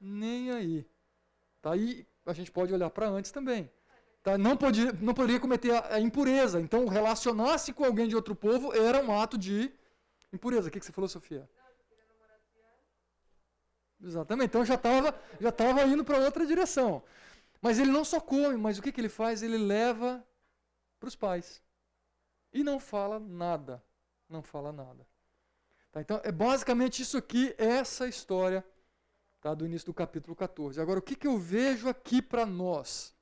nem 0.00 0.52
aí. 0.52 0.86
Tá 1.60 1.72
aí, 1.72 2.06
a 2.24 2.32
gente 2.32 2.52
pode 2.52 2.72
olhar 2.72 2.90
para 2.90 3.08
antes 3.08 3.32
também. 3.32 3.70
Tá? 4.22 4.38
Não, 4.38 4.56
podia, 4.56 4.92
não 4.92 5.14
poderia 5.14 5.40
cometer 5.40 5.72
a, 5.72 5.94
a 5.94 6.00
impureza. 6.00 6.60
Então, 6.60 6.86
relacionar-se 6.86 7.72
com 7.72 7.84
alguém 7.84 8.06
de 8.06 8.14
outro 8.14 8.34
povo 8.36 8.72
era 8.72 9.02
um 9.04 9.20
ato 9.20 9.36
de 9.36 9.72
Impureza, 10.32 10.68
o 10.68 10.70
que, 10.70 10.78
que 10.78 10.86
você 10.86 10.92
falou, 10.92 11.08
Sofia? 11.08 11.48
Exatamente, 14.00 14.50
então 14.50 14.64
já 14.64 14.74
estava 14.74 15.18
já 15.40 15.50
tava 15.50 15.82
indo 15.82 16.04
para 16.04 16.18
outra 16.18 16.46
direção. 16.46 17.02
Mas 17.60 17.78
ele 17.78 17.90
não 17.90 18.04
só 18.04 18.20
come, 18.20 18.56
mas 18.56 18.78
o 18.78 18.82
que, 18.82 18.92
que 18.92 19.00
ele 19.00 19.08
faz? 19.08 19.42
Ele 19.42 19.58
leva 19.58 20.24
para 21.00 21.08
os 21.08 21.16
pais. 21.16 21.62
E 22.52 22.62
não 22.62 22.78
fala 22.78 23.18
nada. 23.18 23.82
Não 24.28 24.42
fala 24.42 24.72
nada. 24.72 25.06
Tá, 25.90 26.00
então, 26.00 26.20
é 26.22 26.30
basicamente 26.30 27.02
isso 27.02 27.16
aqui, 27.16 27.54
essa 27.58 28.06
história 28.06 28.64
tá, 29.40 29.54
do 29.54 29.66
início 29.66 29.86
do 29.86 29.94
capítulo 29.94 30.36
14. 30.36 30.80
Agora, 30.80 30.98
o 30.98 31.02
que, 31.02 31.16
que 31.16 31.26
eu 31.26 31.38
vejo 31.38 31.88
aqui 31.88 32.22
para 32.22 32.46
nós? 32.46 33.14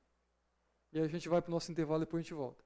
E 0.91 0.99
aí 0.99 1.05
a 1.05 1.09
gente 1.09 1.27
vai 1.29 1.41
para 1.41 1.49
o 1.49 1.53
nosso 1.53 1.71
intervalo 1.71 2.03
e 2.03 2.05
depois 2.05 2.21
a 2.21 2.23
gente 2.23 2.33
volta. 2.33 2.63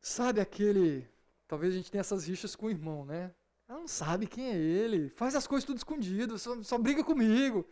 Sabe 0.00 0.40
aquele 0.40 1.08
Talvez 1.54 1.72
a 1.72 1.76
gente 1.76 1.88
tenha 1.88 2.00
essas 2.00 2.26
rixas 2.26 2.56
com 2.56 2.66
o 2.66 2.70
irmão, 2.70 3.04
né? 3.04 3.32
Ela 3.68 3.78
não 3.78 3.86
sabe 3.86 4.26
quem 4.26 4.48
é 4.48 4.56
ele, 4.56 5.08
faz 5.10 5.36
as 5.36 5.46
coisas 5.46 5.64
tudo 5.64 5.76
escondido, 5.76 6.36
só, 6.36 6.60
só 6.64 6.76
briga 6.76 7.04
comigo. 7.04 7.64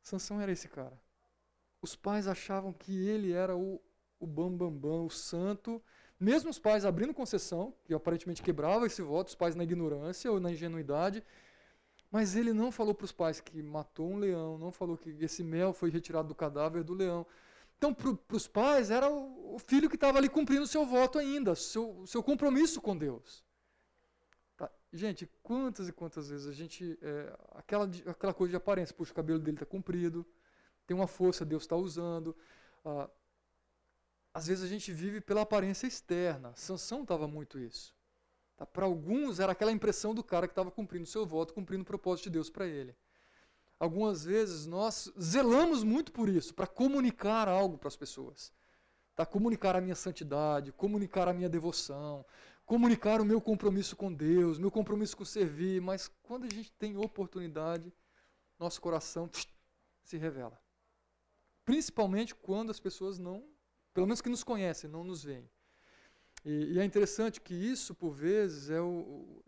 Sansão 0.00 0.40
era 0.40 0.52
esse 0.52 0.68
cara. 0.68 0.96
Os 1.82 1.96
pais 1.96 2.28
achavam 2.28 2.72
que 2.72 2.96
ele 3.08 3.32
era 3.32 3.56
o, 3.56 3.82
o 4.20 4.26
bambambam, 4.28 4.70
bam, 4.70 4.90
bam, 4.90 5.06
o 5.06 5.10
santo. 5.10 5.82
Mesmo 6.20 6.50
os 6.50 6.60
pais 6.60 6.84
abrindo 6.84 7.12
concessão, 7.12 7.74
que 7.84 7.92
aparentemente 7.92 8.44
quebrava 8.44 8.86
esse 8.86 9.02
voto, 9.02 9.26
os 9.26 9.34
pais 9.34 9.56
na 9.56 9.64
ignorância 9.64 10.30
ou 10.30 10.38
na 10.38 10.52
ingenuidade. 10.52 11.24
Mas 12.12 12.36
ele 12.36 12.52
não 12.52 12.70
falou 12.70 12.94
para 12.94 13.06
os 13.06 13.12
pais 13.12 13.40
que 13.40 13.60
matou 13.60 14.08
um 14.08 14.18
leão, 14.18 14.56
não 14.56 14.70
falou 14.70 14.96
que 14.96 15.10
esse 15.20 15.42
mel 15.42 15.72
foi 15.72 15.90
retirado 15.90 16.28
do 16.28 16.34
cadáver 16.36 16.84
do 16.84 16.94
leão. 16.94 17.26
Então, 17.78 17.94
para 17.94 18.36
os 18.36 18.48
pais, 18.48 18.90
era 18.90 19.08
o, 19.08 19.56
filho 19.60 19.88
que 19.88 19.94
estava 19.94 20.18
ali 20.18 20.28
cumprindo 20.28 20.62
o 20.62 20.66
seu 20.66 20.84
voto 20.84 21.16
ainda, 21.16 21.52
o 21.52 21.56
seu, 21.56 22.04
seu 22.06 22.22
compromisso 22.22 22.80
com 22.80 22.96
Deus. 22.96 23.44
Tá? 24.56 24.68
Gente, 24.92 25.30
quantas 25.44 25.88
e 25.88 25.92
quantas 25.92 26.28
vezes 26.28 26.48
a 26.48 26.52
gente. 26.52 26.98
É, 27.00 27.38
aquela, 27.52 27.88
aquela 28.06 28.34
coisa 28.34 28.50
de 28.50 28.56
aparência, 28.56 28.94
puxa, 28.94 29.12
o 29.12 29.14
cabelo 29.14 29.38
dele 29.38 29.56
está 29.56 29.64
comprido, 29.66 30.26
tem 30.86 30.96
uma 30.96 31.06
força, 31.06 31.44
Deus 31.44 31.62
está 31.62 31.76
usando. 31.76 32.36
Ah, 32.84 33.08
às 34.34 34.48
vezes 34.48 34.64
a 34.64 34.68
gente 34.68 34.92
vive 34.92 35.20
pela 35.20 35.42
aparência 35.42 35.86
externa. 35.86 36.52
Sansão 36.56 37.02
estava 37.02 37.28
muito 37.28 37.60
isso. 37.60 37.94
Tá? 38.56 38.66
Para 38.66 38.86
alguns, 38.86 39.38
era 39.38 39.52
aquela 39.52 39.70
impressão 39.70 40.12
do 40.12 40.24
cara 40.24 40.48
que 40.48 40.52
estava 40.52 40.70
cumprindo 40.70 41.04
o 41.04 41.06
seu 41.06 41.24
voto, 41.24 41.54
cumprindo 41.54 41.82
o 41.82 41.86
propósito 41.86 42.24
de 42.24 42.30
Deus 42.30 42.50
para 42.50 42.66
ele 42.66 42.96
algumas 43.78 44.24
vezes 44.24 44.66
nós 44.66 45.12
zelamos 45.20 45.84
muito 45.84 46.12
por 46.12 46.28
isso, 46.28 46.54
para 46.54 46.66
comunicar 46.66 47.48
algo 47.48 47.78
para 47.78 47.88
as 47.88 47.96
pessoas. 47.96 48.52
Tá? 49.14 49.24
Comunicar 49.24 49.76
a 49.76 49.80
minha 49.80 49.94
santidade, 49.94 50.72
comunicar 50.72 51.28
a 51.28 51.32
minha 51.32 51.48
devoção, 51.48 52.24
comunicar 52.64 53.20
o 53.20 53.24
meu 53.24 53.40
compromisso 53.40 53.96
com 53.96 54.12
Deus, 54.12 54.58
meu 54.58 54.70
compromisso 54.70 55.16
com 55.16 55.24
servir, 55.24 55.80
mas 55.80 56.10
quando 56.22 56.44
a 56.44 56.50
gente 56.50 56.70
tem 56.72 56.96
oportunidade, 56.96 57.92
nosso 58.58 58.80
coração 58.80 59.30
se 60.02 60.16
revela. 60.16 60.60
Principalmente 61.64 62.34
quando 62.34 62.70
as 62.70 62.80
pessoas 62.80 63.18
não, 63.18 63.44
pelo 63.94 64.06
menos 64.06 64.20
que 64.20 64.28
nos 64.28 64.44
conhecem, 64.44 64.90
não 64.90 65.04
nos 65.04 65.24
veem. 65.24 65.48
E, 66.44 66.74
e 66.74 66.78
é 66.78 66.84
interessante 66.84 67.40
que 67.40 67.54
isso, 67.54 67.94
por 67.94 68.12
vezes, 68.12 68.70
é 68.70 68.80
o, 68.80 69.42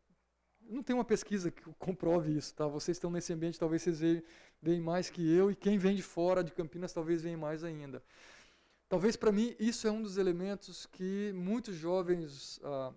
não 0.71 0.83
tem 0.83 0.95
uma 0.95 1.05
pesquisa 1.05 1.51
que 1.51 1.63
comprove 1.79 2.37
isso, 2.37 2.55
tá? 2.55 2.67
Vocês 2.67 2.97
estão 2.97 3.11
nesse 3.11 3.33
ambiente, 3.33 3.59
talvez 3.59 3.83
vocês 3.83 4.23
veem 4.63 4.81
mais 4.81 5.11
que 5.11 5.21
eu, 5.29 5.51
e 5.51 5.57
quem 5.57 5.77
vem 5.79 5.97
de 5.97 6.03
fora 6.03 6.45
de 6.45 6.53
Campinas 6.53 6.93
talvez 6.93 7.23
venha 7.23 7.37
mais 7.37 7.65
ainda. 7.65 8.03
Talvez 8.89 9.17
para 9.17 9.33
mim 9.33 9.55
isso 9.59 9.87
é 9.87 9.91
um 9.91 10.03
dos 10.03 10.17
elementos 10.17 10.87
que 10.87 11.33
muitos 11.35 11.75
jovens 11.77 12.61
ah, 12.63 12.93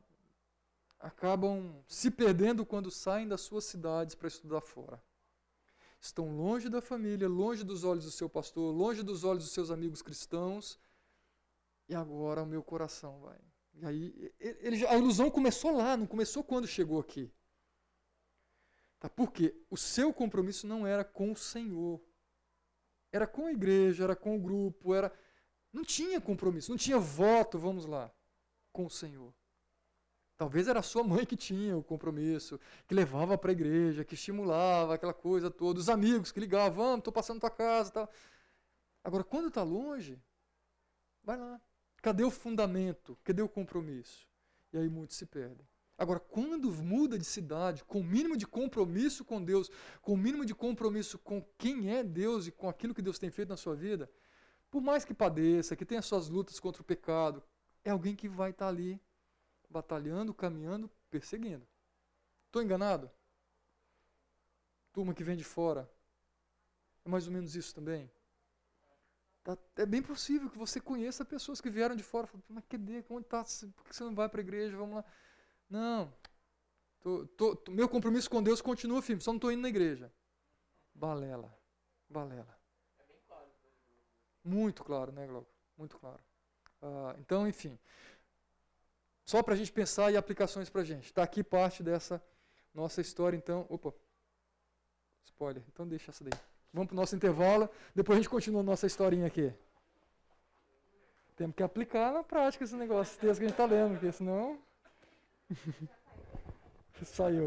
acabam 1.00 1.76
se 1.88 2.10
perdendo 2.10 2.66
quando 2.66 2.90
saem 2.90 3.28
das 3.28 3.42
suas 3.42 3.66
cidades 3.66 4.16
para 4.16 4.28
estudar 4.28 4.62
fora. 4.62 5.02
Estão 6.00 6.36
longe 6.36 6.70
da 6.70 6.82
família, 6.82 7.28
longe 7.30 7.64
dos 7.64 7.84
olhos 7.84 8.06
do 8.06 8.12
seu 8.12 8.30
pastor, 8.30 8.74
longe 8.74 9.04
dos 9.04 9.24
olhos 9.24 9.44
dos 9.44 9.54
seus 9.54 9.72
amigos 9.72 10.02
cristãos, 10.02 10.80
e 11.88 11.96
agora 11.96 12.44
o 12.44 12.46
meu 12.46 12.62
coração 12.62 13.20
vai. 13.20 13.40
E 13.76 13.86
aí, 13.86 14.34
ele, 14.40 14.86
a 14.86 14.98
ilusão 14.98 15.30
começou 15.32 15.76
lá, 15.76 15.96
não 15.96 16.06
começou 16.06 16.44
quando 16.44 16.68
chegou 16.68 17.00
aqui. 17.00 17.32
Tá? 19.04 19.10
Porque 19.10 19.54
o 19.70 19.76
seu 19.76 20.14
compromisso 20.14 20.66
não 20.66 20.88
era 20.88 21.04
com 21.04 21.34
o 21.34 21.36
Senhor. 21.36 22.02
Era 23.12 23.28
com 23.28 23.48
a 23.48 23.52
igreja, 23.52 24.06
era 24.06 24.16
com 24.16 24.38
o 24.38 24.40
grupo, 24.40 24.96
era 24.96 25.14
não 25.74 25.84
tinha 25.84 26.22
compromisso, 26.22 26.72
não 26.72 26.78
tinha 26.78 26.98
voto, 26.98 27.60
vamos 27.60 27.86
lá, 27.86 28.10
com 28.72 28.86
o 28.86 28.90
Senhor. 28.90 29.34
Talvez 30.38 30.70
era 30.70 30.80
a 30.80 30.84
sua 30.84 31.04
mãe 31.04 31.26
que 31.26 31.36
tinha 31.36 31.78
o 31.78 31.84
compromisso, 31.84 32.58
que 32.88 32.96
levava 32.96 33.38
para 33.38 33.52
a 33.52 33.54
igreja, 33.54 34.06
que 34.06 34.14
estimulava 34.14 34.96
aquela 34.96 35.14
coisa 35.14 35.52
toda, 35.52 35.80
os 35.80 35.90
amigos 35.90 36.32
que 36.32 36.40
ligavam, 36.40 36.86
vamos, 36.86 37.00
estou 37.00 37.12
passando 37.12 37.42
tua 37.42 37.52
casa 37.52 37.92
tal. 37.92 38.10
Agora, 39.04 39.24
quando 39.26 39.50
está 39.50 39.64
longe, 39.64 40.18
vai 41.22 41.36
lá. 41.36 41.60
Cadê 42.02 42.24
o 42.24 42.32
fundamento? 42.32 43.18
Cadê 43.22 43.42
o 43.42 43.50
compromisso? 43.50 44.26
E 44.72 44.78
aí 44.78 44.88
muitos 44.88 45.18
se 45.18 45.26
perdem. 45.26 45.68
Agora, 45.98 46.20
quando 46.20 46.72
muda 46.72 47.18
de 47.18 47.26
cidade, 47.26 47.84
com 47.84 48.00
o 48.00 48.04
mínimo 48.04 48.36
de 48.36 48.48
compromisso 48.48 49.24
com 49.24 49.44
Deus, 49.44 49.70
com 50.02 50.14
o 50.14 50.18
mínimo 50.18 50.46
de 50.46 50.56
compromisso 50.56 51.20
com 51.20 51.42
quem 51.58 51.92
é 51.92 52.04
Deus 52.04 52.48
e 52.48 52.52
com 52.52 52.68
aquilo 52.68 52.94
que 52.94 53.02
Deus 53.02 53.20
tem 53.20 53.30
feito 53.30 53.50
na 53.50 53.58
sua 53.58 53.76
vida, 53.76 54.10
por 54.72 54.82
mais 54.82 55.06
que 55.06 55.14
padeça, 55.14 55.76
que 55.76 55.86
tenha 55.86 56.02
suas 56.02 56.30
lutas 56.30 56.60
contra 56.60 56.82
o 56.82 56.86
pecado, 56.86 57.44
é 57.86 57.92
alguém 57.92 58.16
que 58.16 58.28
vai 58.28 58.50
estar 58.50 58.68
ali 58.68 59.00
batalhando, 59.70 60.34
caminhando, 60.34 60.90
perseguindo. 61.12 61.68
Estou 62.48 62.62
enganado? 62.62 63.10
Turma 64.92 65.14
que 65.14 65.24
vem 65.24 65.36
de 65.36 65.44
fora. 65.44 65.90
É 67.06 67.10
mais 67.10 67.28
ou 67.28 67.34
menos 67.34 67.56
isso 67.56 67.74
também. 67.74 68.10
Tá, 69.44 69.58
é 69.76 69.86
bem 69.86 70.02
possível 70.02 70.50
que 70.50 70.58
você 70.58 70.80
conheça 70.80 71.26
pessoas 71.26 71.60
que 71.60 71.70
vieram 71.70 71.96
de 71.96 72.04
fora. 72.04 72.28
Falam, 72.28 72.44
mas 72.48 72.64
cadê? 72.70 73.04
Onde 73.10 73.26
está? 73.26 73.44
Por 73.76 73.86
que 73.86 73.96
você 73.96 74.04
não 74.04 74.16
vai 74.16 74.30
para 74.30 74.40
a 74.40 74.44
igreja? 74.44 74.78
Vamos 74.78 74.96
lá. 74.96 75.06
Não. 75.74 76.14
Tô, 77.02 77.26
tô, 77.36 77.56
tô, 77.56 77.72
meu 77.72 77.90
compromisso 77.90 78.30
com 78.30 78.44
Deus 78.44 78.62
continua 78.62 79.02
firme, 79.02 79.24
só 79.24 79.32
não 79.32 79.38
estou 79.38 79.52
indo 79.52 79.64
na 79.64 79.70
igreja. 79.70 80.14
Balela. 80.94 81.52
Balela. 82.08 82.56
Muito 84.44 84.84
claro, 84.84 85.12
né, 85.12 85.26
Glauco? 85.26 85.50
Muito 85.76 85.98
claro. 85.98 86.20
Ah, 86.80 87.16
então, 87.18 87.48
enfim. 87.48 87.80
Só 89.26 89.42
para 89.42 89.56
a 89.56 89.58
gente 89.58 89.72
pensar 89.72 90.12
e 90.12 90.18
aplicações 90.18 90.70
para 90.70 90.82
a 90.82 90.84
gente. 90.84 91.06
Está 91.06 91.24
aqui 91.24 91.44
parte 91.44 91.82
dessa 91.82 92.24
nossa 92.72 93.02
história, 93.02 93.36
então. 93.36 93.66
Opa! 93.68 93.92
Spoiler. 95.26 95.64
Então 95.70 95.88
deixa 95.88 96.12
essa 96.12 96.24
daí. 96.24 96.40
Vamos 96.72 96.90
para 96.90 96.94
o 96.94 96.98
nosso 96.98 97.16
intervalo. 97.16 97.68
Depois 97.96 98.18
a 98.18 98.22
gente 98.22 98.30
continua 98.30 98.62
a 98.62 98.64
nossa 98.64 98.86
historinha 98.86 99.26
aqui. 99.26 99.52
Temos 101.36 101.56
que 101.56 101.64
aplicar 101.64 102.14
na 102.14 102.24
prática 102.24 102.64
esse 102.64 102.76
negócio, 102.76 103.14
esse 103.14 103.20
texto 103.20 103.40
que 103.40 103.46
a 103.46 103.48
gente 103.48 103.60
está 103.60 103.66
lendo, 103.66 103.94
porque 103.94 104.12
senão. 104.12 104.62
Saiu. 107.04 107.46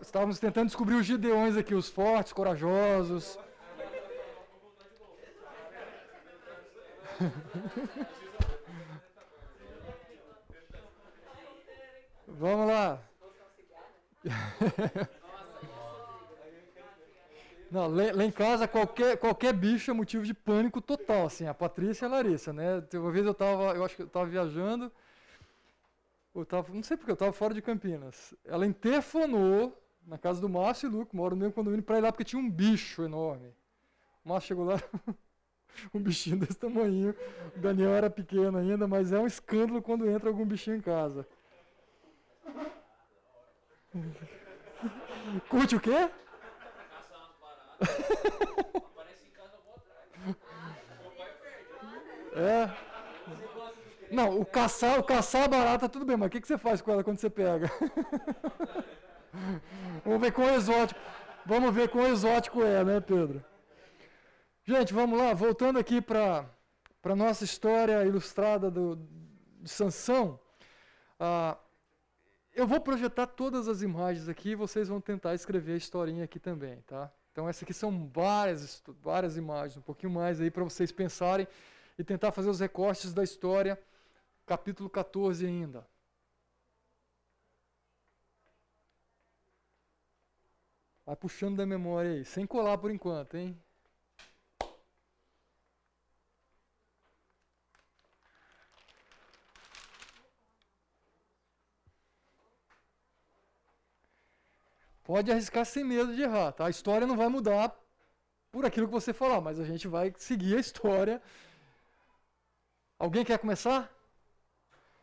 Estávamos 0.00 0.38
tentando 0.38 0.66
descobrir 0.66 0.94
os 0.94 1.04
gideões 1.04 1.56
aqui, 1.56 1.74
os 1.74 1.88
fortes, 1.88 2.32
corajosos. 2.32 3.38
Vamos 12.26 12.68
lá. 12.68 13.02
Não, 17.74 17.88
lá, 17.88 18.04
lá, 18.14 18.24
em 18.24 18.30
casa 18.30 18.68
qualquer, 18.68 19.16
qualquer 19.16 19.52
bicho 19.52 19.90
é 19.90 19.94
motivo 19.94 20.24
de 20.24 20.32
pânico 20.32 20.80
total, 20.80 21.26
assim, 21.26 21.48
a 21.48 21.52
Patrícia 21.52 22.04
e 22.04 22.06
a 22.06 22.10
Larissa, 22.10 22.52
né? 22.52 22.80
Uma 22.94 23.10
vez 23.10 23.26
eu 23.26 23.32
estava, 23.32 23.74
eu 23.74 23.84
acho 23.84 23.96
que 23.96 24.02
eu 24.02 24.06
estava 24.06 24.26
viajando, 24.26 24.92
eu 26.32 26.46
tava, 26.46 26.72
não 26.72 26.84
sei 26.84 26.96
porque 26.96 27.10
eu 27.10 27.14
estava 27.14 27.32
fora 27.32 27.52
de 27.52 27.60
Campinas. 27.60 28.32
Ela 28.44 28.64
interfonou 28.64 29.76
na 30.06 30.16
casa 30.16 30.40
do 30.40 30.48
Márcio 30.48 30.88
e 30.88 30.92
Luco, 30.92 31.16
moro 31.16 31.34
no 31.34 31.40
mesmo 31.40 31.52
condomínio, 31.52 31.82
para 31.82 31.98
ir 31.98 32.02
lá 32.02 32.12
porque 32.12 32.22
tinha 32.22 32.40
um 32.40 32.48
bicho 32.48 33.02
enorme. 33.02 33.52
O 34.24 34.28
Márcio 34.28 34.46
chegou 34.46 34.66
lá, 34.66 34.80
um 35.92 35.98
bichinho 35.98 36.36
desse 36.36 36.56
tamanho. 36.56 37.12
O 37.56 37.58
Daniel 37.58 37.90
era 37.90 38.08
pequeno 38.08 38.56
ainda, 38.56 38.86
mas 38.86 39.10
é 39.10 39.18
um 39.18 39.26
escândalo 39.26 39.82
quando 39.82 40.08
entra 40.08 40.30
algum 40.30 40.46
bichinho 40.46 40.76
em 40.76 40.80
casa. 40.80 41.26
Curte 45.50 45.74
o 45.74 45.80
quê? 45.80 46.08
É. 52.36 52.68
Não, 54.10 54.40
o 54.40 54.44
caçar, 54.44 54.98
o 54.98 55.04
a 55.04 55.48
barata 55.48 55.88
tudo 55.88 56.04
bem, 56.04 56.16
mas 56.16 56.26
o 56.26 56.30
que, 56.30 56.40
que 56.40 56.46
você 56.46 56.58
faz 56.58 56.82
com 56.82 56.92
ela 56.92 57.04
quando 57.04 57.18
você 57.18 57.30
pega? 57.30 57.70
Vamos 60.04 60.20
ver 60.20 60.32
quão 60.32 60.54
exótico. 60.54 61.00
Vamos 61.46 61.74
ver 61.74 61.88
quão 61.88 62.06
exótico 62.06 62.62
é, 62.62 62.84
né, 62.84 63.00
Pedro? 63.00 63.44
Gente, 64.64 64.94
vamos 64.94 65.18
lá, 65.18 65.34
voltando 65.34 65.78
aqui 65.78 66.00
para 66.00 66.46
a 67.02 67.16
nossa 67.16 67.44
história 67.44 68.04
ilustrada 68.04 68.70
do, 68.70 68.96
de 69.60 69.68
Sansão. 69.68 70.40
Ah, 71.20 71.58
eu 72.54 72.66
vou 72.66 72.80
projetar 72.80 73.26
todas 73.26 73.68
as 73.68 73.82
imagens 73.82 74.28
aqui 74.28 74.50
e 74.50 74.54
vocês 74.54 74.88
vão 74.88 75.00
tentar 75.00 75.34
escrever 75.34 75.74
a 75.74 75.76
historinha 75.76 76.24
aqui 76.24 76.38
também, 76.38 76.80
tá? 76.82 77.12
Então, 77.34 77.48
essas 77.48 77.64
aqui 77.64 77.74
são 77.74 78.06
várias, 78.06 78.80
várias 79.02 79.36
imagens, 79.36 79.76
um 79.76 79.82
pouquinho 79.82 80.12
mais 80.12 80.40
aí 80.40 80.52
para 80.52 80.62
vocês 80.62 80.92
pensarem 80.92 81.48
e 81.98 82.04
tentar 82.04 82.30
fazer 82.30 82.48
os 82.48 82.60
recortes 82.60 83.12
da 83.12 83.24
história, 83.24 83.76
capítulo 84.46 84.88
14 84.88 85.44
ainda. 85.44 85.84
Vai 91.04 91.16
puxando 91.16 91.56
da 91.56 91.66
memória 91.66 92.12
aí, 92.12 92.24
sem 92.24 92.46
colar 92.46 92.78
por 92.78 92.92
enquanto, 92.92 93.36
hein? 93.36 93.60
Pode 105.14 105.30
arriscar 105.30 105.64
sem 105.64 105.84
medo 105.84 106.12
de 106.12 106.22
errar, 106.22 106.50
tá? 106.50 106.66
A 106.66 106.70
história 106.70 107.06
não 107.06 107.16
vai 107.16 107.28
mudar 107.28 107.72
por 108.50 108.66
aquilo 108.66 108.88
que 108.88 108.92
você 108.92 109.12
falar, 109.12 109.40
mas 109.40 109.60
a 109.60 109.64
gente 109.64 109.86
vai 109.86 110.12
seguir 110.16 110.56
a 110.56 110.58
história. 110.58 111.22
Alguém 112.98 113.24
quer 113.24 113.38
começar? 113.38 113.88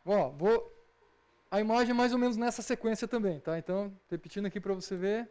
Ó, 0.04 0.28
vou 0.28 0.70
a 1.50 1.58
imagem 1.62 1.92
é 1.92 1.94
mais 1.94 2.12
ou 2.12 2.18
menos 2.18 2.36
nessa 2.36 2.60
sequência 2.60 3.08
também, 3.08 3.40
tá? 3.40 3.56
Então, 3.56 3.90
repetindo 4.10 4.44
aqui 4.44 4.60
para 4.60 4.74
você 4.74 4.94
ver. 4.98 5.30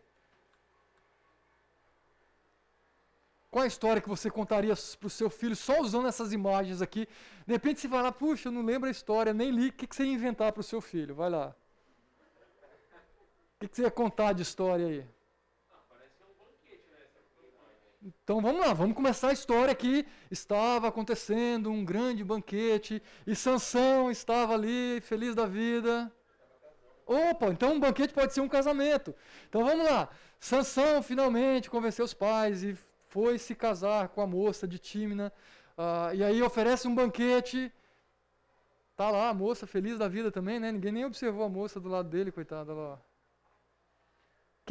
Qual 3.52 3.64
a 3.64 3.68
história 3.68 4.02
que 4.02 4.10
você 4.10 4.32
contaria 4.32 4.74
para 5.00 5.08
o 5.08 5.12
seu 5.12 5.30
filho 5.30 5.56
só 5.56 5.80
usando 5.80 6.08
essas 6.08 6.34
imagens 6.34 6.82
aqui? 6.82 7.08
De 7.46 7.54
repente 7.54 7.82
você 7.82 7.88
vai 7.88 8.02
lá, 8.02 8.12
puxa, 8.12 8.48
eu 8.48 8.52
não 8.52 8.64
lembro 8.64 8.88
a 8.90 8.92
história, 8.92 9.32
nem 9.32 9.52
li. 9.52 9.68
O 9.68 9.74
que, 9.74 9.86
que 9.86 9.96
você 9.96 10.06
ia 10.06 10.14
inventar 10.14 10.52
para 10.52 10.62
o 10.62 10.64
seu 10.64 10.82
filho? 10.82 11.14
Vai 11.14 11.30
lá 11.30 11.56
que, 13.62 13.68
que 13.68 13.76
você 13.76 13.84
ia 13.84 13.92
contar 13.92 14.34
de 14.34 14.42
história 14.42 14.88
aí? 14.88 15.06
Então 18.04 18.42
vamos 18.42 18.60
lá, 18.60 18.74
vamos 18.74 18.96
começar 18.96 19.30
a 19.30 19.34
história 19.34 19.76
que 19.76 20.08
estava 20.32 20.88
acontecendo 20.88 21.70
um 21.70 21.86
grande 21.86 22.24
banquete 22.24 23.02
e 23.28 23.36
Sansão 23.36 24.10
estava 24.10 24.56
ali 24.56 25.00
feliz 25.02 25.36
da 25.36 25.46
vida. 25.46 26.12
Opa, 27.06 27.50
então 27.50 27.74
um 27.74 27.80
banquete 27.80 28.14
pode 28.14 28.34
ser 28.34 28.42
um 28.42 28.50
casamento. 28.50 29.14
Então 29.48 29.64
vamos 29.64 29.86
lá. 29.86 30.10
Sansão 30.40 31.04
finalmente 31.04 31.70
convenceu 31.70 32.06
os 32.06 32.14
pais 32.14 32.64
e 32.64 32.76
foi 33.10 33.38
se 33.38 33.54
casar 33.54 34.08
com 34.08 34.22
a 34.22 34.26
moça 34.26 34.68
de 34.68 34.80
Tímina. 34.80 35.32
Uh, 35.78 36.16
e 36.16 36.24
aí 36.24 36.42
oferece 36.42 36.88
um 36.88 36.96
banquete. 36.96 37.72
Tá 38.96 39.12
lá 39.12 39.30
a 39.30 39.34
moça 39.34 39.68
feliz 39.68 40.00
da 40.00 40.08
vida 40.08 40.32
também, 40.32 40.60
né? 40.60 40.72
Ninguém 40.72 40.92
nem 40.92 41.06
observou 41.06 41.44
a 41.44 41.50
moça 41.50 41.80
do 41.80 41.90
lado 41.90 42.10
dele, 42.10 42.32
coitada 42.32 42.74
lá 42.74 43.00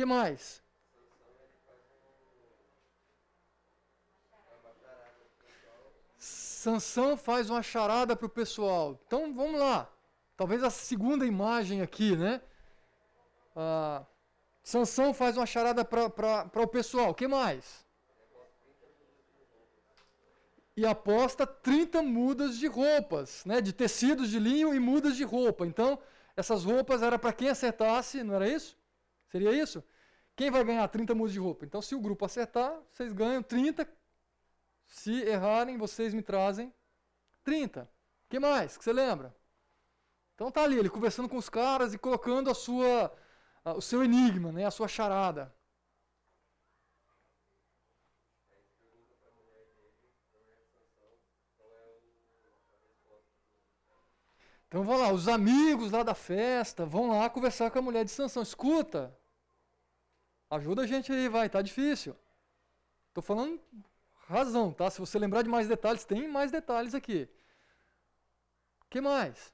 que 0.00 0.06
mais? 0.06 0.62
Sansão 6.16 7.18
faz 7.18 7.50
uma 7.50 7.62
charada 7.62 8.16
para 8.16 8.24
o 8.24 8.30
pessoal. 8.30 8.98
Então 9.06 9.34
vamos 9.34 9.60
lá. 9.60 9.90
Talvez 10.38 10.62
a 10.64 10.70
segunda 10.70 11.26
imagem 11.26 11.82
aqui, 11.82 12.16
né? 12.16 12.40
Ah, 13.54 14.02
Sansão 14.62 15.12
faz 15.12 15.36
uma 15.36 15.44
charada 15.44 15.84
para 15.84 16.62
o 16.62 16.66
pessoal. 16.66 17.14
Que 17.14 17.28
mais? 17.28 17.84
E 20.74 20.86
aposta 20.86 21.46
30 21.46 22.00
mudas 22.00 22.56
de 22.56 22.68
roupas, 22.68 23.44
né? 23.44 23.60
De 23.60 23.74
tecidos 23.74 24.30
de 24.30 24.38
linho 24.38 24.74
e 24.74 24.80
mudas 24.80 25.14
de 25.14 25.24
roupa. 25.24 25.66
Então, 25.66 25.98
essas 26.34 26.64
roupas 26.64 27.02
era 27.02 27.18
para 27.18 27.34
quem 27.34 27.50
acertasse, 27.50 28.24
não 28.24 28.34
era 28.36 28.48
isso? 28.48 28.79
Seria 29.30 29.52
isso? 29.52 29.82
Quem 30.36 30.50
vai 30.50 30.64
ganhar 30.64 30.86
30 30.88 31.14
mudas 31.14 31.32
de 31.32 31.38
roupa? 31.38 31.64
Então, 31.64 31.80
se 31.80 31.94
o 31.94 32.00
grupo 32.00 32.24
acertar, 32.24 32.80
vocês 32.92 33.12
ganham 33.12 33.42
30. 33.42 33.88
Se 34.86 35.22
errarem, 35.22 35.78
vocês 35.78 36.12
me 36.12 36.22
trazem 36.22 36.72
30. 37.44 37.82
O 37.82 37.88
que 38.28 38.38
mais? 38.38 38.76
que 38.76 38.84
você 38.84 38.92
lembra? 38.92 39.34
Então 40.34 40.50
tá 40.50 40.62
ali, 40.62 40.78
ele 40.78 40.88
conversando 40.88 41.28
com 41.28 41.36
os 41.36 41.50
caras 41.50 41.92
e 41.92 41.98
colocando 41.98 42.48
a 42.48 42.54
sua, 42.54 43.14
a, 43.62 43.74
o 43.74 43.82
seu 43.82 44.02
enigma, 44.02 44.50
né, 44.50 44.64
a 44.64 44.70
sua 44.70 44.88
charada. 44.88 45.54
Então 54.66 54.82
vão 54.82 54.96
lá, 54.96 55.12
os 55.12 55.28
amigos 55.28 55.90
lá 55.90 56.02
da 56.02 56.14
festa 56.14 56.86
vão 56.86 57.10
lá 57.10 57.28
conversar 57.28 57.70
com 57.70 57.80
a 57.80 57.82
mulher 57.82 58.04
de 58.04 58.10
Sansão. 58.10 58.42
Escuta, 58.42 59.14
ajuda 60.50 60.82
a 60.82 60.86
gente 60.86 61.12
aí, 61.12 61.28
vai, 61.28 61.48
tá 61.48 61.62
difícil. 61.62 62.16
Estou 63.08 63.22
falando 63.22 63.60
razão, 64.26 64.72
tá? 64.72 64.90
Se 64.90 65.00
você 65.00 65.18
lembrar 65.18 65.42
de 65.42 65.48
mais 65.48 65.68
detalhes, 65.68 66.04
tem 66.04 66.28
mais 66.28 66.50
detalhes 66.50 66.94
aqui. 66.94 67.28
Que 68.88 69.00
mais? 69.00 69.52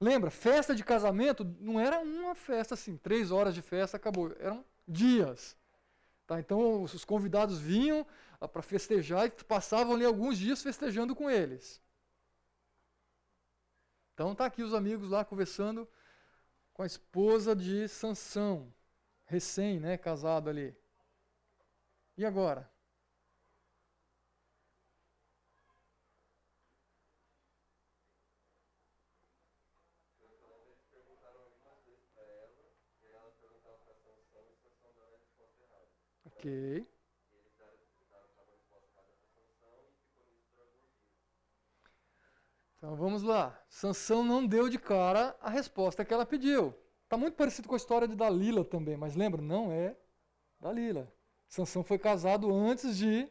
Lembra, 0.00 0.30
festa 0.30 0.74
de 0.74 0.82
casamento 0.82 1.44
não 1.60 1.78
era 1.78 2.00
uma 2.00 2.34
festa 2.34 2.74
assim, 2.74 2.96
três 2.96 3.30
horas 3.30 3.54
de 3.54 3.60
festa, 3.60 3.96
acabou. 3.96 4.34
Eram 4.38 4.64
dias. 4.88 5.56
Tá? 6.26 6.40
Então 6.40 6.82
os 6.82 7.04
convidados 7.04 7.60
vinham 7.60 8.06
ah, 8.40 8.48
para 8.48 8.62
festejar 8.62 9.26
e 9.26 9.30
passavam 9.44 9.94
ali 9.94 10.04
alguns 10.04 10.38
dias 10.38 10.62
festejando 10.62 11.14
com 11.14 11.30
eles. 11.30 11.82
Então 14.14 14.34
tá 14.34 14.46
aqui 14.46 14.62
os 14.62 14.72
amigos 14.72 15.10
lá 15.10 15.24
conversando 15.24 15.88
com 16.80 16.84
a 16.84 16.86
esposa 16.86 17.54
de 17.54 17.86
Sansão, 17.88 18.72
recém, 19.26 19.78
né, 19.78 19.98
casado 19.98 20.48
ali. 20.48 20.74
E 22.16 22.24
agora? 22.24 22.72
Ok. 36.24 36.99
Então 42.80 42.96
vamos 42.96 43.22
lá. 43.22 43.62
Sansão 43.68 44.24
não 44.24 44.46
deu 44.46 44.66
de 44.66 44.78
cara 44.78 45.36
a 45.38 45.50
resposta 45.50 46.02
que 46.02 46.14
ela 46.14 46.24
pediu. 46.24 46.74
Está 47.04 47.14
muito 47.14 47.34
parecido 47.34 47.68
com 47.68 47.74
a 47.74 47.76
história 47.76 48.08
de 48.08 48.16
Dalila 48.16 48.64
também, 48.64 48.96
mas 48.96 49.14
lembra? 49.14 49.42
Não 49.42 49.70
é 49.70 49.94
Dalila. 50.58 51.12
Sansão 51.46 51.84
foi 51.84 51.98
casado 51.98 52.50
antes 52.50 52.96
de 52.96 53.28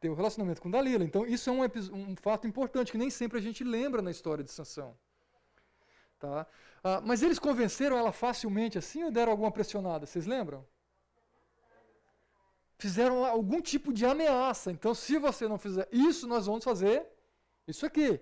ter 0.00 0.08
o 0.08 0.12
um 0.12 0.16
relacionamento 0.16 0.60
com 0.60 0.68
Dalila. 0.68 1.04
Então 1.04 1.24
isso 1.24 1.48
é 1.48 1.52
um, 1.52 1.62
um, 1.62 2.16
fato 2.16 2.48
importante 2.48 2.90
que 2.90 2.98
nem 2.98 3.08
sempre 3.08 3.38
a 3.38 3.40
gente 3.40 3.62
lembra 3.62 4.02
na 4.02 4.10
história 4.10 4.42
de 4.42 4.50
Sansão. 4.50 4.98
Tá? 6.18 6.44
Ah, 6.82 7.00
mas 7.00 7.22
eles 7.22 7.38
convenceram 7.38 7.96
ela 7.96 8.10
facilmente 8.10 8.76
assim 8.76 9.04
ou 9.04 9.12
deram 9.12 9.30
alguma 9.30 9.52
pressionada? 9.52 10.06
Vocês 10.06 10.26
lembram? 10.26 10.66
fizeram 12.80 13.24
algum 13.24 13.60
tipo 13.60 13.92
de 13.92 14.04
ameaça. 14.06 14.72
Então, 14.72 14.94
se 14.94 15.18
você 15.18 15.46
não 15.46 15.58
fizer 15.58 15.86
isso, 15.92 16.26
nós 16.26 16.46
vamos 16.46 16.64
fazer 16.64 17.06
isso 17.68 17.84
aqui. 17.84 18.18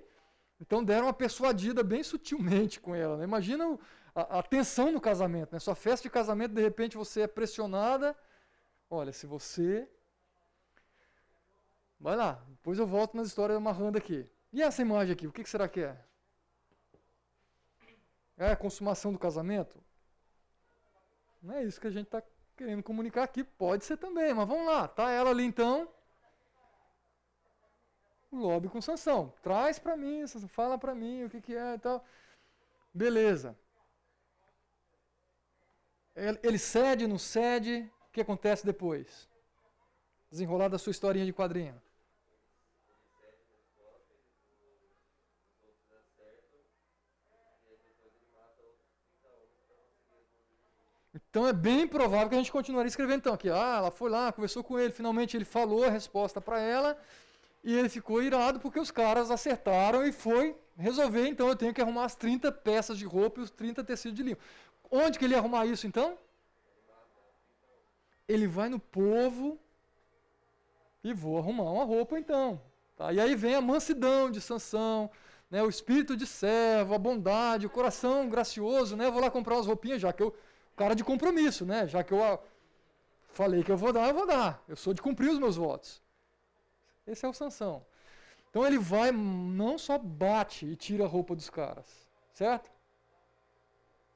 Então, 0.60 0.84
deram 0.84 1.06
uma 1.06 1.12
persuadida 1.12 1.82
bem 1.82 2.02
sutilmente 2.02 2.80
com 2.80 2.94
ela. 2.94 3.16
Né? 3.16 3.24
Imagina 3.24 3.78
a, 4.14 4.38
a, 4.38 4.42
tensão 4.42 4.90
no 4.90 5.00
casamento. 5.00 5.52
Né? 5.52 5.58
Sua 5.58 5.74
festa 5.74 6.02
de 6.02 6.10
casamento, 6.10 6.54
de 6.54 6.62
repente, 6.62 6.96
você 6.96 7.22
é 7.22 7.26
pressionada. 7.26 8.16
Olha, 8.90 9.12
se 9.12 9.26
você. 9.26 9.88
Vai 12.00 12.16
lá, 12.16 12.42
depois 12.48 12.78
eu 12.78 12.86
volto 12.86 13.16
nas 13.16 13.28
histórias 13.28 13.56
amarrando 13.56 13.98
aqui. 13.98 14.28
E 14.52 14.62
essa 14.62 14.82
imagem 14.82 15.12
aqui, 15.12 15.26
o 15.26 15.32
que, 15.32 15.42
que 15.42 15.50
será 15.50 15.68
que 15.68 15.80
é? 15.80 15.98
É 18.36 18.52
a 18.52 18.56
consumação 18.56 19.12
do 19.12 19.18
casamento? 19.18 19.82
Não 21.42 21.54
é 21.54 21.64
isso 21.64 21.80
que 21.80 21.86
a 21.86 21.90
gente 21.90 22.06
está 22.06 22.22
querendo 22.56 22.82
comunicar 22.82 23.22
aqui, 23.22 23.44
pode 23.44 23.84
ser 23.84 23.96
também, 23.96 24.34
mas 24.34 24.48
vamos 24.48 24.66
lá, 24.66 24.88
tá 24.88 25.10
ela 25.10 25.30
ali 25.30 25.44
então. 25.44 25.88
Lobby 28.30 28.68
com 28.68 28.80
sanção. 28.80 29.32
Traz 29.42 29.78
para 29.78 29.96
mim, 29.96 30.26
fala 30.48 30.78
para 30.78 30.94
mim 30.94 31.24
o 31.24 31.30
que, 31.30 31.40
que 31.40 31.56
é 31.56 31.74
e 31.74 31.78
tal. 31.78 32.04
Beleza. 32.92 33.56
Ele 36.42 36.58
cede, 36.58 37.06
não 37.06 37.18
cede, 37.18 37.90
o 38.08 38.12
que 38.12 38.20
acontece 38.20 38.66
depois? 38.66 39.28
Desenrolar 40.30 40.68
da 40.68 40.78
sua 40.78 40.90
historinha 40.90 41.24
de 41.24 41.32
quadrinho. 41.32 41.80
Então 51.30 51.46
é 51.46 51.52
bem 51.52 51.86
provável 51.86 52.28
que 52.28 52.34
a 52.34 52.38
gente 52.38 52.52
continuaria 52.52 52.88
escrevendo 52.88 53.20
então 53.20 53.34
aqui. 53.34 53.48
Ah, 53.48 53.76
ela 53.78 53.90
foi 53.90 54.10
lá, 54.10 54.32
conversou 54.32 54.62
com 54.64 54.78
ele, 54.78 54.92
finalmente 54.92 55.36
ele 55.36 55.44
falou 55.44 55.84
a 55.84 55.90
resposta 55.90 56.40
para 56.40 56.58
ela 56.60 56.98
e 57.62 57.74
ele 57.74 57.88
ficou 57.88 58.22
irado 58.22 58.60
porque 58.60 58.78
os 58.78 58.90
caras 58.90 59.30
acertaram 59.30 60.06
e 60.06 60.12
foi 60.12 60.56
resolver, 60.76 61.26
então 61.26 61.48
eu 61.48 61.56
tenho 61.56 61.74
que 61.74 61.80
arrumar 61.80 62.04
as 62.04 62.14
30 62.14 62.52
peças 62.52 62.96
de 62.96 63.04
roupa 63.04 63.40
e 63.40 63.42
os 63.42 63.50
30 63.50 63.82
tecidos 63.84 64.16
de 64.16 64.22
linho. 64.22 64.38
Onde 64.90 65.18
que 65.18 65.24
ele 65.24 65.34
ia 65.34 65.38
arrumar 65.38 65.66
isso 65.66 65.86
então? 65.86 66.16
Ele 68.26 68.46
vai 68.46 68.68
no 68.68 68.78
povo 68.78 69.58
e 71.02 71.12
vou 71.12 71.38
arrumar 71.38 71.70
uma 71.70 71.84
roupa 71.84 72.18
então. 72.18 72.60
Tá? 72.96 73.12
E 73.12 73.20
aí 73.20 73.34
vem 73.34 73.54
a 73.54 73.60
mansidão 73.60 74.30
de 74.30 74.40
Sansão, 74.40 75.10
né, 75.50 75.62
o 75.62 75.68
espírito 75.68 76.16
de 76.16 76.26
servo, 76.26 76.94
a 76.94 76.98
bondade, 76.98 77.66
o 77.66 77.70
coração 77.70 78.28
gracioso, 78.28 78.96
né? 78.96 79.10
Vou 79.10 79.20
lá 79.20 79.30
comprar 79.30 79.54
umas 79.54 79.66
roupinhas 79.66 80.00
já 80.00 80.12
que 80.12 80.22
eu 80.22 80.34
cara 80.78 80.94
de 80.94 81.02
compromisso, 81.02 81.66
né? 81.66 81.86
Já 81.88 82.04
que 82.04 82.12
eu 82.12 82.40
falei 83.28 83.62
que 83.64 83.72
eu 83.72 83.76
vou 83.76 83.92
dar, 83.92 84.08
eu 84.08 84.14
vou 84.14 84.26
dar. 84.26 84.62
Eu 84.68 84.76
sou 84.76 84.94
de 84.94 85.02
cumprir 85.02 85.30
os 85.30 85.38
meus 85.38 85.56
votos. 85.56 86.00
Esse 87.10 87.24
é 87.24 87.28
o 87.28 87.32
Sansão. 87.32 87.84
Então 88.50 88.66
ele 88.66 88.78
vai, 88.78 89.12
não 89.12 89.78
só 89.78 89.98
bate 89.98 90.66
e 90.66 90.76
tira 90.76 91.04
a 91.04 91.08
roupa 91.08 91.34
dos 91.34 91.50
caras, 91.50 91.86
certo? 92.32 92.70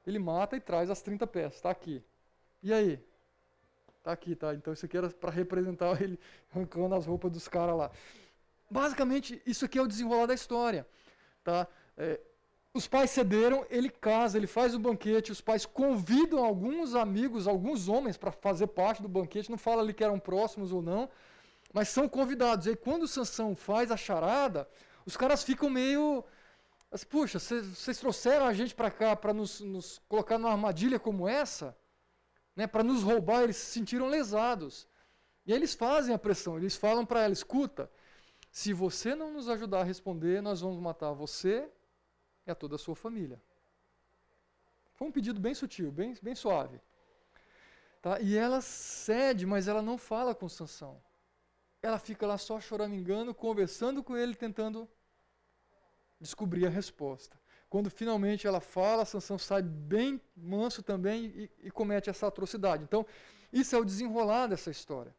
Ele 0.05 0.19
mata 0.19 0.55
e 0.55 0.59
traz 0.59 0.89
as 0.89 1.01
30 1.01 1.25
peças, 1.27 1.55
está 1.55 1.69
aqui. 1.69 2.03
E 2.61 2.73
aí? 2.73 2.99
Está 3.99 4.11
aqui, 4.11 4.35
tá? 4.35 4.53
Então 4.53 4.73
isso 4.73 4.85
aqui 4.85 4.97
era 4.97 5.09
para 5.09 5.31
representar 5.31 5.99
ele 6.01 6.19
arrancando 6.53 6.95
as 6.95 7.05
roupas 7.05 7.31
dos 7.31 7.47
caras 7.47 7.75
lá. 7.75 7.91
Basicamente, 8.69 9.41
isso 9.45 9.65
aqui 9.65 9.77
é 9.77 9.81
o 9.81 9.87
desenrolar 9.87 10.25
da 10.25 10.33
história. 10.33 10.85
Tá? 11.43 11.67
É, 11.97 12.19
os 12.73 12.87
pais 12.87 13.11
cederam, 13.11 13.65
ele 13.69 13.89
casa, 13.89 14.35
ele 14.35 14.47
faz 14.47 14.73
o 14.73 14.79
banquete, 14.79 15.31
os 15.31 15.39
pais 15.39 15.63
convidam 15.63 16.43
alguns 16.43 16.95
amigos, 16.95 17.47
alguns 17.47 17.87
homens 17.87 18.17
para 18.17 18.31
fazer 18.31 18.67
parte 18.67 19.01
do 19.01 19.07
banquete, 19.07 19.51
não 19.51 19.59
fala 19.59 19.81
ali 19.81 19.93
que 19.93 20.03
eram 20.03 20.19
próximos 20.19 20.71
ou 20.71 20.81
não, 20.81 21.07
mas 21.73 21.89
são 21.89 22.07
convidados. 22.07 22.67
E 22.67 22.69
aí, 22.69 22.75
quando 22.75 23.07
Sansão 23.07 23.55
faz 23.55 23.91
a 23.91 23.97
charada, 23.97 24.69
os 25.05 25.17
caras 25.17 25.43
ficam 25.43 25.69
meio. 25.69 26.23
Assim, 26.91 27.07
Puxa, 27.07 27.39
vocês 27.39 27.97
trouxeram 27.97 28.45
a 28.45 28.53
gente 28.53 28.75
para 28.75 28.91
cá 28.91 29.15
para 29.15 29.33
nos, 29.33 29.59
nos, 29.59 29.99
colocar 30.07 30.37
numa 30.37 30.51
armadilha 30.51 30.99
como 30.99 31.27
essa? 31.27 31.75
Né, 32.55 32.67
para 32.67 32.83
nos 32.83 33.01
roubar, 33.01 33.41
eles 33.41 33.57
se 33.57 33.71
sentiram 33.71 34.05
lesados. 34.05 34.87
E 35.43 35.51
aí 35.51 35.57
eles 35.57 35.73
fazem 35.73 36.13
a 36.13 36.19
pressão, 36.19 36.57
eles 36.57 36.75
falam 36.75 37.03
para 37.03 37.23
ela: 37.23 37.33
escuta, 37.33 37.89
se 38.51 38.71
você 38.71 39.15
não 39.15 39.33
nos 39.33 39.49
ajudar 39.49 39.81
a 39.81 39.83
responder, 39.83 40.39
nós 40.39 40.61
vamos 40.61 40.79
matar 40.79 41.11
você 41.13 41.67
e 42.45 42.51
a 42.51 42.55
toda 42.55 42.75
a 42.75 42.79
sua 42.79 42.95
família. 42.95 43.41
Foi 44.93 45.07
um 45.07 45.11
pedido 45.11 45.39
bem 45.39 45.55
sutil, 45.55 45.91
bem, 45.91 46.15
bem 46.21 46.35
suave. 46.35 46.79
Tá? 47.99 48.19
E 48.19 48.37
ela 48.37 48.61
cede, 48.61 49.47
mas 49.47 49.67
ela 49.67 49.81
não 49.81 49.97
fala 49.97 50.35
com 50.35 50.47
Sansão. 50.47 51.01
Ela 51.83 51.99
fica 51.99 52.25
lá 52.25 52.37
só 52.37 52.59
choramingando, 52.59 53.35
conversando 53.35 54.01
com 54.01 54.17
ele, 54.17 54.33
tentando 54.33 54.89
descobrir 56.19 56.65
a 56.65 56.69
resposta. 56.69 57.37
Quando 57.69 57.89
finalmente 57.89 58.47
ela 58.47 58.61
fala, 58.61 59.03
Sansão 59.03 59.37
sai 59.37 59.61
bem 59.61 60.21
manso 60.35 60.81
também 60.81 61.25
e, 61.25 61.51
e 61.67 61.71
comete 61.71 62.09
essa 62.09 62.25
atrocidade. 62.25 62.83
Então, 62.83 63.05
isso 63.51 63.75
é 63.75 63.79
o 63.79 63.83
desenrolar 63.83 64.47
dessa 64.47 64.71
história. 64.71 65.13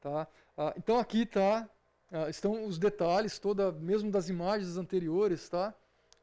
Tá? 0.00 0.26
Ah, 0.56 0.72
então 0.76 0.98
aqui 0.98 1.26
tá, 1.26 1.68
ah, 2.10 2.30
estão 2.30 2.64
os 2.66 2.78
detalhes, 2.78 3.38
toda, 3.38 3.70
mesmo 3.70 4.10
das 4.10 4.30
imagens 4.30 4.78
anteriores, 4.78 5.48
tá? 5.48 5.74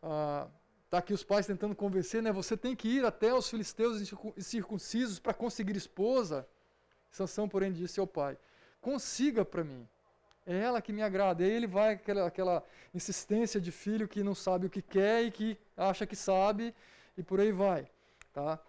ah, 0.01 0.47
tá 0.89 0.97
aqui 0.97 1.13
os 1.13 1.23
pais 1.23 1.47
tentando 1.47 1.75
convencer, 1.75 2.21
né? 2.21 2.31
Você 2.31 2.57
tem 2.57 2.75
que 2.75 2.87
ir 2.87 3.05
até 3.05 3.33
os 3.33 3.49
filisteus 3.49 4.13
circuncisos 4.37 5.19
para 5.19 5.33
conseguir 5.33 5.75
esposa. 5.75 6.47
Sansão, 7.09 7.47
porém, 7.47 7.71
disse 7.71 7.99
ao 7.99 8.07
pai: 8.07 8.37
Consiga 8.83 9.45
para 9.45 9.63
mim. 9.63 9.87
É 10.45 10.59
ela 10.59 10.81
que 10.81 10.91
me 10.91 11.01
agrada. 11.01 11.41
E 11.41 11.45
aí 11.45 11.53
ele 11.53 11.67
vai 11.67 11.93
aquela, 11.93 12.27
aquela 12.27 12.63
insistência 12.93 13.59
de 13.59 13.71
filho 13.71 14.09
que 14.09 14.21
não 14.21 14.35
sabe 14.35 14.67
o 14.67 14.69
que 14.69 14.81
quer 14.81 15.23
e 15.23 15.31
que 15.31 15.57
acha 15.75 16.05
que 16.05 16.17
sabe 16.17 16.75
e 17.17 17.23
por 17.23 17.39
aí 17.39 17.51
vai, 17.51 17.87
tá? 18.33 18.59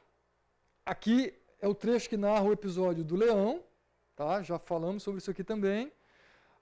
Aqui 0.86 1.34
é 1.60 1.66
o 1.66 1.74
trecho 1.74 2.08
que 2.08 2.16
narra 2.16 2.44
o 2.44 2.52
episódio 2.52 3.02
do 3.02 3.16
leão, 3.16 3.60
tá? 4.14 4.40
Já 4.40 4.56
falamos 4.56 5.02
sobre 5.02 5.18
isso 5.18 5.32
aqui 5.32 5.42
também. 5.42 5.90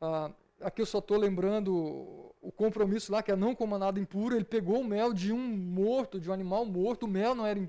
Ah, 0.01 0.31
aqui 0.63 0.81
eu 0.81 0.87
só 0.87 0.99
estou 0.99 1.19
lembrando 1.19 2.35
o 2.41 2.51
compromisso 2.51 3.13
lá, 3.13 3.23
que 3.23 3.31
é 3.31 3.37
não 3.37 3.55
coma 3.55 3.79
nada 3.79 4.01
impuro. 4.01 4.35
Ele 4.35 4.47
pegou 4.47 4.81
o 4.81 4.85
mel 4.85 5.13
de 5.13 5.31
um 5.31 5.39
morto, 5.39 6.19
de 6.19 6.31
um 6.31 6.33
animal 6.33 6.65
morto. 6.65 7.03
O 7.03 7.09
mel 7.09 7.35
não 7.35 7.47
era 7.47 7.61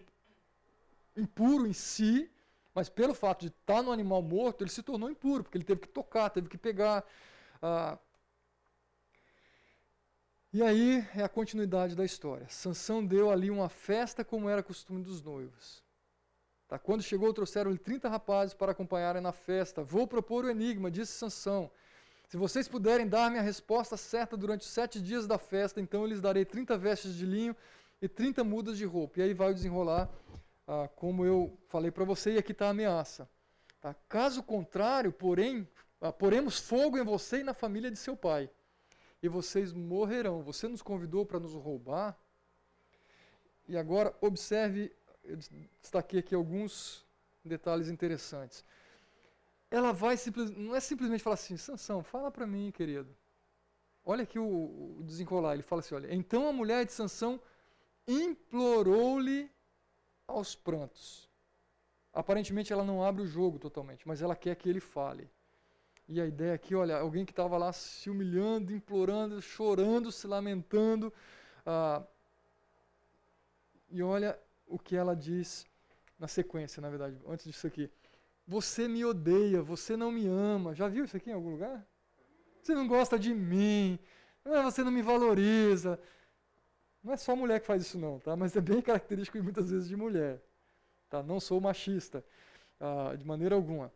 impuro 1.17 1.67
em 1.67 1.73
si, 1.73 2.31
mas 2.74 2.89
pelo 2.89 3.13
fato 3.13 3.41
de 3.41 3.47
estar 3.47 3.76
tá 3.76 3.84
no 3.84 3.91
animal 3.91 4.21
morto, 4.21 4.63
ele 4.63 4.71
se 4.71 4.82
tornou 4.82 5.09
impuro, 5.09 5.43
porque 5.43 5.57
ele 5.57 5.65
teve 5.65 5.82
que 5.82 5.88
tocar, 5.88 6.30
teve 6.30 6.49
que 6.49 6.57
pegar. 6.57 7.03
Ah, 7.61 7.97
E 10.51 10.61
aí 10.61 11.07
é 11.15 11.24
a 11.24 11.30
continuidade 11.30 11.95
da 11.95 12.05
história. 12.05 12.47
Sansão 12.47 13.03
deu 13.03 13.32
ali 13.32 13.49
uma 13.49 13.69
festa 13.69 14.24
como 14.24 14.47
era 14.47 14.61
costume 14.61 15.03
dos 15.03 15.21
noivos. 15.21 15.84
Tá? 16.67 16.78
Quando 16.78 17.01
chegou, 17.01 17.34
trouxeram-lhe 17.34 17.78
30 17.78 18.07
rapazes 18.09 18.53
para 18.53 18.71
acompanharem 18.71 19.21
na 19.21 19.32
festa. 19.32 19.84
Vou 19.84 20.07
propor 20.07 20.45
o 20.45 20.49
enigma, 20.49 20.91
disse 20.91 21.13
Sansão. 21.13 21.71
Se 22.28 22.38
vocês 22.38 22.67
puderem 22.67 23.07
dar-me 23.07 23.38
a 23.38 23.41
resposta 23.41 23.95
certa 23.95 24.36
durante 24.36 24.61
os 24.61 24.67
sete 24.67 24.99
dias 24.99 25.28
da 25.28 25.38
festa, 25.38 25.80
então 25.80 26.01
eu 26.01 26.07
lhes 26.07 26.21
darei 26.21 26.45
30 26.45 26.78
vestes 26.78 27.15
de 27.15 27.26
linho 27.26 27.55
e 28.01 28.07
30 28.07 28.43
mudas 28.43 28.78
de 28.78 28.86
roupa. 28.86 29.19
E 29.19 29.24
aí 29.24 29.34
vai 29.34 29.51
o 29.51 29.53
desenrolar, 29.53 30.09
ah, 30.68 30.88
como 30.95 31.26
eu 31.26 31.57
falei 31.68 31.91
para 31.91 32.05
você, 32.05 32.34
e 32.34 32.38
aqui 32.38 32.51
está 32.51 32.68
a 32.68 32.70
ameaça. 32.70 33.30
Tá? 33.82 33.93
Caso 34.07 34.41
contrário, 34.43 35.11
porém, 35.11 35.68
ah, 36.01 36.11
poremos 36.11 36.59
fogo 36.59 36.97
em 36.97 37.03
você 37.03 37.39
e 37.39 37.43
na 37.43 37.53
família 37.53 37.91
de 37.91 37.97
seu 37.97 38.16
pai 38.16 38.49
e 39.24 39.30
vocês 39.30 39.72
morrerão. 39.72 40.43
Você 40.43 40.68
nos 40.68 40.82
convidou 40.82 41.26
para 41.26 41.39
nos 41.39 41.53
roubar. 41.53 42.20
E 43.66 43.78
agora 43.78 44.14
observe, 44.20 44.93
eu 45.24 45.38
destaquei 45.82 46.20
aqui 46.20 46.36
alguns 46.36 47.05
detalhes 47.43 47.88
interessantes. 47.88 48.66
Ela 49.72 49.93
vai 49.93 50.18
simplesmente, 50.18 50.59
não 50.59 50.76
é 50.76 50.82
simplesmente 50.82 51.24
falar 51.24 51.36
assim, 51.36 51.55
Sansão, 51.55 52.03
fala 52.03 52.30
para 52.30 52.45
mim, 52.45 52.70
querido. 52.70 53.16
Olha 54.05 54.24
aqui 54.24 54.38
o, 54.38 54.97
o 54.99 55.03
desenrolar, 55.03 55.53
ele 55.53 55.64
fala 55.64 55.80
assim, 55.80 55.95
olha, 55.95 56.14
então 56.14 56.45
a 56.47 56.51
mulher 56.51 56.86
de 56.86 56.91
Sansão 56.91 57.39
implorou-lhe 58.05 59.49
aos 60.34 60.55
prantos. 60.55 61.29
Aparentemente 62.13 62.71
ela 62.71 62.84
não 62.84 63.03
abre 63.03 63.23
o 63.23 63.27
jogo 63.27 63.57
totalmente, 63.57 64.07
mas 64.07 64.21
ela 64.21 64.36
quer 64.36 64.55
que 64.55 64.69
ele 64.69 64.79
fale. 64.79 65.29
E 66.07 66.19
a 66.19 66.25
ideia 66.25 66.53
aqui, 66.53 66.75
olha, 66.75 66.97
alguém 66.97 67.25
que 67.25 67.31
estava 67.31 67.57
lá 67.57 67.71
se 67.71 68.09
humilhando, 68.09 68.73
implorando, 68.73 69.41
chorando, 69.41 70.11
se 70.11 70.27
lamentando. 70.27 71.11
Ah, 71.65 72.03
e 73.89 74.03
olha 74.03 74.38
o 74.67 74.77
que 74.77 74.95
ela 74.95 75.15
diz 75.15 75.65
na 76.19 76.27
sequência, 76.27 76.81
na 76.81 76.89
verdade, 76.89 77.17
antes 77.27 77.45
disso 77.45 77.67
aqui. 77.67 77.89
Você 78.45 78.88
me 78.88 79.05
odeia, 79.05 79.61
você 79.61 79.95
não 79.95 80.11
me 80.11 80.27
ama. 80.27 80.75
Já 80.75 80.88
viu 80.88 81.05
isso 81.05 81.15
aqui 81.15 81.29
em 81.29 81.34
algum 81.34 81.51
lugar? 81.51 81.86
Você 82.61 82.75
não 82.75 82.88
gosta 82.88 83.17
de 83.17 83.34
mim, 83.34 83.97
é, 84.45 84.61
você 84.61 84.84
não 84.84 84.91
me 84.91 85.01
valoriza. 85.01 85.99
Não 87.04 87.14
é 87.14 87.18
só 87.18 87.36
mulher 87.36 87.60
que 87.60 87.68
faz 87.68 87.82
isso 87.82 87.99
não, 87.99 88.20
tá? 88.20 88.36
Mas 88.36 88.56
é 88.56 88.62
bem 88.62 88.82
característico 88.82 89.41
muitas 89.43 89.70
vezes 89.70 89.89
de 89.89 89.95
mulher. 89.95 90.41
Tá? 91.10 91.22
Não 91.22 91.39
sou 91.39 91.60
machista, 91.60 92.24
ah, 92.80 93.14
de 93.16 93.26
maneira 93.26 93.56
alguma. 93.56 93.91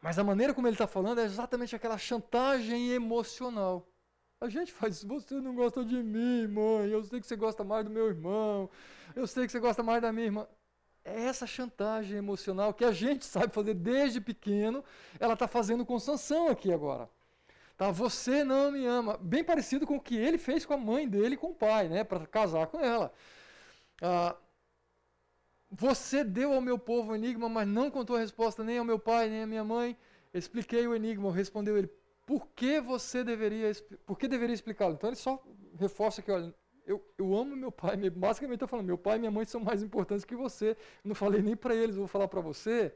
Mas 0.00 0.18
a 0.18 0.24
maneira 0.24 0.54
como 0.54 0.68
ele 0.68 0.74
está 0.74 0.86
falando 0.86 1.20
é 1.20 1.24
exatamente 1.24 1.74
aquela 1.74 1.98
chantagem 1.98 2.90
emocional. 2.90 3.86
A 4.40 4.48
gente 4.48 4.72
faz 4.72 4.98
isso, 4.98 5.08
você 5.08 5.34
não 5.34 5.54
gosta 5.54 5.84
de 5.84 6.00
mim, 6.00 6.46
mãe, 6.46 6.90
eu 6.90 7.02
sei 7.02 7.20
que 7.20 7.26
você 7.26 7.34
gosta 7.34 7.64
mais 7.64 7.84
do 7.84 7.90
meu 7.90 8.06
irmão, 8.06 8.70
eu 9.16 9.26
sei 9.26 9.46
que 9.46 9.50
você 9.50 9.58
gosta 9.58 9.82
mais 9.82 10.00
da 10.00 10.12
minha 10.12 10.26
irmã. 10.26 10.46
É 11.04 11.22
essa 11.24 11.46
chantagem 11.46 12.18
emocional 12.18 12.72
que 12.72 12.84
a 12.84 12.92
gente 12.92 13.24
sabe 13.24 13.52
fazer 13.52 13.74
desde 13.74 14.20
pequeno, 14.20 14.84
ela 15.18 15.32
está 15.32 15.48
fazendo 15.48 15.84
com 15.84 15.98
Sansão 15.98 16.48
aqui 16.48 16.72
agora. 16.72 17.10
Tá, 17.78 17.92
você 17.92 18.42
não 18.42 18.72
me 18.72 18.84
ama. 18.84 19.16
Bem 19.18 19.44
parecido 19.44 19.86
com 19.86 19.96
o 19.96 20.00
que 20.00 20.16
ele 20.16 20.36
fez 20.36 20.66
com 20.66 20.74
a 20.74 20.76
mãe 20.76 21.08
dele 21.08 21.36
e 21.36 21.38
com 21.38 21.50
o 21.50 21.54
pai, 21.54 21.88
né, 21.88 22.02
para 22.02 22.26
casar 22.26 22.66
com 22.66 22.80
ela. 22.80 23.12
Ah, 24.02 24.36
você 25.70 26.24
deu 26.24 26.52
ao 26.52 26.60
meu 26.60 26.76
povo 26.76 27.12
o 27.12 27.14
enigma, 27.14 27.48
mas 27.48 27.68
não 27.68 27.88
contou 27.90 28.16
a 28.16 28.18
resposta 28.18 28.64
nem 28.64 28.78
ao 28.78 28.84
meu 28.84 28.98
pai, 28.98 29.28
nem 29.30 29.42
à 29.44 29.46
minha 29.46 29.62
mãe. 29.62 29.96
Expliquei 30.34 30.86
o 30.88 30.94
enigma, 30.94 31.32
respondeu 31.32 31.78
ele. 31.78 31.88
Por 32.26 32.48
que 32.48 32.80
você 32.80 33.22
deveria, 33.22 33.70
por 34.04 34.18
que 34.18 34.26
deveria 34.26 34.54
explicá-lo? 34.54 34.94
Então 34.94 35.08
ele 35.10 35.16
só 35.16 35.40
reforça 35.78 36.20
que, 36.20 36.32
olha, 36.32 36.52
eu, 36.84 37.00
eu 37.16 37.36
amo 37.36 37.54
meu 37.54 37.70
pai, 37.70 37.96
basicamente 38.10 38.56
está 38.56 38.66
falando, 38.66 38.86
meu 38.86 38.98
pai 38.98 39.16
e 39.16 39.18
minha 39.20 39.30
mãe 39.30 39.44
são 39.44 39.60
mais 39.60 39.84
importantes 39.84 40.24
que 40.24 40.34
você. 40.34 40.76
Não 41.04 41.14
falei 41.14 41.42
nem 41.42 41.54
para 41.56 41.76
eles, 41.76 41.94
vou 41.94 42.08
falar 42.08 42.26
para 42.26 42.40
você. 42.40 42.92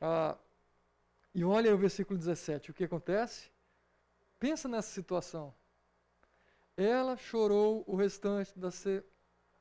Ah, 0.00 0.36
e 1.32 1.44
olha 1.44 1.72
o 1.72 1.78
versículo 1.78 2.18
17, 2.18 2.72
o 2.72 2.74
que 2.74 2.84
acontece? 2.84 3.51
Pensa 4.42 4.66
nessa 4.66 4.90
situação. 4.90 5.54
Ela 6.76 7.16
chorou 7.16 7.84
o 7.86 7.94
restante 7.94 8.58
da, 8.58 8.72
se, 8.72 9.00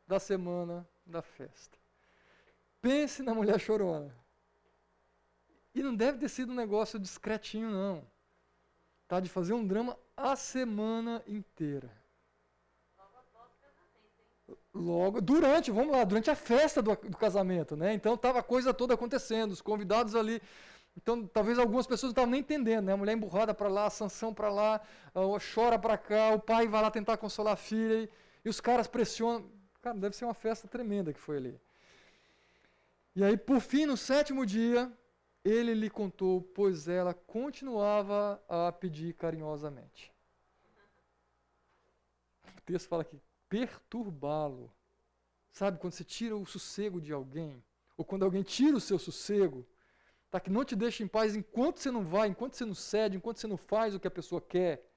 da 0.08 0.20
semana 0.20 0.90
da 1.06 1.22
festa. 1.22 1.78
Pense 2.82 3.22
na 3.22 3.32
mulher 3.32 3.60
chorona. 3.60 4.12
E 5.76 5.84
não 5.84 5.96
deve 5.96 6.18
ter 6.18 6.30
sido 6.30 6.52
um 6.52 6.56
negócio 6.56 6.98
discretinho, 6.98 7.70
não. 7.70 8.04
Tá? 9.08 9.20
De 9.20 9.30
fazer 9.30 9.54
um 9.54 9.68
drama 9.68 9.96
a 10.18 10.36
semana 10.36 11.24
inteira. 11.28 11.96
Logo, 14.74 15.22
durante, 15.22 15.70
vamos 15.70 15.92
lá, 15.92 16.04
durante 16.04 16.32
a 16.32 16.36
festa 16.36 16.82
do, 16.82 16.96
do 16.96 17.18
casamento, 17.18 17.76
né? 17.76 17.94
Então 17.94 18.16
estava 18.16 18.40
a 18.40 18.44
coisa 18.44 18.74
toda 18.74 18.96
acontecendo, 18.96 19.52
os 19.52 19.62
convidados 19.62 20.16
ali. 20.16 20.42
Então, 20.96 21.26
talvez 21.26 21.58
algumas 21.58 21.88
pessoas 21.88 22.10
não 22.10 22.12
estavam 22.12 22.32
nem 22.32 22.42
entendendo, 22.42 22.86
né? 22.86 22.94
A 22.94 22.98
mulher 22.98 23.14
emburrada 23.14 23.54
para 23.54 23.70
lá, 23.70 23.86
a 23.86 23.90
sanção 23.90 24.34
para 24.34 24.50
lá, 24.52 24.82
chora 25.54 25.80
para 25.80 25.98
cá, 25.98 26.34
o 26.34 26.40
pai 26.40 26.68
vai 26.68 26.82
lá 26.82 26.92
tentar 26.92 27.18
consolar 27.18 27.54
a 27.54 27.58
filha 27.58 28.04
e, 28.04 28.10
e 28.46 28.50
os 28.50 28.60
caras 28.60 28.88
pressionam. 28.88 29.50
Cara, 29.82 29.98
deve 29.98 30.16
ser 30.16 30.26
uma 30.26 30.34
festa 30.34 30.68
tremenda 30.68 31.14
que 31.14 31.20
foi 31.20 31.38
ali. 31.38 31.60
E 33.16 33.24
aí, 33.24 33.36
por 33.36 33.60
fim, 33.60 33.86
no 33.86 33.98
sétimo 33.98 34.46
dia, 34.46 34.92
ele 35.44 35.74
lhe 35.74 35.90
contou, 35.90 36.42
pois 36.42 36.88
ela 36.88 37.14
continuava 37.14 38.42
a 38.48 38.72
pedir 38.72 39.14
carinhosamente. 39.14 40.12
O 42.58 42.62
texto 42.64 42.88
fala 42.88 43.02
aqui, 43.02 43.20
perturbá-lo. 43.50 44.72
Sabe, 45.52 45.80
quando 45.80 45.94
você 45.94 46.04
tira 46.04 46.38
o 46.38 46.46
sossego 46.46 47.02
de 47.02 47.12
alguém, 47.12 47.62
ou 47.98 48.06
quando 48.06 48.24
alguém 48.24 48.44
tira 48.44 48.78
o 48.78 48.80
seu 48.80 48.98
sossego, 48.98 49.68
tá, 50.32 50.40
que 50.40 50.50
não 50.50 50.64
te 50.64 50.76
deixa 50.76 51.04
em 51.04 51.08
paz 51.08 51.36
enquanto 51.36 51.80
você 51.80 51.92
não 51.92 52.06
vai, 52.06 52.30
enquanto 52.30 52.56
você 52.56 52.66
não 52.66 52.74
cede, 52.74 53.18
enquanto 53.18 53.38
você 53.38 53.48
não 53.48 53.58
faz 53.58 53.94
o 53.94 54.00
que 54.00 54.08
a 54.08 54.12
pessoa 54.12 54.42
quer. 54.42 54.90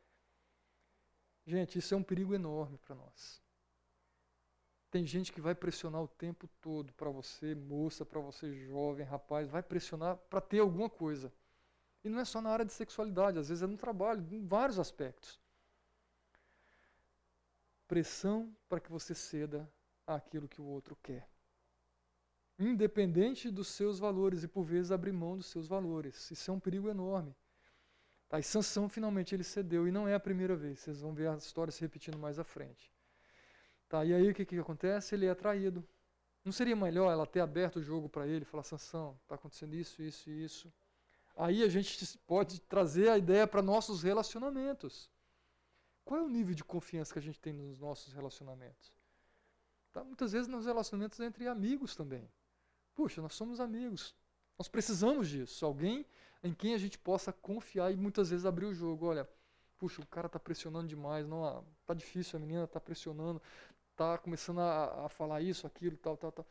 Gente, 1.45 1.79
isso 1.79 1.93
é 1.93 1.97
um 1.97 2.03
perigo 2.03 2.35
enorme 2.35 2.79
para 2.79 2.95
nós. 2.95 3.43
Tem 4.91 5.05
gente 5.05 5.33
que 5.33 5.41
vai 5.41 5.57
pressionar 5.57 6.01
o 6.01 6.07
tempo 6.07 6.49
todo 6.61 6.93
para 6.93 7.11
você, 7.11 7.53
moça, 7.53 8.07
para 8.07 8.21
você, 8.21 8.55
jovem, 8.55 9.05
rapaz, 9.05 9.49
vai 9.49 9.61
pressionar 9.61 10.17
para 10.17 10.41
ter 10.41 10.61
alguma 10.61 10.89
coisa. 10.89 11.33
E 12.05 12.09
não 12.09 12.21
é 12.21 12.25
só 12.25 12.41
na 12.41 12.51
área 12.51 12.65
de 12.65 12.73
sexualidade, 12.73 13.39
às 13.39 13.49
vezes 13.49 13.63
é 13.63 13.67
no 13.67 13.77
trabalho, 13.77 14.25
em 14.33 14.47
vários 14.47 14.79
aspectos. 14.79 15.41
Pressão 17.89 18.57
para 18.69 18.79
que 18.79 18.91
você 18.91 19.15
ceda 19.17 19.69
àquilo 20.07 20.49
que 20.49 20.61
o 20.61 20.65
outro 20.65 20.97
quer. 21.03 21.29
Independente 22.59 23.51
dos 23.51 23.69
seus 23.69 23.99
valores 23.99 24.45
e 24.45 24.49
por 24.49 24.63
vezes 24.63 24.93
abrir 24.93 25.13
mão 25.13 25.37
dos 25.37 25.47
seus 25.47 25.67
valores. 25.67 26.31
Isso 26.31 26.51
é 26.51 26.55
um 26.55 26.61
perigo 26.61 26.89
enorme. 26.89 27.35
Tá, 28.29 28.39
e 28.39 28.43
Sansão 28.43 28.89
finalmente 28.89 29.35
ele 29.35 29.45
cedeu 29.45 29.87
e 29.87 29.93
não 29.93 30.09
é 30.09 30.15
a 30.15 30.21
primeira 30.21 30.57
vez. 30.57 30.81
Vocês 30.81 31.01
vão 31.01 31.13
ver 31.13 31.29
a 31.29 31.37
história 31.37 31.73
se 31.73 31.81
repetindo 31.81 32.19
mais 32.19 32.39
à 32.39 32.45
frente. 32.45 32.93
Tá, 33.89 34.05
e 34.05 34.15
aí 34.15 34.31
o 34.31 34.35
que, 34.35 34.45
que 34.45 34.59
acontece? 34.59 35.15
Ele 35.15 35.27
é 35.27 35.35
traído. 35.35 35.85
Não 36.45 36.53
seria 36.53 36.77
melhor 36.77 37.11
ela 37.11 37.27
ter 37.27 37.41
aberto 37.41 37.77
o 37.77 37.83
jogo 37.83 38.09
para 38.09 38.27
ele, 38.27 38.45
falar, 38.45 38.63
Sansão, 38.63 39.19
está 39.23 39.35
acontecendo 39.35 39.75
isso, 39.75 40.03
isso 40.03 40.31
e 40.31 40.45
isso. 40.45 40.73
Aí 41.37 41.63
a 41.63 41.69
gente 41.69 42.19
pode 42.27 42.61
trazer 42.61 43.09
a 43.09 43.19
ideia 43.19 43.47
para 43.47 43.63
nossos 43.63 44.03
relacionamentos. 44.03 45.11
Qual 46.05 46.21
é 46.21 46.23
o 46.23 46.29
nível 46.29 46.55
de 46.55 46.63
confiança 46.63 47.13
que 47.13 47.19
a 47.19 47.23
gente 47.23 47.41
tem 47.41 47.53
nos 47.53 47.81
nossos 47.81 48.13
relacionamentos? 48.13 48.93
Tá, 49.93 50.05
muitas 50.05 50.33
vezes 50.33 50.49
nos 50.49 50.67
relacionamentos 50.67 51.19
entre 51.21 51.49
amigos 51.49 51.97
também. 51.97 52.29
Puxa, 52.95 53.21
nós 53.21 53.35
somos 53.35 53.61
amigos. 53.61 54.15
Nós 54.59 54.69
precisamos 54.69 55.29
disso. 55.29 55.65
Alguém 55.67 56.07
em 56.43 56.53
quem 56.53 56.75
a 56.75 56.79
gente 56.79 56.99
possa 56.99 57.33
confiar 57.33 57.91
e 57.93 57.97
muitas 57.97 58.31
vezes 58.31 58.47
abrir 58.47 58.67
o 58.67 58.75
jogo. 58.75 59.07
Olha, 59.07 59.29
puxa, 59.79 60.03
o 60.03 60.07
cara 60.07 60.27
está 60.27 60.39
pressionando 60.39 60.87
demais, 60.87 61.27
não, 61.27 61.65
tá 61.85 61.95
difícil, 61.95 62.37
a 62.37 62.41
menina 62.41 62.65
está 62.65 62.81
pressionando, 62.81 63.41
está 63.91 64.19
começando 64.19 64.61
a, 64.61 65.07
a, 65.07 65.09
falar 65.09 65.41
isso, 65.41 65.67
aquilo, 65.67 65.97
tal, 65.97 66.17
tal, 66.17 66.33
tal. 66.33 66.47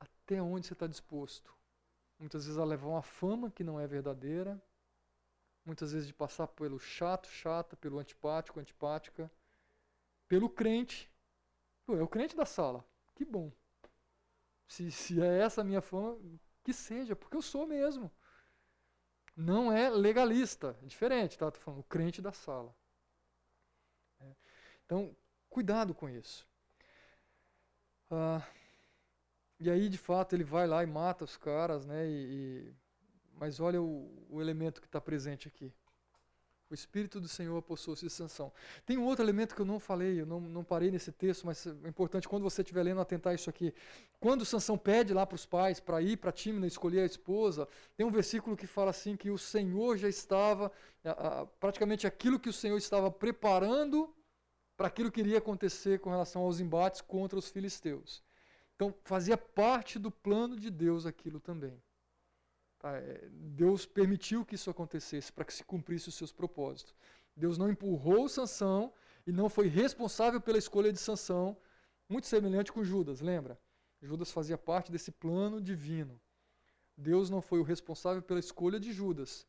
Até 0.00 0.40
onde 0.40 0.66
você 0.66 0.72
está 0.72 0.86
disposto? 0.86 1.54
Muitas 2.18 2.46
vezes 2.46 2.58
a 2.58 2.64
levar 2.64 2.88
uma 2.88 3.02
fama 3.02 3.50
que 3.50 3.62
não 3.62 3.78
é 3.78 3.86
verdadeira, 3.86 4.60
muitas 5.64 5.92
vezes 5.92 6.06
de 6.06 6.14
passar 6.14 6.46
pelo 6.48 6.78
chato, 6.78 7.28
chata, 7.28 7.76
pelo 7.76 7.98
antipático, 7.98 8.60
antipática, 8.60 9.30
pelo 10.28 10.48
crente. 10.48 11.10
Pô, 11.84 11.96
é 11.96 12.02
o 12.02 12.08
crente 12.08 12.36
da 12.36 12.46
sala. 12.46 12.84
Que 13.14 13.24
bom. 13.24 13.52
Se, 14.68 14.90
se 14.90 15.22
é 15.22 15.38
essa 15.40 15.60
a 15.60 15.64
minha 15.64 15.80
fama, 15.80 16.18
que 16.64 16.72
seja, 16.72 17.14
porque 17.16 17.36
eu 17.36 17.42
sou 17.42 17.66
mesmo. 17.66 18.10
Não 19.36 19.70
é 19.70 19.90
legalista, 19.90 20.76
é 20.82 20.86
diferente, 20.86 21.38
tá? 21.38 21.48
Estou 21.48 21.62
falando 21.62 21.80
o 21.80 21.84
crente 21.84 22.22
da 22.22 22.32
sala. 22.32 22.74
É. 24.20 24.34
Então, 24.84 25.14
Cuidado 25.56 25.94
com 25.94 26.06
isso. 26.06 26.46
Ah, 28.10 28.46
e 29.58 29.70
aí, 29.70 29.88
de 29.88 29.96
fato, 29.96 30.34
ele 30.34 30.44
vai 30.44 30.66
lá 30.66 30.82
e 30.82 30.86
mata 30.86 31.24
os 31.24 31.36
caras, 31.38 31.86
né? 31.86 32.06
E, 32.06 32.10
e 32.10 32.74
mas 33.32 33.58
olha 33.58 33.80
o, 33.80 34.26
o 34.28 34.40
elemento 34.40 34.82
que 34.82 34.86
está 34.86 35.00
presente 35.00 35.48
aqui. 35.48 35.72
O 36.68 36.74
Espírito 36.74 37.20
do 37.20 37.28
Senhor 37.28 37.56
apossou-se 37.56 38.04
de 38.04 38.10
Sansão. 38.10 38.52
Tem 38.84 38.98
um 38.98 39.04
outro 39.04 39.24
elemento 39.24 39.54
que 39.54 39.60
eu 39.60 39.66
não 39.66 39.78
falei, 39.78 40.20
eu 40.20 40.26
não, 40.26 40.40
não 40.40 40.64
parei 40.64 40.90
nesse 40.90 41.12
texto, 41.12 41.46
mas 41.46 41.64
é 41.64 41.88
importante 41.88 42.28
quando 42.28 42.42
você 42.42 42.62
estiver 42.62 42.82
lendo 42.82 43.00
atentar 43.00 43.34
isso 43.34 43.48
aqui. 43.48 43.72
Quando 44.18 44.44
Sansão 44.44 44.76
pede 44.76 45.14
lá 45.14 45.24
para 45.24 45.36
os 45.36 45.46
pais 45.46 45.78
para 45.78 46.02
ir 46.02 46.16
para 46.16 46.32
Tímina 46.32 46.66
escolher 46.66 47.00
a 47.00 47.06
esposa, 47.06 47.68
tem 47.96 48.04
um 48.04 48.10
versículo 48.10 48.56
que 48.56 48.66
fala 48.66 48.90
assim 48.90 49.16
que 49.16 49.30
o 49.30 49.38
Senhor 49.38 49.96
já 49.96 50.08
estava, 50.08 50.72
praticamente 51.60 52.04
aquilo 52.04 52.40
que 52.40 52.48
o 52.48 52.52
Senhor 52.52 52.76
estava 52.76 53.12
preparando 53.12 54.12
para 54.76 54.88
aquilo 54.88 55.10
que 55.10 55.20
iria 55.20 55.38
acontecer 55.38 56.00
com 56.00 56.10
relação 56.10 56.42
aos 56.42 56.58
embates 56.58 57.00
contra 57.00 57.38
os 57.38 57.48
filisteus. 57.48 58.24
Então 58.74 58.92
fazia 59.04 59.38
parte 59.38 60.00
do 60.00 60.10
plano 60.10 60.56
de 60.56 60.70
Deus 60.70 61.06
aquilo 61.06 61.38
também. 61.38 61.80
Tá? 62.86 62.98
É, 62.98 63.28
Deus 63.32 63.84
permitiu 63.84 64.44
que 64.44 64.54
isso 64.54 64.70
acontecesse 64.70 65.32
para 65.32 65.44
que 65.44 65.52
se 65.52 65.64
cumprisse 65.64 66.08
os 66.08 66.14
seus 66.14 66.32
propósitos. 66.32 66.94
Deus 67.34 67.58
não 67.58 67.68
empurrou 67.68 68.28
Sansão 68.28 68.92
e 69.26 69.32
não 69.32 69.48
foi 69.48 69.66
responsável 69.66 70.40
pela 70.40 70.56
escolha 70.56 70.92
de 70.92 71.00
Sansão, 71.00 71.56
muito 72.08 72.28
semelhante 72.28 72.72
com 72.72 72.84
Judas, 72.84 73.20
lembra? 73.20 73.58
Judas 74.00 74.30
fazia 74.30 74.56
parte 74.56 74.92
desse 74.92 75.10
plano 75.10 75.60
divino. 75.60 76.20
Deus 76.96 77.28
não 77.28 77.42
foi 77.42 77.58
o 77.58 77.64
responsável 77.64 78.22
pela 78.22 78.38
escolha 78.38 78.78
de 78.78 78.92
Judas, 78.92 79.46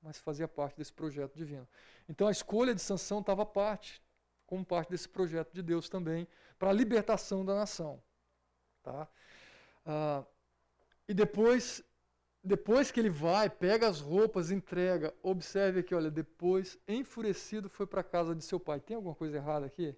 mas 0.00 0.18
fazia 0.18 0.48
parte 0.48 0.78
desse 0.78 0.92
projeto 0.92 1.36
divino. 1.36 1.68
Então 2.08 2.26
a 2.26 2.30
escolha 2.30 2.74
de 2.74 2.80
Sansão 2.80 3.20
estava 3.20 3.44
parte, 3.44 4.02
como 4.46 4.64
parte 4.64 4.88
desse 4.88 5.08
projeto 5.08 5.52
de 5.52 5.62
Deus 5.62 5.90
também, 5.90 6.26
para 6.58 6.70
a 6.70 6.72
libertação 6.72 7.44
da 7.44 7.54
nação. 7.54 8.02
Tá? 8.82 9.06
Ah, 9.84 10.24
e 11.06 11.12
depois 11.12 11.84
depois 12.42 12.90
que 12.90 12.98
ele 12.98 13.10
vai, 13.10 13.50
pega 13.50 13.86
as 13.86 14.00
roupas, 14.00 14.50
entrega, 14.50 15.14
observe 15.22 15.80
aqui, 15.80 15.94
olha, 15.94 16.10
depois, 16.10 16.78
enfurecido, 16.88 17.68
foi 17.68 17.86
para 17.86 18.00
a 18.00 18.04
casa 18.04 18.34
de 18.34 18.42
seu 18.42 18.58
pai. 18.58 18.80
Tem 18.80 18.96
alguma 18.96 19.14
coisa 19.14 19.36
errada 19.36 19.66
aqui? 19.66 19.94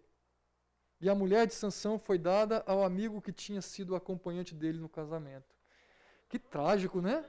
E 1.01 1.09
a 1.09 1.15
mulher 1.15 1.47
de 1.47 1.55
Sansão 1.55 1.99
foi 1.99 2.19
dada 2.19 2.63
ao 2.67 2.83
amigo 2.83 3.23
que 3.23 3.33
tinha 3.33 3.63
sido 3.63 3.95
acompanhante 3.95 4.55
dele 4.55 4.79
no 4.79 4.89
casamento. 4.89 5.55
Que 6.29 6.39
trágico, 6.39 7.01
né? 7.01 7.25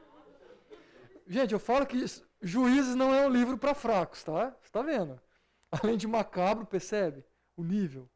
Gente, 1.28 1.54
eu 1.54 1.60
falo 1.60 1.86
que 1.86 2.04
Juízes 2.42 2.96
não 2.96 3.14
é 3.14 3.26
um 3.26 3.30
livro 3.30 3.58
para 3.58 3.76
fracos, 3.76 4.24
tá? 4.24 4.50
Você 4.60 4.68
está 4.68 4.82
vendo? 4.82 5.22
Além 5.72 5.96
de 5.96 6.08
macabro, 6.08 6.66
percebe? 6.66 7.24
O 7.56 7.64
nível 7.64 8.10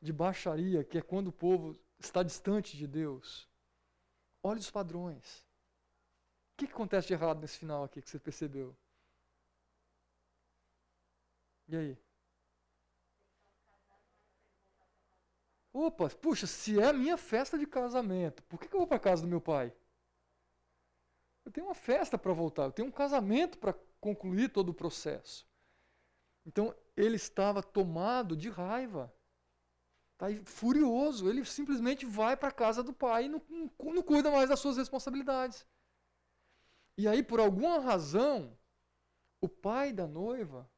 de 0.00 0.12
baixaria, 0.12 0.82
que 0.84 0.98
é 0.98 1.02
quando 1.02 1.28
o 1.28 1.32
povo 1.32 1.78
está 1.98 2.22
distante 2.22 2.76
de 2.76 2.86
Deus. 2.86 3.48
Olha 4.42 4.58
os 4.58 4.70
padrões 4.70 5.49
que, 6.60 6.66
que 6.66 6.72
acontece 6.74 7.08
de 7.08 7.14
errado 7.14 7.40
nesse 7.40 7.58
final 7.58 7.84
aqui 7.84 8.02
que 8.02 8.10
você 8.10 8.18
percebeu? 8.18 8.76
E 11.68 11.76
aí? 11.76 11.98
Opa, 15.72 16.08
puxa, 16.10 16.46
se 16.46 16.78
é 16.80 16.86
a 16.86 16.92
minha 16.92 17.16
festa 17.16 17.56
de 17.56 17.66
casamento, 17.66 18.42
por 18.44 18.58
que, 18.58 18.68
que 18.68 18.74
eu 18.74 18.80
vou 18.80 18.86
para 18.86 18.98
casa 18.98 19.22
do 19.22 19.28
meu 19.28 19.40
pai? 19.40 19.72
Eu 21.44 21.52
tenho 21.52 21.66
uma 21.66 21.74
festa 21.74 22.18
para 22.18 22.32
voltar, 22.32 22.64
eu 22.64 22.72
tenho 22.72 22.88
um 22.88 22.92
casamento 22.92 23.56
para 23.58 23.74
concluir 24.00 24.50
todo 24.50 24.70
o 24.70 24.74
processo. 24.74 25.48
Então, 26.44 26.74
ele 26.96 27.16
estava 27.16 27.62
tomado 27.62 28.36
de 28.36 28.48
raiva. 28.50 29.12
Está 30.14 30.26
furioso. 30.44 31.28
Ele 31.28 31.44
simplesmente 31.44 32.04
vai 32.04 32.36
para 32.36 32.48
a 32.48 32.52
casa 32.52 32.82
do 32.82 32.92
pai 32.92 33.26
e 33.26 33.28
não, 33.28 33.42
não, 33.48 33.94
não 33.94 34.02
cuida 34.02 34.30
mais 34.30 34.48
das 34.48 34.60
suas 34.60 34.76
responsabilidades. 34.76 35.66
E 37.00 37.08
aí, 37.08 37.22
por 37.22 37.40
alguma 37.40 37.78
razão, 37.78 38.54
o 39.40 39.48
pai 39.48 39.90
da 39.90 40.06
noiva 40.06 40.70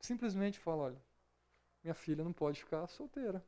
simplesmente 0.00 0.58
fala: 0.58 0.82
olha, 0.82 1.02
minha 1.84 1.94
filha 1.94 2.24
não 2.24 2.32
pode 2.32 2.58
ficar 2.58 2.84
solteira. 2.88 3.46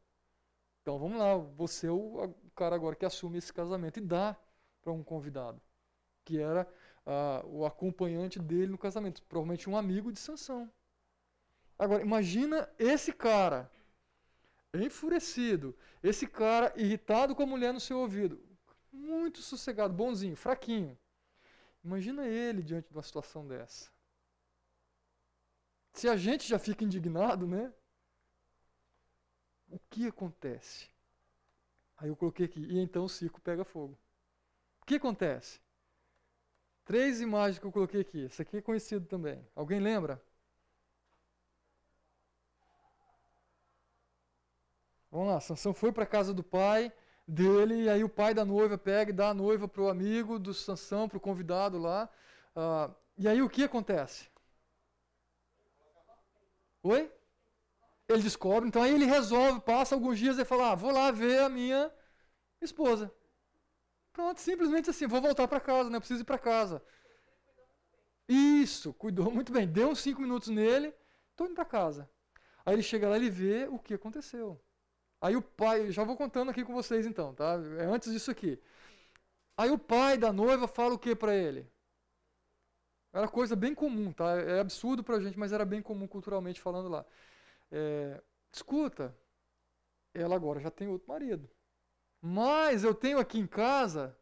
Então 0.81 1.01
vamos 1.01 1.19
lá, 1.19 1.37
você 1.37 1.89
é 1.89 1.91
o 1.91 2.33
cara 2.55 2.77
agora 2.77 2.95
que 2.95 3.05
assume 3.05 3.39
esse 3.39 3.53
casamento 3.53 3.99
e 3.99 4.01
dá 4.01 4.37
para 4.81 4.93
um 4.93 5.03
convidado, 5.03 5.61
que 6.25 6.39
era 6.39 6.73
o 7.47 7.67
acompanhante 7.67 8.39
dele 8.39 8.71
no 8.71 8.79
casamento, 8.79 9.25
provavelmente 9.25 9.69
um 9.69 9.77
amigo 9.77 10.13
de 10.13 10.21
Sansão. 10.21 10.71
Agora, 11.77 12.01
imagina 12.01 12.71
esse 12.79 13.13
cara 13.13 13.69
enfurecido, 14.73 15.77
esse 16.01 16.29
cara 16.29 16.73
irritado 16.77 17.35
com 17.35 17.43
a 17.43 17.47
mulher 17.47 17.75
no 17.75 17.81
seu 17.81 17.99
ouvido 17.99 18.52
muito 18.93 19.41
sossegado, 19.41 19.95
bonzinho, 19.95 20.37
fraquinho. 20.37 20.99
Imagina 21.83 22.27
ele 22.27 22.63
diante 22.63 22.89
de 22.89 22.95
uma 22.95 23.03
situação 23.03 23.47
dessa. 23.47 23.91
Se 25.93 26.09
a 26.09 26.17
gente 26.17 26.49
já 26.49 26.59
fica 26.59 26.85
indignado, 26.85 27.47
né? 27.47 27.73
O 29.69 29.79
que 29.91 30.07
acontece? 30.07 30.89
Aí 31.97 32.09
eu 32.09 32.17
coloquei 32.17 32.47
aqui, 32.47 32.61
e 32.61 32.79
então 32.79 33.05
o 33.05 33.09
circo 33.09 33.41
pega 33.41 33.65
fogo. 33.65 33.99
O 34.81 34.85
que 34.85 34.97
acontece? 34.97 35.61
Três 36.85 37.21
imagens 37.21 37.59
que 37.59 37.67
eu 37.67 37.73
coloquei 37.73 38.01
aqui. 38.01 38.23
Esse 38.25 38.43
aqui 38.43 38.57
é 38.57 38.63
conhecido 38.63 39.07
também. 39.07 39.47
Alguém 39.55 39.81
lembra? 39.81 40.23
Vamos 45.11 45.29
lá, 45.29 45.41
Sansão 45.41 45.75
foi 45.75 45.93
para 45.93 46.05
a 46.05 46.07
casa 46.07 46.33
do 46.33 46.43
pai, 46.43 46.91
dele, 47.33 47.85
e 47.85 47.89
aí 47.89 48.05
o 48.05 48.09
pai 48.09 48.35
da 48.35 48.45
noiva 48.45 48.77
pega 48.77 49.11
e 49.11 49.15
dá 49.15 49.31
a 49.31 49.35
noiva 49.35 49.67
para 49.67 49.83
o 49.83 49.89
amigo 49.89 50.39
do 50.39 50.53
Sansão, 50.53 51.09
para 51.09 51.17
o 51.17 51.21
convidado 51.21 51.79
lá. 51.79 52.09
Uh, 52.55 52.95
e 53.17 53.27
aí 53.27 53.41
o 53.41 53.49
que 53.49 53.65
acontece? 53.65 54.29
Oi? 56.83 57.11
Ele 58.09 58.23
descobre, 58.23 58.69
então 58.69 58.83
aí 58.83 58.95
ele 58.95 59.07
resolve, 59.07 59.61
passa 59.61 59.95
alguns 59.95 60.19
dias 60.19 60.39
e 60.39 60.45
fala: 60.45 60.73
ah, 60.73 60.75
vou 60.75 60.91
lá 60.91 61.11
ver 61.11 61.41
a 61.41 61.49
minha 61.49 61.91
esposa. 62.61 63.13
Pronto, 64.13 64.39
simplesmente 64.41 64.91
assim, 64.91 65.07
vou 65.07 65.23
voltar 65.23 65.49
para 65.49 65.61
casa, 65.61 65.89
né? 65.89 65.99
Preciso 65.99 66.21
ir 66.21 66.25
para 66.25 66.39
casa. 66.39 66.83
Isso, 68.29 68.93
cuidou 68.93 69.31
muito 69.31 69.53
bem. 69.53 69.67
Deu 69.67 69.89
uns 69.89 70.01
cinco 70.01 70.21
minutos 70.21 70.49
nele, 70.49 70.95
estou 71.31 71.47
indo 71.47 71.55
para 71.55 71.65
casa. 71.65 72.11
Aí 72.67 72.75
ele 72.75 72.83
chega 72.83 73.09
lá 73.09 73.17
e 73.17 73.31
vê 73.31 73.67
o 73.71 73.79
que 73.79 73.95
aconteceu. 73.95 74.61
Aí 75.23 75.37
o 75.37 75.41
pai, 75.41 75.93
já 75.93 76.03
vou 76.03 76.17
contando 76.17 76.51
aqui 76.51 76.65
com 76.65 76.75
vocês 76.75 77.07
então, 77.07 77.33
tá? 77.33 77.55
É 77.79 77.85
antes 77.85 78.13
disso 78.13 78.29
aqui. 78.29 78.61
Aí 79.57 79.71
o 79.71 79.79
pai 79.79 80.19
da 80.19 80.33
noiva 80.33 80.67
fala 80.67 80.95
o 80.95 80.99
que 80.99 81.15
para 81.15 81.33
ele? 81.33 81.71
Era 83.13 83.29
coisa 83.29 83.55
bem 83.55 83.73
comum, 83.73 84.13
tá? 84.13 84.33
É 84.41 84.59
absurdo 84.59 85.05
para 85.05 85.17
a 85.17 85.21
gente, 85.21 85.39
mas 85.39 85.53
era 85.53 85.65
bem 85.65 85.81
comum 85.81 86.09
culturalmente 86.09 86.61
falando 86.61 86.89
lá. 86.89 87.07
É, 87.71 88.21
escuta, 88.53 89.17
ela 90.13 90.35
agora 90.35 90.59
já 90.59 90.73
tem 90.73 90.89
outro 90.89 91.07
marido. 91.09 91.49
Mas 92.21 92.83
eu 92.83 92.93
tenho 92.93 93.21
aqui 93.21 93.39
em 93.39 93.47
casa 93.47 94.19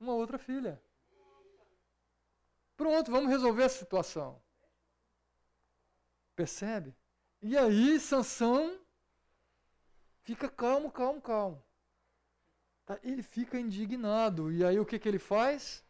uma 0.00 0.14
outra 0.14 0.38
filha. 0.38 0.82
Pronto, 2.78 3.10
vamos 3.10 3.28
resolver 3.28 3.64
essa 3.64 3.78
situação. 3.78 4.42
Percebe? 6.34 6.96
E 7.42 7.58
aí 7.58 8.00
Sansão 8.00 8.83
Fica 10.24 10.48
calmo, 10.48 10.90
calmo, 10.90 11.20
calmo. 11.20 11.62
Tá? 12.86 12.98
Ele 13.02 13.22
fica 13.22 13.60
indignado. 13.60 14.50
E 14.50 14.64
aí 14.64 14.80
o 14.80 14.86
que, 14.86 14.98
que 14.98 15.08
ele 15.08 15.18
faz? 15.18 15.84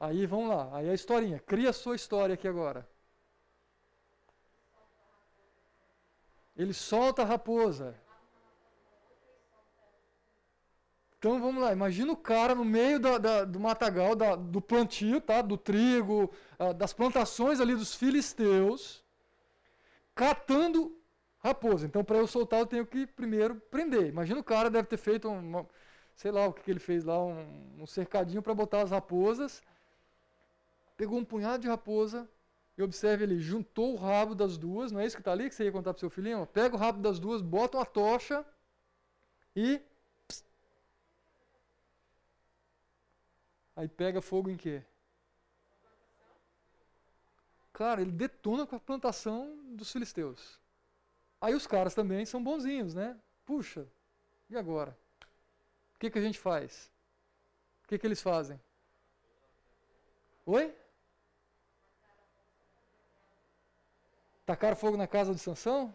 Aí 0.00 0.26
vamos 0.26 0.48
lá, 0.48 0.74
aí 0.76 0.88
a 0.88 0.94
historinha. 0.94 1.38
Cria 1.38 1.70
a 1.70 1.72
sua 1.72 1.96
história 1.96 2.34
aqui 2.34 2.48
agora. 2.48 2.88
Ele 6.56 6.72
solta 6.72 7.22
a 7.22 7.24
raposa. 7.26 7.94
Então 11.18 11.40
vamos 11.40 11.62
lá, 11.62 11.72
imagina 11.72 12.12
o 12.12 12.16
cara 12.16 12.54
no 12.54 12.66
meio 12.66 13.00
da, 13.00 13.16
da, 13.16 13.44
do 13.46 13.58
matagal, 13.58 14.14
da, 14.14 14.36
do 14.36 14.60
plantio, 14.60 15.22
tá? 15.22 15.40
do 15.40 15.56
trigo, 15.56 16.30
ah, 16.58 16.72
das 16.74 16.92
plantações 16.92 17.60
ali 17.60 17.74
dos 17.74 17.94
filisteus, 17.94 19.02
catando 20.14 20.94
raposa. 21.44 21.86
Então, 21.86 22.02
para 22.02 22.16
eu 22.16 22.26
soltar, 22.26 22.60
eu 22.60 22.66
tenho 22.66 22.86
que 22.86 23.06
primeiro 23.06 23.56
prender. 23.70 24.06
Imagina 24.06 24.40
o 24.40 24.44
cara 24.44 24.70
deve 24.70 24.88
ter 24.88 24.96
feito 24.96 25.28
uma, 25.28 25.66
sei 26.16 26.30
lá 26.30 26.46
o 26.46 26.52
que, 26.52 26.62
que 26.62 26.70
ele 26.70 26.80
fez 26.80 27.04
lá, 27.04 27.22
um, 27.22 27.82
um 27.82 27.86
cercadinho 27.86 28.42
para 28.42 28.54
botar 28.54 28.82
as 28.82 28.90
raposas. 28.90 29.62
Pegou 30.96 31.18
um 31.18 31.24
punhado 31.24 31.62
de 31.62 31.68
raposa 31.68 32.28
e 32.78 32.82
observe 32.82 33.24
ele 33.24 33.38
juntou 33.38 33.92
o 33.92 33.96
rabo 33.96 34.34
das 34.34 34.56
duas, 34.56 34.90
não 34.90 35.00
é 35.00 35.06
isso 35.06 35.16
que 35.16 35.20
está 35.20 35.32
ali 35.32 35.48
que 35.48 35.54
você 35.54 35.64
ia 35.64 35.72
contar 35.72 35.92
para 35.92 36.00
seu 36.00 36.10
filhinho? 36.10 36.46
Pega 36.46 36.74
o 36.74 36.78
rabo 36.78 37.00
das 37.00 37.18
duas, 37.18 37.42
bota 37.42 37.76
uma 37.78 37.86
tocha 37.86 38.44
e 39.54 39.80
Aí 43.76 43.88
pega 43.88 44.22
fogo 44.22 44.48
em 44.48 44.56
quê? 44.56 44.84
Cara, 47.72 48.00
ele 48.00 48.12
detona 48.12 48.66
com 48.66 48.76
a 48.76 48.80
plantação 48.80 49.58
dos 49.74 49.90
filisteus. 49.92 50.63
Aí 51.44 51.54
os 51.54 51.66
caras 51.66 51.94
também 51.94 52.24
são 52.24 52.42
bonzinhos, 52.42 52.94
né? 52.94 53.14
Puxa, 53.44 53.86
e 54.48 54.56
agora? 54.56 54.96
O 55.94 55.98
que, 55.98 56.08
que 56.08 56.18
a 56.18 56.22
gente 56.22 56.38
faz? 56.38 56.90
O 57.84 57.88
que, 57.88 57.98
que 57.98 58.06
eles 58.06 58.22
fazem? 58.22 58.58
Oi? 60.46 60.74
Tacaram 64.46 64.74
fogo 64.74 64.96
na 64.96 65.06
casa 65.06 65.34
de 65.34 65.38
Sansão? 65.38 65.94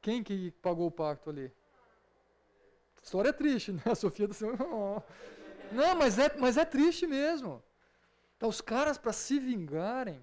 Quem 0.00 0.22
que 0.22 0.52
pagou 0.62 0.86
o 0.86 0.92
pacto 0.92 1.30
ali? 1.30 1.52
História 3.02 3.32
triste, 3.32 3.72
né? 3.72 3.82
A 3.84 3.96
Sofia 3.96 4.28
assim, 4.30 4.46
oh. 4.46 5.02
Não, 5.72 5.96
mas 5.96 6.20
é, 6.20 6.36
mas 6.38 6.56
é 6.56 6.64
triste 6.64 7.04
mesmo. 7.04 7.60
Então, 8.36 8.48
os 8.48 8.60
caras, 8.60 8.96
para 8.96 9.12
se 9.12 9.40
vingarem, 9.40 10.22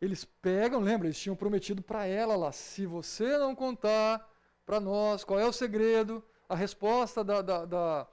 eles 0.00 0.24
pegam, 0.24 0.80
lembra, 0.80 1.06
eles 1.06 1.18
tinham 1.18 1.36
prometido 1.36 1.82
para 1.82 2.06
ela 2.06 2.36
lá: 2.36 2.52
se 2.52 2.86
você 2.86 3.36
não 3.38 3.54
contar 3.54 4.28
para 4.64 4.80
nós 4.80 5.24
qual 5.24 5.38
é 5.38 5.46
o 5.46 5.52
segredo, 5.52 6.22
a 6.48 6.54
resposta 6.54 7.22
da, 7.22 7.42
da, 7.42 7.64
da, 7.64 8.06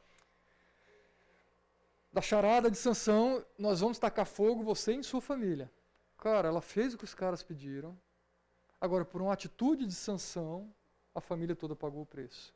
da 2.12 2.22
charada 2.22 2.70
de 2.70 2.78
Sansão, 2.78 3.46
nós 3.58 3.80
vamos 3.80 4.00
tacar 4.00 4.26
fogo 4.26 4.64
você 4.64 4.94
e 4.94 5.04
sua 5.04 5.22
família. 5.22 5.72
Cara, 6.18 6.48
ela 6.48 6.62
fez 6.62 6.94
o 6.94 6.98
que 6.98 7.04
os 7.04 7.16
caras 7.16 7.42
pediram. 7.42 7.98
Agora, 8.80 9.06
por 9.06 9.22
uma 9.22 9.34
atitude 9.34 9.86
de 9.86 9.94
Sansão, 9.94 10.74
a 11.14 11.22
família 11.22 11.56
toda 11.56 11.76
pagou 11.76 12.02
o 12.02 12.06
preço. 12.06 12.54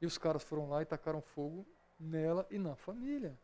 E 0.00 0.06
os 0.06 0.16
caras 0.16 0.42
foram 0.42 0.68
lá 0.68 0.82
e 0.82 0.86
tacaram 0.86 1.20
fogo 1.20 1.66
nela 1.98 2.46
e 2.50 2.58
na 2.58 2.76
família. 2.76 3.38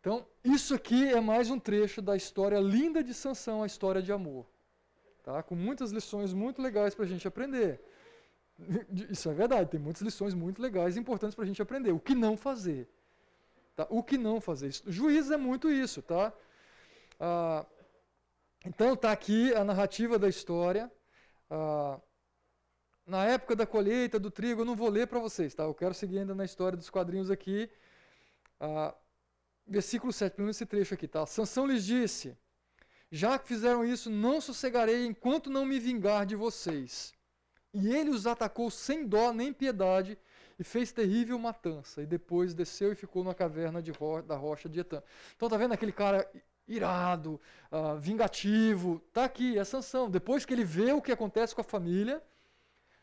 Então, 0.00 0.24
isso 0.44 0.74
aqui 0.74 1.08
é 1.08 1.20
mais 1.20 1.50
um 1.50 1.58
trecho 1.58 2.00
da 2.00 2.16
história 2.16 2.60
linda 2.60 3.02
de 3.02 3.12
Sansão, 3.12 3.62
a 3.62 3.66
história 3.66 4.00
de 4.00 4.12
amor. 4.12 4.46
Tá? 5.24 5.42
Com 5.42 5.56
muitas 5.56 5.90
lições 5.90 6.32
muito 6.32 6.62
legais 6.62 6.94
para 6.94 7.04
a 7.04 7.08
gente 7.08 7.26
aprender. 7.26 7.80
Isso 9.10 9.28
é 9.28 9.34
verdade, 9.34 9.70
tem 9.70 9.80
muitas 9.80 10.02
lições 10.02 10.34
muito 10.34 10.62
legais 10.62 10.96
e 10.96 11.00
importantes 11.00 11.34
para 11.34 11.44
a 11.44 11.46
gente 11.46 11.60
aprender. 11.60 11.92
O 11.92 11.98
que 11.98 12.14
não 12.14 12.36
fazer. 12.36 12.88
Tá? 13.74 13.86
O 13.90 14.02
que 14.02 14.16
não 14.16 14.40
fazer. 14.40 14.70
Juízes 14.86 15.32
é 15.32 15.36
muito 15.36 15.68
isso. 15.68 16.00
Tá? 16.00 16.32
Ah, 17.18 17.66
então 18.64 18.94
está 18.94 19.10
aqui 19.10 19.52
a 19.54 19.64
narrativa 19.64 20.16
da 20.16 20.28
história. 20.28 20.90
Ah, 21.50 22.00
na 23.04 23.24
época 23.24 23.56
da 23.56 23.66
colheita 23.66 24.18
do 24.18 24.30
trigo, 24.30 24.60
eu 24.60 24.64
não 24.64 24.76
vou 24.76 24.88
ler 24.88 25.08
para 25.08 25.18
vocês, 25.18 25.54
tá? 25.54 25.64
Eu 25.64 25.74
quero 25.74 25.94
seguir 25.94 26.18
ainda 26.18 26.34
na 26.34 26.44
história 26.44 26.76
dos 26.76 26.90
quadrinhos 26.90 27.30
aqui. 27.30 27.70
Ah, 28.60 28.94
versículo 29.68 30.12
7, 30.12 30.34
pelo 30.34 30.46
menos 30.46 30.56
esse 30.56 30.66
trecho 30.66 30.94
aqui, 30.94 31.06
tá? 31.06 31.24
Sansão 31.26 31.66
lhes 31.66 31.84
disse: 31.84 32.36
Já 33.10 33.38
que 33.38 33.46
fizeram 33.46 33.84
isso, 33.84 34.10
não 34.10 34.40
sossegarei 34.40 35.06
enquanto 35.06 35.50
não 35.50 35.64
me 35.64 35.78
vingar 35.78 36.26
de 36.26 36.34
vocês. 36.34 37.12
E 37.72 37.88
ele 37.94 38.10
os 38.10 38.26
atacou 38.26 38.70
sem 38.70 39.06
dó 39.06 39.32
nem 39.32 39.52
piedade 39.52 40.18
e 40.58 40.64
fez 40.64 40.90
terrível 40.90 41.38
matança. 41.38 42.02
E 42.02 42.06
depois 42.06 42.54
desceu 42.54 42.92
e 42.92 42.96
ficou 42.96 43.22
na 43.22 43.34
caverna 43.34 43.82
ro 43.98 44.22
da 44.22 44.36
rocha 44.36 44.68
de 44.68 44.80
Etã. 44.80 45.02
Então 45.36 45.48
tá 45.48 45.56
vendo 45.56 45.74
aquele 45.74 45.92
cara 45.92 46.28
irado, 46.66 47.40
uh, 47.70 47.98
vingativo? 47.98 49.00
Tá 49.12 49.24
aqui, 49.24 49.58
é 49.58 49.64
Sansão. 49.64 50.10
Depois 50.10 50.44
que 50.44 50.52
ele 50.52 50.64
vê 50.64 50.92
o 50.92 51.02
que 51.02 51.12
acontece 51.12 51.54
com 51.54 51.60
a 51.60 51.64
família, 51.64 52.22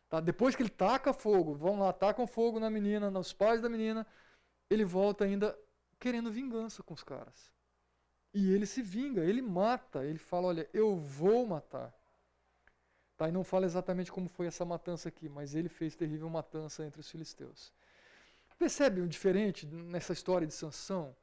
tá? 0.10 0.20
depois 0.20 0.56
que 0.56 0.64
ele 0.64 0.70
taca 0.70 1.14
fogo, 1.14 1.54
vão 1.54 1.80
lá, 1.80 1.94
tacam 1.94 2.28
fogo 2.28 2.60
na 2.60 2.70
menina, 2.70 3.10
nos 3.10 3.34
pais 3.34 3.62
da 3.62 3.70
menina, 3.70 4.06
ele 4.70 4.84
volta 4.84 5.24
ainda 5.26 5.58
querendo 6.06 6.32
vingança 6.32 6.84
com 6.84 6.94
os 6.94 7.02
caras. 7.02 7.52
E 8.32 8.52
ele 8.52 8.68
se 8.68 8.84
vinga, 8.84 9.26
ele 9.26 9.42
mata, 9.42 10.06
ele 10.06 10.20
fala: 10.20 10.50
Olha, 10.50 10.70
eu 10.72 10.96
vou 10.96 11.48
matar. 11.48 11.92
Tá? 13.18 13.28
E 13.28 13.32
não 13.32 13.44
fala 13.44 13.66
exatamente 13.66 14.12
como 14.12 14.30
foi 14.30 14.46
essa 14.46 14.64
matança 14.64 15.10
aqui, 15.10 15.28
mas 15.28 15.56
ele 15.56 15.68
fez 15.68 15.96
terrível 15.96 16.30
matança 16.30 16.86
entre 16.86 17.02
os 17.02 17.10
filisteus. 17.10 17.74
Percebe 18.60 19.02
o 19.02 19.08
diferente 19.08 19.66
nessa 19.66 20.14
história 20.14 20.46
de 20.46 20.54
Sansão? 20.54 21.16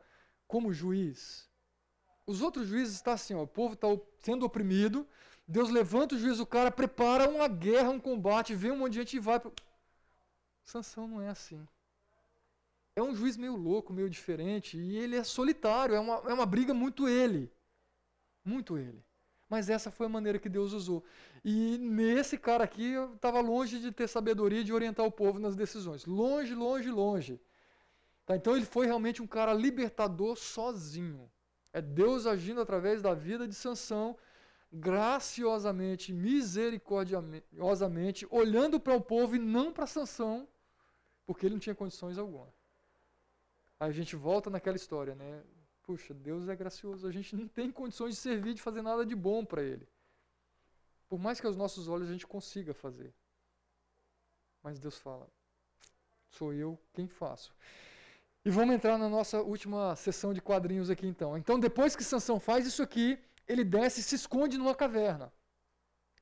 Como 0.49 0.72
juiz. 0.72 1.49
Os 2.26 2.43
outros 2.43 2.66
juízes 2.66 2.97
estão 2.97 3.12
tá 3.12 3.14
assim, 3.14 3.35
ó, 3.35 3.43
o 3.43 3.47
povo 3.47 3.74
está 3.74 3.87
sendo 4.18 4.45
oprimido, 4.45 5.07
Deus 5.47 5.70
levanta 5.70 6.16
o 6.16 6.18
juiz, 6.18 6.41
o 6.41 6.47
cara 6.47 6.72
prepara 6.72 7.28
uma 7.28 7.47
guerra, 7.47 7.91
um 7.91 8.01
combate, 8.01 8.53
vem 8.57 8.72
um 8.72 8.78
monte 8.78 8.95
de 8.95 8.99
gente 8.99 9.16
e 9.16 9.20
vai. 9.20 9.39
Pro... 9.39 9.53
Sansão 10.64 11.07
não 11.07 11.22
é 11.22 11.28
assim 11.28 11.64
é 12.95 13.03
um 13.03 13.14
juiz 13.14 13.36
meio 13.36 13.57
louco, 13.57 13.93
meio 13.93 14.11
diferente, 14.11 14.78
e 14.78 14.97
ele 14.97 15.16
é 15.16 15.24
solitário, 15.24 15.95
é 15.95 16.01
uma, 16.01 16.14
é 16.30 16.34
uma 16.34 16.47
briga 16.47 16.74
muito 16.74 17.09
ele. 17.09 17.51
Muito 18.45 18.76
ele. 18.76 19.03
Mas 19.49 19.70
essa 19.70 19.90
foi 19.90 20.07
a 20.07 20.09
maneira 20.09 20.38
que 20.38 20.49
Deus 20.49 20.72
usou. 20.72 21.05
E 21.45 21.76
nesse 21.78 22.38
cara 22.38 22.64
aqui, 22.64 22.95
estava 23.14 23.40
longe 23.40 23.78
de 23.78 23.93
ter 23.93 24.09
sabedoria 24.09 24.64
de 24.64 24.72
orientar 24.72 25.05
o 25.05 25.12
povo 25.12 25.38
nas 25.38 25.55
decisões. 25.55 26.07
Longe, 26.07 26.55
longe, 26.55 26.90
longe. 26.90 27.38
Tá? 28.24 28.34
Então 28.36 28.57
ele 28.57 28.64
foi 28.64 28.86
realmente 28.86 29.20
um 29.22 29.26
cara 29.26 29.53
libertador 29.53 30.36
sozinho. 30.36 31.30
É 31.72 31.82
Deus 31.82 32.26
agindo 32.26 32.61
através 32.61 33.03
da 33.03 33.14
vida 33.14 33.49
de 33.49 33.55
Sansão, 33.55 34.16
graciosamente, 34.72 36.12
misericordiosamente, 36.12 38.26
olhando 38.30 38.78
para 38.80 38.95
o 38.95 39.01
povo 39.01 39.36
e 39.36 39.38
não 39.38 39.72
para 39.72 39.86
Sansão, 39.86 40.49
porque 41.26 41.47
ele 41.47 41.55
não 41.55 41.61
tinha 41.61 41.74
condições 41.74 42.18
alguma. 42.18 42.53
A 43.83 43.91
gente 43.91 44.14
volta 44.14 44.49
naquela 44.49 44.76
história, 44.76 45.12
né? 45.16 45.43
Puxa, 45.83 46.14
Deus 46.14 46.49
é 46.49 46.55
gracioso, 46.55 47.05
a 47.05 47.11
gente 47.11 47.35
não 47.35 47.49
tem 47.49 47.68
condições 47.68 48.14
de 48.14 48.20
servir, 48.20 48.55
de 48.55 48.62
fazer 48.62 48.80
nada 48.80 49.05
de 49.05 49.16
bom 49.16 49.45
para 49.45 49.61
Ele. 49.61 49.89
Por 51.09 51.18
mais 51.18 51.41
que 51.41 51.49
aos 51.49 51.57
nossos 51.57 51.89
olhos 51.89 52.09
a 52.09 52.12
gente 52.12 52.24
consiga 52.24 52.72
fazer. 52.72 53.12
Mas 54.62 54.78
Deus 54.78 54.99
fala, 54.99 55.26
sou 56.28 56.53
eu 56.53 56.78
quem 56.93 57.09
faço. 57.09 57.53
E 58.45 58.51
vamos 58.51 58.72
entrar 58.72 58.97
na 58.97 59.09
nossa 59.09 59.43
última 59.43 59.97
sessão 59.97 60.33
de 60.33 60.41
quadrinhos 60.41 60.89
aqui 60.89 61.09
então. 61.09 61.37
Então, 61.37 61.59
depois 61.59 61.97
que 61.97 62.05
Sansão 62.05 62.39
faz 62.39 62.64
isso 62.64 62.85
aqui, 62.85 63.18
ele 63.49 63.64
desce 63.64 63.99
e 63.99 64.05
se 64.05 64.14
esconde 64.14 64.57
numa 64.59 64.76
caverna. 64.76 65.33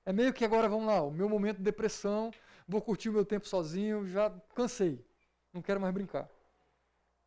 É 0.07 0.15
meio 0.15 0.33
que 0.33 0.47
agora, 0.47 0.67
vamos 0.67 0.87
lá, 0.87 1.03
o 1.03 1.11
meu 1.11 1.29
momento 1.29 1.59
de 1.59 1.63
depressão, 1.65 2.31
vou 2.67 2.81
curtir 2.81 3.11
o 3.11 3.13
meu 3.13 3.25
tempo 3.27 3.47
sozinho, 3.47 4.07
já 4.07 4.31
cansei, 4.55 5.05
não 5.53 5.61
quero 5.61 5.79
mais 5.79 5.93
brincar. 5.93 6.27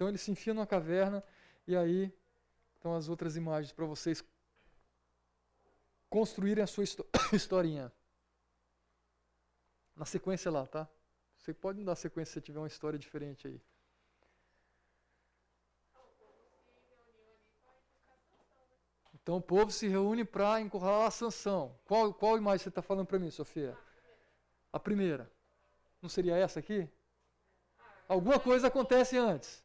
Então 0.03 0.09
ele 0.09 0.17
se 0.17 0.31
enfia 0.31 0.53
numa 0.53 0.67
caverna 0.67 1.23
e 1.65 1.77
aí 1.77 2.13
estão 2.75 2.93
as 2.93 3.07
outras 3.07 3.37
imagens 3.37 3.71
para 3.71 3.85
vocês 3.85 4.21
construírem 6.09 6.61
a 6.61 6.67
sua 6.67 6.83
historinha. 7.31 7.89
Na 9.95 10.03
sequência 10.03 10.51
lá, 10.51 10.67
tá? 10.67 10.89
Você 11.37 11.53
pode 11.53 11.79
me 11.79 11.85
dar 11.85 11.95
sequência 11.95 12.33
se 12.33 12.41
tiver 12.41 12.59
uma 12.59 12.67
história 12.67 12.99
diferente 12.99 13.47
aí. 13.47 13.61
Então 19.13 19.37
o 19.37 19.41
povo 19.41 19.71
se 19.71 19.87
reúne 19.87 20.25
para 20.25 20.59
encurralar 20.59 21.07
a 21.07 21.11
sanção. 21.11 21.79
Qual, 21.85 22.13
qual 22.13 22.37
imagem 22.37 22.61
você 22.61 22.67
está 22.67 22.81
falando 22.81 23.07
para 23.07 23.19
mim, 23.19 23.31
Sofia? 23.31 23.77
A 24.73 24.77
primeira. 24.77 25.31
Não 26.01 26.09
seria 26.09 26.35
essa 26.35 26.59
aqui? 26.59 26.89
Alguma 28.05 28.37
coisa 28.37 28.67
acontece 28.67 29.17
antes. 29.17 29.63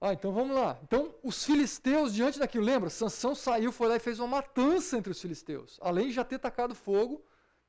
Ah, 0.00 0.14
então 0.14 0.32
vamos 0.32 0.56
lá. 0.56 0.78
Então, 0.82 1.14
os 1.22 1.44
filisteus, 1.44 2.14
diante 2.14 2.38
daquilo, 2.38 2.64
lembra? 2.64 2.88
Sansão 2.88 3.34
saiu, 3.34 3.70
foi 3.70 3.86
lá 3.86 3.96
e 3.96 4.00
fez 4.00 4.18
uma 4.18 4.28
matança 4.28 4.96
entre 4.96 5.12
os 5.12 5.20
filisteus. 5.20 5.78
Além 5.82 6.06
de 6.06 6.14
já 6.14 6.24
ter 6.24 6.38
tacado 6.38 6.74
fogo 6.74 7.22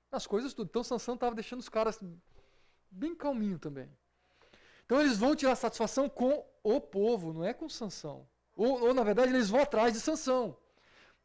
nas 0.10 0.26
coisas 0.26 0.54
tudo. 0.54 0.68
Então, 0.70 0.84
Sansão 0.84 1.16
estava 1.16 1.36
deixando 1.36 1.60
os 1.60 1.68
caras 1.68 2.00
bem 2.90 3.14
calminho 3.14 3.60
também. 3.60 3.90
Então, 4.86 5.02
eles 5.02 5.18
vão 5.18 5.36
tirar 5.36 5.56
satisfação 5.56 6.08
com 6.08 6.46
o 6.64 6.80
povo, 6.80 7.34
não 7.34 7.44
é 7.44 7.54
com 7.54 7.68
Sansão. 7.68 8.26
Ou, 8.56 8.82
ou 8.82 8.94
na 8.94 9.04
verdade, 9.04 9.34
eles 9.34 9.50
vão 9.50 9.62
atrás 9.62 9.94
de 9.94 10.00
Sansão. 10.00 10.58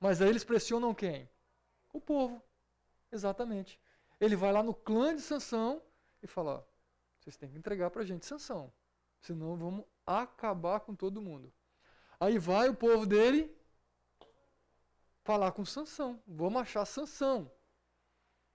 Mas 0.01 0.21
aí 0.21 0.29
eles 0.29 0.43
pressionam 0.45 0.93
quem? 0.93 1.31
O 1.93 2.01
povo. 2.01 2.43
Exatamente. 3.13 3.81
Ele 4.21 4.35
vai 4.35 4.53
lá 4.53 4.63
no 4.63 4.75
clã 4.75 5.15
de 5.15 5.23
Sansão 5.23 5.81
e 6.23 6.27
fala: 6.27 6.59
ó, 6.59 6.63
vocês 7.21 7.37
têm 7.37 7.51
que 7.51 7.57
entregar 7.57 7.91
para 7.91 8.03
a 8.03 8.05
gente 8.05 8.27
Sansão. 8.27 8.73
Senão 9.21 9.57
vamos 9.57 9.85
acabar 10.07 10.81
com 10.81 10.95
todo 10.95 11.21
mundo. 11.21 11.53
Aí 12.21 12.39
vai 12.39 12.69
o 12.69 12.75
povo 12.75 13.05
dele 13.07 13.55
falar 15.25 15.53
com 15.53 15.65
Sansão. 15.65 16.23
Vamos 16.27 16.63
achar 16.63 16.85
Sansão. 16.87 17.51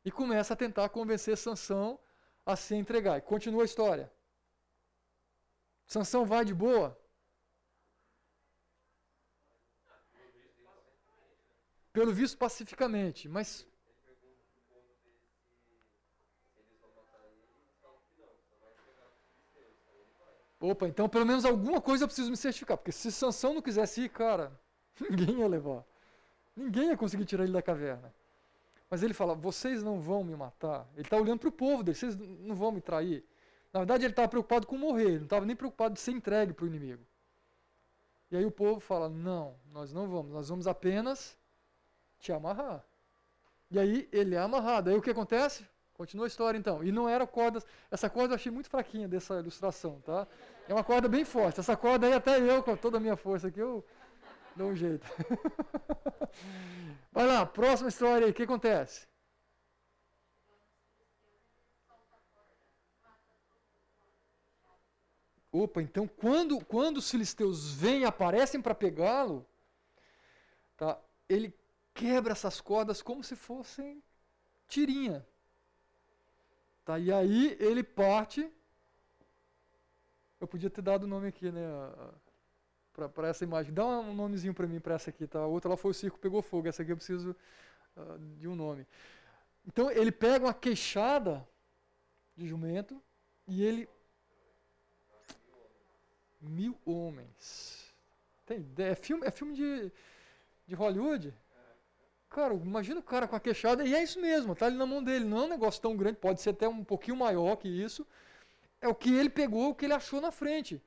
E 0.04 0.12
começa 0.12 0.54
a 0.54 0.58
tentar 0.58 0.90
convencer 0.90 1.38
Sansão 1.38 2.00
a 2.46 2.56
se 2.56 2.76
entregar. 2.76 3.18
E 3.18 3.22
continua 3.22 3.64
a 3.64 3.66
história. 3.66 4.12
Sansão 5.86 6.26
vai 6.26 6.46
de 6.46 6.54
boa? 6.54 6.98
Pelo 11.92 12.14
visto 12.14 12.38
pacificamente, 12.38 13.28
mas 13.28 13.68
Opa, 20.62 20.88
então 20.88 21.10
pelo 21.10 21.26
menos 21.26 21.44
alguma 21.44 21.82
coisa 21.82 22.04
eu 22.04 22.08
preciso 22.08 22.30
me 22.30 22.38
certificar. 22.38 22.78
Porque 22.78 22.92
se 22.92 23.12
Sansão 23.12 23.56
não 23.56 23.62
quisesse 23.64 24.02
ir, 24.02 24.10
cara, 24.10 24.52
ninguém 25.10 25.40
ia 25.40 25.48
levar. 25.48 25.84
Ninguém 26.56 26.90
ia 26.90 26.98
conseguir 26.98 27.26
tirar 27.26 27.44
ele 27.44 27.54
da 27.54 27.64
caverna. 27.64 28.14
Mas 28.88 29.02
ele 29.02 29.14
fala: 29.14 29.34
vocês 29.34 29.82
não 29.82 30.00
vão 30.00 30.24
me 30.24 30.36
matar. 30.36 30.88
Ele 30.94 31.02
está 31.02 31.18
olhando 31.18 31.40
para 31.40 31.50
o 31.50 31.52
povo 31.52 31.82
dele, 31.82 31.98
vocês 31.98 32.16
não 32.16 32.54
vão 32.54 32.72
me 32.72 32.80
trair. 32.80 33.26
Na 33.74 33.80
verdade, 33.80 34.06
ele 34.06 34.12
estava 34.12 34.28
preocupado 34.28 34.68
com 34.68 34.78
morrer, 34.78 35.06
ele 35.06 35.18
não 35.18 35.24
estava 35.24 35.46
nem 35.46 35.56
preocupado 35.56 35.96
de 35.96 36.00
ser 36.00 36.12
entregue 36.12 36.54
para 36.54 36.66
o 36.66 36.68
inimigo. 36.68 37.04
E 38.30 38.38
aí 38.38 38.46
o 38.46 38.52
povo 38.52 38.80
fala: 38.80 39.10
não, 39.10 39.56
nós 39.72 39.92
não 39.92 40.08
vamos, 40.08 40.32
nós 40.32 40.48
vamos 40.48 40.68
apenas 40.68 41.36
te 42.20 42.32
amarrar. 42.32 42.86
E 43.72 43.80
aí 43.80 44.08
ele 44.12 44.36
é 44.36 44.40
amarrado. 44.40 44.90
Aí 44.92 44.96
o 44.96 45.02
que 45.02 45.10
acontece? 45.10 45.66
Continua 46.02 46.26
a 46.26 46.28
história 46.28 46.58
então. 46.58 46.84
E 46.84 46.92
não 46.92 47.08
era 47.08 47.28
corda. 47.28 47.64
Essa 47.92 48.10
corda 48.10 48.34
eu 48.34 48.36
achei 48.36 48.52
muito 48.52 48.68
fraquinha 48.68 49.08
dessa 49.08 49.36
ilustração, 49.36 50.02
tá? 50.02 50.28
É 50.68 50.74
uma 50.74 50.84
corda 50.84 51.08
bem 51.08 51.24
forte. 51.24 51.60
Essa 51.60 51.78
corda 51.78 52.08
aí, 52.08 52.14
até 52.14 52.40
eu, 52.40 52.64
com 52.64 52.76
toda 52.76 52.98
a 52.98 53.00
minha 53.00 53.16
força 53.16 53.50
aqui, 53.50 53.60
eu 53.60 53.86
dou 54.56 54.70
um 54.70 54.76
jeito. 54.76 55.06
Vai 57.14 57.28
lá, 57.28 57.46
próxima 57.46 57.90
história 57.90 58.26
aí. 58.26 58.32
O 58.32 58.34
que 58.34 58.42
acontece? 58.42 59.08
Opa, 65.52 65.84
então 65.84 66.08
quando, 66.08 66.66
quando 66.66 66.98
os 66.98 67.12
filisteus 67.12 67.72
vêm 67.76 68.02
e 68.02 68.06
aparecem 68.06 68.60
para 68.60 68.74
pegá-lo, 68.74 69.46
tá, 70.76 71.00
ele 71.30 71.56
quebra 71.94 72.32
essas 72.32 72.60
cordas 72.60 73.04
como 73.04 73.24
se 73.24 73.36
fossem 73.36 74.02
tirinha. 74.68 75.24
Tá, 76.84 76.98
e 76.98 77.12
aí 77.12 77.58
ele 77.60 77.84
parte. 77.84 78.52
Eu 80.40 80.48
podia 80.48 80.70
ter 80.70 80.82
dado 80.82 81.04
o 81.04 81.08
nome 81.08 81.28
aqui, 81.28 81.52
né? 81.52 81.62
Para 83.14 83.28
essa 83.28 83.44
imagem. 83.44 83.74
Dá 83.74 83.86
um 83.86 84.14
nomezinho 84.14 84.54
para 84.54 84.68
mim, 84.68 84.80
para 84.80 84.96
essa 84.96 85.10
aqui. 85.10 85.28
Tá? 85.28 85.40
A 85.40 85.46
outra 85.46 85.70
lá 85.70 85.78
foi 85.78 85.92
o 85.92 85.94
circo 85.94 86.18
pegou 86.18 86.42
fogo. 86.42 86.68
Essa 86.68 86.82
aqui 86.82 86.92
eu 86.92 86.98
preciso 86.98 87.36
uh, 87.96 88.20
de 88.38 88.48
um 88.48 88.56
nome. 88.56 88.88
Então 89.66 89.92
ele 89.92 90.12
pega 90.12 90.46
uma 90.46 90.54
queixada 90.54 91.48
de 92.36 92.48
jumento 92.48 93.02
e 93.48 93.64
ele 93.64 93.88
mil 96.42 96.76
homens. 96.86 97.94
Tem 98.46 98.58
ideia? 98.58 98.92
É 98.92 98.96
filme, 98.96 99.28
é 99.28 99.32
filme 99.32 99.54
de, 99.54 99.92
de 100.66 100.76
Hollywood? 100.76 101.34
Cara, 102.32 102.54
imagina 102.54 103.02
o 103.02 103.04
cara 103.04 103.28
com 103.28 103.36
a 103.36 103.42
queixada, 103.42 103.84
e 103.86 103.94
é 103.94 104.02
isso 104.02 104.20
mesmo, 104.22 104.56
tá 104.56 104.66
ali 104.66 104.78
na 104.78 104.86
mão 104.86 105.04
dele. 105.04 105.26
Não 105.26 105.40
é 105.40 105.42
um 105.44 105.50
negócio 105.50 105.82
tão 105.82 105.98
grande, 105.98 106.18
pode 106.18 106.42
ser 106.42 106.52
até 106.52 106.66
um 106.66 106.82
pouquinho 106.82 107.18
maior 107.18 107.58
que 107.58 107.68
isso. 107.68 108.08
É 108.80 108.88
o 108.88 108.96
que 108.96 109.14
ele 109.14 109.30
pegou, 109.30 109.70
o 109.70 109.76
que 109.76 109.84
ele 109.84 109.94
achou 109.94 110.22
na 110.22 110.32
frente. 110.32 110.82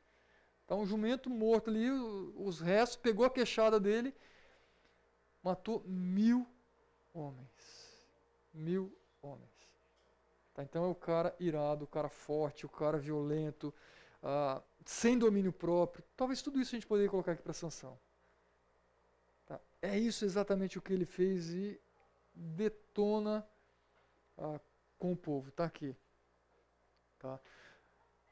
Tá 0.66 0.74
um 0.74 0.86
jumento 0.86 1.28
morto 1.28 1.68
ali, 1.68 1.90
os 1.90 2.60
restos, 2.60 2.96
pegou 2.96 3.26
a 3.26 3.30
queixada 3.30 3.78
dele, 3.78 4.14
matou 5.42 5.84
mil 5.86 6.46
homens. 7.12 7.94
Mil 8.54 8.90
homens. 9.20 9.52
Tá, 10.54 10.62
então 10.62 10.84
é 10.84 10.88
o 10.88 10.94
cara 10.94 11.36
irado, 11.38 11.84
o 11.84 11.88
cara 11.88 12.08
forte, 12.08 12.64
o 12.64 12.70
cara 12.70 12.96
violento, 12.96 13.74
uh, 14.22 14.62
sem 14.86 15.18
domínio 15.18 15.52
próprio. 15.52 16.02
Talvez 16.16 16.40
tudo 16.40 16.58
isso 16.58 16.74
a 16.74 16.78
gente 16.78 16.86
poderia 16.86 17.10
colocar 17.10 17.32
aqui 17.32 17.42
para 17.42 17.52
sanção. 17.52 17.98
É 19.84 19.98
isso 19.98 20.24
exatamente 20.24 20.78
o 20.78 20.82
que 20.82 20.94
ele 20.94 21.04
fez 21.04 21.50
e 21.50 21.78
detona 22.34 23.46
uh, 24.38 24.58
com 24.98 25.12
o 25.12 25.16
povo. 25.16 25.50
Está 25.50 25.66
aqui. 25.66 25.94
Tá? 27.18 27.38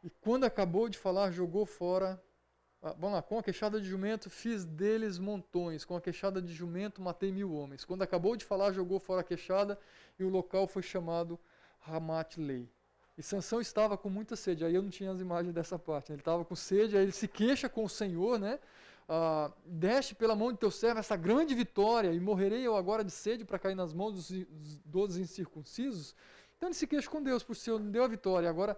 E 0.02 0.08
quando 0.08 0.44
acabou 0.44 0.88
de 0.88 0.96
falar, 0.96 1.30
jogou 1.30 1.66
fora. 1.66 2.22
Ah, 2.82 2.94
vamos 2.98 3.12
lá, 3.12 3.22
com 3.22 3.38
a 3.38 3.42
queixada 3.42 3.78
de 3.80 3.86
jumento 3.86 4.30
fiz 4.30 4.64
deles 4.64 5.18
montões, 5.18 5.84
com 5.84 5.94
a 5.94 6.00
queixada 6.00 6.40
de 6.40 6.52
jumento 6.52 7.02
matei 7.02 7.30
mil 7.30 7.52
homens. 7.52 7.84
Quando 7.84 8.02
acabou 8.02 8.34
de 8.34 8.44
falar, 8.46 8.72
jogou 8.72 8.98
fora 8.98 9.20
a 9.20 9.24
queixada 9.24 9.78
e 10.18 10.24
o 10.24 10.30
local 10.30 10.66
foi 10.66 10.82
chamado 10.82 11.38
Ramat 11.80 12.38
Lei. 12.38 12.68
E 13.16 13.22
Sansão 13.22 13.60
estava 13.60 13.98
com 13.98 14.08
muita 14.08 14.36
sede. 14.36 14.64
Aí 14.64 14.74
eu 14.74 14.82
não 14.82 14.90
tinha 14.90 15.12
as 15.12 15.20
imagens 15.20 15.54
dessa 15.54 15.78
parte. 15.78 16.10
Né? 16.10 16.14
Ele 16.14 16.22
estava 16.22 16.46
com 16.46 16.56
sede, 16.56 16.96
aí 16.96 17.02
ele 17.02 17.12
se 17.12 17.28
queixa 17.28 17.68
com 17.68 17.84
o 17.84 17.88
Senhor, 17.90 18.38
né? 18.38 18.58
Ah, 19.08 19.50
Deste 19.64 20.14
pela 20.14 20.34
mão 20.34 20.52
de 20.52 20.58
teu 20.58 20.70
servo 20.70 21.00
essa 21.00 21.16
grande 21.16 21.54
vitória, 21.54 22.12
e 22.12 22.20
morrerei 22.20 22.66
eu 22.66 22.76
agora 22.76 23.04
de 23.04 23.10
sede 23.10 23.44
para 23.44 23.58
cair 23.58 23.74
nas 23.74 23.92
mãos 23.92 24.30
dos, 24.84 25.16
incircuncisos. 25.16 26.14
Então 26.56 26.68
ele 26.68 26.74
se 26.74 26.86
queixa 26.86 27.10
com 27.10 27.22
Deus, 27.22 27.42
por 27.42 27.56
Senhor 27.56 27.78
não 27.80 27.90
deu 27.90 28.04
a 28.04 28.08
vitória, 28.08 28.48
agora 28.48 28.76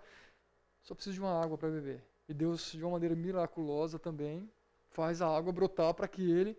só 0.82 0.94
preciso 0.94 1.14
de 1.14 1.20
uma 1.20 1.42
água 1.42 1.56
para 1.59 1.68
beber. 1.68 2.02
E 2.28 2.34
Deus, 2.34 2.72
de 2.72 2.82
uma 2.82 2.92
maneira 2.92 3.14
miraculosa 3.14 3.98
também, 3.98 4.48
faz 4.88 5.20
a 5.20 5.28
água 5.28 5.52
brotar 5.52 5.92
para 5.92 6.09
que 6.09 6.30
ele 6.30 6.56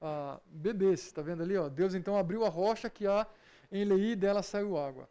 ah, 0.00 0.40
bebesse. 0.46 1.06
Está 1.06 1.22
vendo 1.22 1.42
ali? 1.42 1.56
Ó? 1.56 1.68
Deus 1.68 1.94
então 1.94 2.16
abriu 2.16 2.44
a 2.44 2.48
rocha 2.48 2.88
que 2.88 3.06
há 3.06 3.26
em 3.70 3.84
Lei 3.84 4.12
e 4.12 4.16
dela 4.16 4.42
saiu 4.42 4.76
água. 4.76 5.08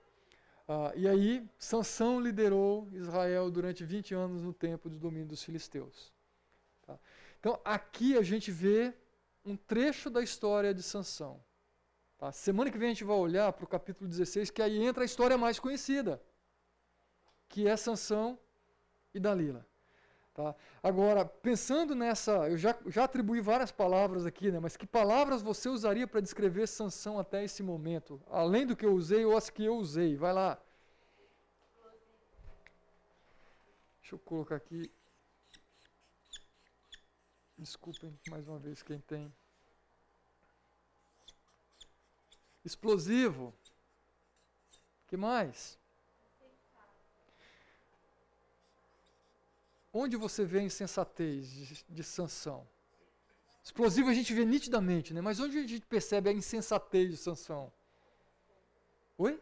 Ah, 0.67 0.91
e 0.95 1.07
aí, 1.07 1.45
Sansão 1.57 2.19
liderou 2.19 2.87
Israel 2.93 3.51
durante 3.51 3.83
20 3.83 4.13
anos 4.13 4.41
no 4.41 4.53
tempo 4.53 4.89
do 4.89 4.97
domínio 4.97 5.27
dos 5.27 5.43
filisteus. 5.43 6.11
Então, 7.41 7.59
aqui 7.65 8.15
a 8.15 8.21
gente 8.21 8.51
vê 8.51 8.93
um 9.43 9.57
trecho 9.57 10.11
da 10.11 10.21
história 10.21 10.75
de 10.75 10.83
Sansão. 10.83 11.43
Tá? 12.15 12.31
Semana 12.31 12.69
que 12.69 12.77
vem 12.77 12.89
a 12.89 12.93
gente 12.93 13.03
vai 13.03 13.17
olhar 13.17 13.51
para 13.51 13.65
o 13.65 13.67
capítulo 13.67 14.07
16, 14.07 14.51
que 14.51 14.61
aí 14.61 14.77
entra 14.77 15.03
a 15.03 15.05
história 15.05 15.35
mais 15.39 15.59
conhecida, 15.59 16.21
que 17.49 17.67
é 17.67 17.75
Sansão 17.75 18.37
e 19.11 19.19
Dalila. 19.19 19.65
Tá? 20.35 20.53
Agora, 20.83 21.25
pensando 21.25 21.95
nessa, 21.95 22.47
eu 22.47 22.57
já, 22.59 22.77
já 22.85 23.05
atribuí 23.05 23.41
várias 23.41 23.71
palavras 23.71 24.23
aqui, 24.27 24.51
né, 24.51 24.59
mas 24.59 24.77
que 24.77 24.85
palavras 24.85 25.41
você 25.41 25.67
usaria 25.67 26.05
para 26.05 26.21
descrever 26.21 26.67
Sansão 26.67 27.17
até 27.17 27.43
esse 27.43 27.63
momento? 27.63 28.21
Além 28.29 28.67
do 28.67 28.75
que 28.75 28.85
eu 28.85 28.93
usei 28.93 29.25
ou 29.25 29.35
as 29.35 29.49
que 29.49 29.65
eu 29.65 29.77
usei? 29.77 30.15
Vai 30.15 30.31
lá. 30.31 30.61
Deixa 33.99 34.13
eu 34.13 34.19
colocar 34.19 34.57
aqui. 34.57 34.91
Desculpem 37.61 38.19
mais 38.27 38.47
uma 38.47 38.57
vez 38.57 38.81
quem 38.81 38.99
tem. 38.99 39.31
Explosivo. 42.65 43.53
que 45.07 45.15
mais? 45.15 45.77
Onde 49.93 50.17
você 50.17 50.43
vê 50.43 50.59
a 50.59 50.63
insensatez 50.63 51.51
de, 51.51 51.85
de 51.87 52.03
Sansão? 52.03 52.67
Explosivo 53.63 54.09
a 54.09 54.13
gente 54.13 54.33
vê 54.33 54.43
nitidamente, 54.43 55.13
né? 55.13 55.21
mas 55.21 55.39
onde 55.39 55.59
a 55.59 55.67
gente 55.67 55.85
percebe 55.85 56.29
a 56.29 56.33
insensatez 56.33 57.11
de 57.11 57.17
Sansão? 57.17 57.71
Oi? 59.19 59.39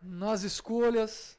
Nas 0.00 0.44
escolhas. 0.44 1.37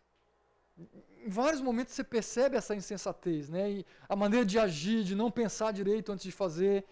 Em 1.25 1.29
vários 1.29 1.61
momentos 1.61 1.93
você 1.93 2.03
percebe 2.03 2.55
essa 2.57 2.75
insensatez, 2.75 3.49
né? 3.49 3.71
E 3.71 3.85
a 4.07 4.15
maneira 4.15 4.45
de 4.45 4.57
agir, 4.57 5.03
de 5.03 5.15
não 5.15 5.29
pensar 5.29 5.71
direito 5.71 6.11
antes 6.11 6.23
de 6.23 6.31
fazer. 6.31 6.85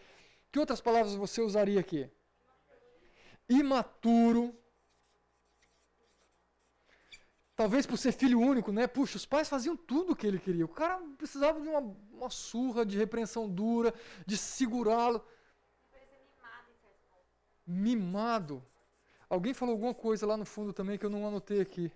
Que 0.51 0.59
outras 0.59 0.81
palavras 0.81 1.15
você 1.15 1.41
usaria 1.41 1.79
aqui? 1.79 2.09
Imaturo, 3.49 4.53
Talvez 7.57 7.87
por 7.87 7.97
ser 7.97 8.11
filho 8.11 8.39
único, 8.39 8.71
né? 8.71 8.85
Puxa, 8.85 9.17
os 9.17 9.25
pais 9.25 9.49
faziam 9.49 9.75
tudo 9.75 10.13
o 10.13 10.15
que 10.15 10.27
ele 10.27 10.37
queria. 10.37 10.63
O 10.63 10.67
cara 10.67 11.01
precisava 11.17 11.59
de 11.59 11.67
uma, 11.67 11.79
uma 12.13 12.29
surra, 12.29 12.85
de 12.85 12.95
repreensão 12.95 13.49
dura, 13.49 13.91
de 14.27 14.37
segurá-lo. 14.37 15.25
Mimado. 17.65 18.63
Alguém 19.27 19.55
falou 19.55 19.73
alguma 19.73 19.95
coisa 19.95 20.27
lá 20.27 20.37
no 20.37 20.45
fundo 20.45 20.71
também 20.71 20.99
que 20.99 21.05
eu 21.07 21.09
não 21.09 21.27
anotei 21.27 21.59
aqui. 21.59 21.91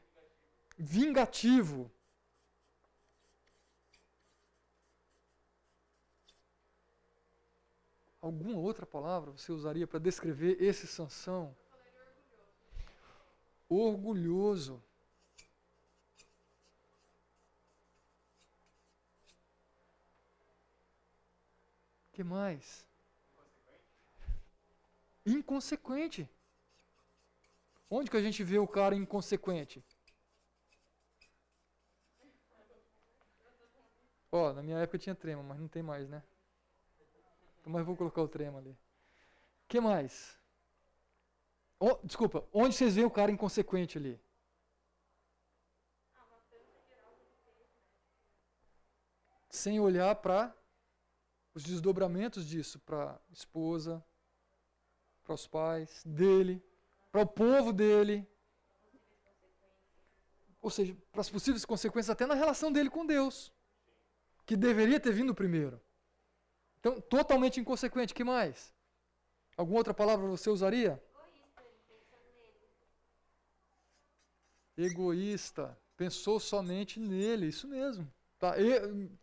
Vingativo. 0.84 1.91
Alguma 8.20 8.58
outra 8.58 8.86
palavra 8.86 9.32
você 9.32 9.52
usaria 9.52 9.86
para 9.86 9.99
descrever 9.99 10.58
esse 10.60 10.88
Sansão? 10.88 11.56
Orgulhoso. 13.70 14.84
que 22.12 22.24
mais? 22.24 22.88
Inconsequente. 25.26 26.30
Onde 27.90 28.10
que 28.10 28.18
a 28.18 28.22
gente 28.22 28.44
vê 28.44 28.58
o 28.58 28.68
cara 28.68 28.95
inconsequente? 28.95 29.84
Ó, 34.32 34.49
oh, 34.49 34.53
na 34.53 34.64
minha 34.64 34.78
época 34.78 34.98
tinha 34.98 35.14
trema, 35.14 35.44
mas 35.44 35.60
não 35.60 35.68
tem 35.68 35.84
mais, 35.84 36.08
né? 36.08 36.24
Então, 37.60 37.72
mas 37.72 37.86
vou 37.86 37.98
colocar 37.98 38.22
o 38.22 38.28
trema 38.28 38.60
ali. 38.60 38.78
que 39.68 39.80
mais? 39.80 40.40
Oh, 41.80 41.98
desculpa, 42.03 42.48
onde 42.53 42.76
vocês 42.76 42.95
veem 42.95 43.06
o 43.06 43.12
cara 43.12 43.32
inconsequente 43.32 43.98
ali? 43.98 44.20
Sem 49.49 49.80
olhar 49.80 50.16
para 50.16 50.56
os 51.53 51.64
desdobramentos 51.64 52.45
disso 52.45 52.80
para 52.80 53.20
esposa, 53.32 54.03
para 55.24 55.34
os 55.34 55.45
pais 55.45 56.03
dele, 56.06 56.64
para 57.12 57.22
o 57.22 57.28
povo 57.28 57.74
dele. 57.74 58.26
Ou 60.62 60.70
seja, 60.70 60.95
para 61.12 61.22
as 61.22 61.30
possíveis 61.30 61.66
consequências 61.66 62.12
até 62.12 62.26
na 62.26 62.36
relação 62.36 62.72
dele 62.72 62.90
com 62.90 63.06
Deus, 63.06 63.52
que 64.45 64.55
deveria 64.55 64.99
ter 64.99 65.11
vindo 65.11 65.35
primeiro. 65.35 65.81
Então, 66.80 66.99
totalmente 66.99 67.59
inconsequente. 67.59 68.13
que 68.13 68.23
mais? 68.23 68.73
Alguma 69.55 69.77
outra 69.77 69.93
palavra 69.93 70.27
você 70.27 70.49
usaria? 70.49 71.01
Egoísta. 74.76 75.77
Pensou 75.95 76.39
somente 76.39 76.99
nele, 76.99 77.47
isso 77.47 77.68
mesmo. 77.68 78.11
Tá? 78.39 78.55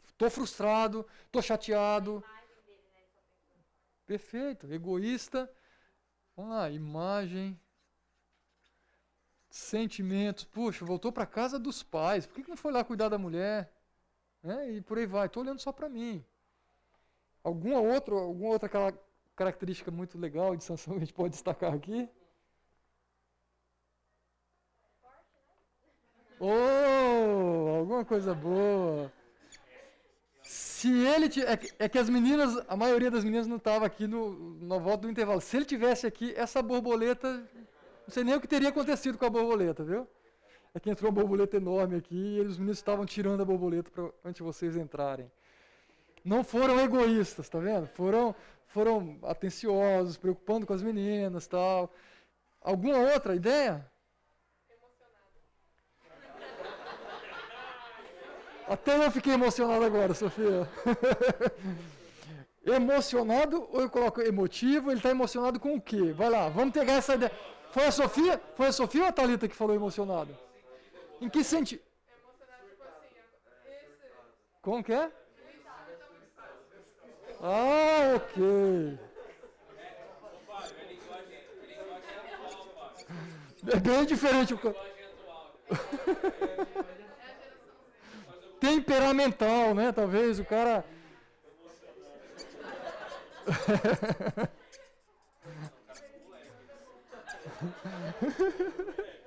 Estou 0.07 0.31
frustrado, 0.31 1.05
estou 1.27 1.43
chateado. 1.43 2.23
Perfeito. 4.07 4.73
Egoísta. 4.73 5.53
Vamos 6.37 6.53
lá, 6.53 6.71
imagem. 6.71 7.61
Sentimentos. 9.51 10.45
Puxa, 10.45 10.85
voltou 10.85 11.11
para 11.11 11.27
casa 11.27 11.59
dos 11.59 11.83
pais. 11.83 12.27
Por 12.27 12.37
que, 12.37 12.45
que 12.45 12.51
não 12.51 12.57
foi 12.57 12.71
lá 12.71 12.85
cuidar 12.85 13.09
da 13.09 13.19
mulher? 13.19 13.73
É, 14.45 14.71
e 14.71 14.81
por 14.81 14.99
aí 14.99 15.07
vai. 15.07 15.27
Estou 15.27 15.43
olhando 15.43 15.61
só 15.61 15.73
para 15.73 15.89
mim. 15.89 16.25
Alguma 17.43 17.81
outra, 17.81 18.15
alguma 18.15 18.51
outra 18.51 18.71
característica 19.35 19.91
muito 19.91 20.19
legal 20.19 20.57
de 20.57 20.65
Sansão 20.65 20.95
que 20.95 20.99
a 20.99 21.05
gente 21.05 21.15
pode 21.15 21.31
destacar 21.31 21.73
aqui? 21.73 22.09
Oh, 26.41 27.79
alguma 27.79 28.05
coisa 28.05 28.33
boa. 28.35 29.13
Se 30.43 30.89
ele 30.89 31.27
é, 31.27 31.57
que, 31.57 31.75
é 31.79 31.89
que 31.89 31.99
as 31.99 32.09
meninas, 32.09 32.65
a 32.69 32.77
maioria 32.77 33.11
das 33.11 33.25
meninas 33.25 33.47
não 33.47 33.57
estava 33.57 33.85
aqui 33.85 34.07
no, 34.07 34.59
na 34.61 34.79
volta 34.79 35.03
do 35.03 35.11
intervalo. 35.11 35.41
Se 35.41 35.57
ele 35.57 35.65
tivesse 35.65 36.07
aqui, 36.07 36.33
essa 36.37 36.63
borboleta, 36.63 37.29
não 37.29 38.09
sei 38.09 38.23
nem 38.23 38.35
o 38.35 38.41
que 38.41 38.47
teria 38.47 38.69
acontecido 38.69 39.19
com 39.19 39.27
a 39.27 39.31
borboleta, 39.31 39.83
viu? 39.83 40.09
É 40.75 40.81
que 40.81 40.91
entrou 40.91 41.11
uma 41.11 41.21
borboleta 41.21 41.57
enorme 41.57 41.97
aqui 41.97 42.37
e 42.37 42.41
os 42.41 42.59
meninos 42.59 42.79
estavam 42.79 43.05
tirando 43.07 43.41
a 43.41 43.45
borboleta 43.45 43.91
pra, 43.91 44.11
antes 44.25 44.37
de 44.37 44.43
vocês 44.43 44.77
entrarem. 44.77 45.31
Não 46.25 46.45
foram 46.45 46.79
egoístas, 46.81 47.49
tá 47.49 47.59
vendo? 47.59 47.87
Foram, 47.87 48.35
foram 48.67 49.19
atenciosos, 49.23 50.17
preocupando 50.17 50.67
com 50.67 50.75
as 50.75 50.83
meninas, 50.83 51.47
tal. 51.47 51.93
Alguma 52.61 52.99
outra 52.99 53.35
ideia? 53.35 53.87
Até 58.69 59.03
eu 59.07 59.11
fiquei 59.11 59.33
emocionado 59.33 59.83
agora, 59.83 60.13
Sofia. 60.13 60.69
emocionado 62.67 63.67
ou 63.73 63.81
eu 63.81 63.89
coloco 63.89 64.21
emotivo? 64.21 64.91
Ele 64.91 64.99
está 64.99 65.11
emocionado 65.11 65.59
com 65.59 65.75
o 65.75 65.81
quê? 65.81 66.13
Vai 66.13 66.29
lá, 66.29 66.51
vamos 66.51 66.75
pegar 66.75 66.95
essa 66.95 67.15
ideia. 67.15 67.33
Foi 67.71 67.87
a 67.87 67.91
Sofia? 67.91 68.41
Foi 68.55 68.67
a 68.67 68.73
Sofia 68.73 69.03
ou 69.03 69.09
a 69.09 69.13
Thalita 69.13 69.49
que 69.49 69.57
falou 69.57 69.75
emocionado? 69.75 70.37
Em 71.21 71.29
que 71.29 71.43
sentido? 71.43 71.83
Como 74.63 74.85
que 74.85 74.93
é? 74.93 75.11
Ah, 77.41 78.15
ok. 78.17 78.99
É 83.73 83.77
bem 83.81 84.05
diferente 84.05 84.55
o 84.55 84.59
temperamental, 88.61 89.75
né? 89.75 89.91
Talvez 89.93 90.39
o 90.39 90.45
cara. 90.45 90.85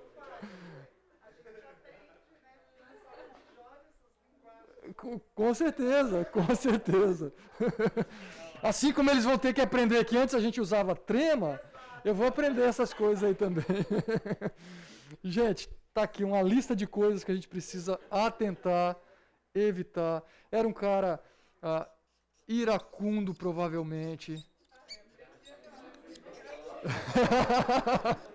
com, 5.02 5.20
com 5.34 5.54
certeza, 5.54 6.24
com 6.26 6.44
certeza. 6.56 7.34
Assim 8.62 8.94
como 8.94 9.10
eles 9.10 9.26
vão 9.26 9.38
ter 9.38 9.54
que 9.54 9.62
aprender 9.62 10.06
que 10.06 10.16
antes 10.16 10.36
a 10.36 10.40
gente 10.40 10.62
usava 10.62 10.96
trema, 10.96 11.60
eu 12.06 12.14
vou 12.14 12.28
aprender 12.28 12.64
essas 12.64 12.94
coisas 12.94 13.24
aí 13.24 13.34
também. 13.34 13.66
gente, 15.24 15.68
tá 15.94 16.04
aqui 16.04 16.24
uma 16.24 16.42
lista 16.42 16.76
de 16.76 16.86
coisas 16.86 17.24
que 17.24 17.32
a 17.32 17.36
gente 17.36 17.48
precisa 17.48 18.00
atentar 18.10 18.96
evitar. 19.54 20.24
Era 20.52 20.68
um 20.68 20.74
cara 20.74 21.22
ah, 21.62 21.88
iracundo, 22.48 23.34
provavelmente. 23.34 24.44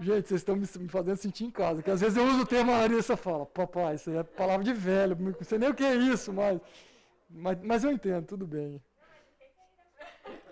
Gente, 0.00 0.28
vocês 0.28 0.40
estão 0.40 0.56
me 0.56 0.66
fazendo 0.66 1.16
sentir 1.16 1.44
em 1.44 1.50
casa. 1.50 1.82
Que 1.82 1.90
às 1.90 2.00
vezes 2.00 2.16
eu 2.16 2.24
uso 2.24 2.42
o 2.42 2.46
termo 2.46 2.72
a 2.72 2.78
Larissa 2.78 3.16
fala, 3.16 3.46
papai, 3.46 3.94
isso 3.94 4.10
é 4.10 4.22
palavra 4.22 4.64
de 4.64 4.72
velho, 4.72 5.16
não 5.18 5.34
sei 5.42 5.58
nem 5.58 5.70
o 5.70 5.74
que 5.74 5.84
é 5.84 5.94
isso, 5.94 6.32
mas, 6.32 6.60
mas, 7.28 7.58
mas 7.62 7.84
eu 7.84 7.90
entendo, 7.90 8.26
tudo 8.26 8.46
bem. 8.46 8.82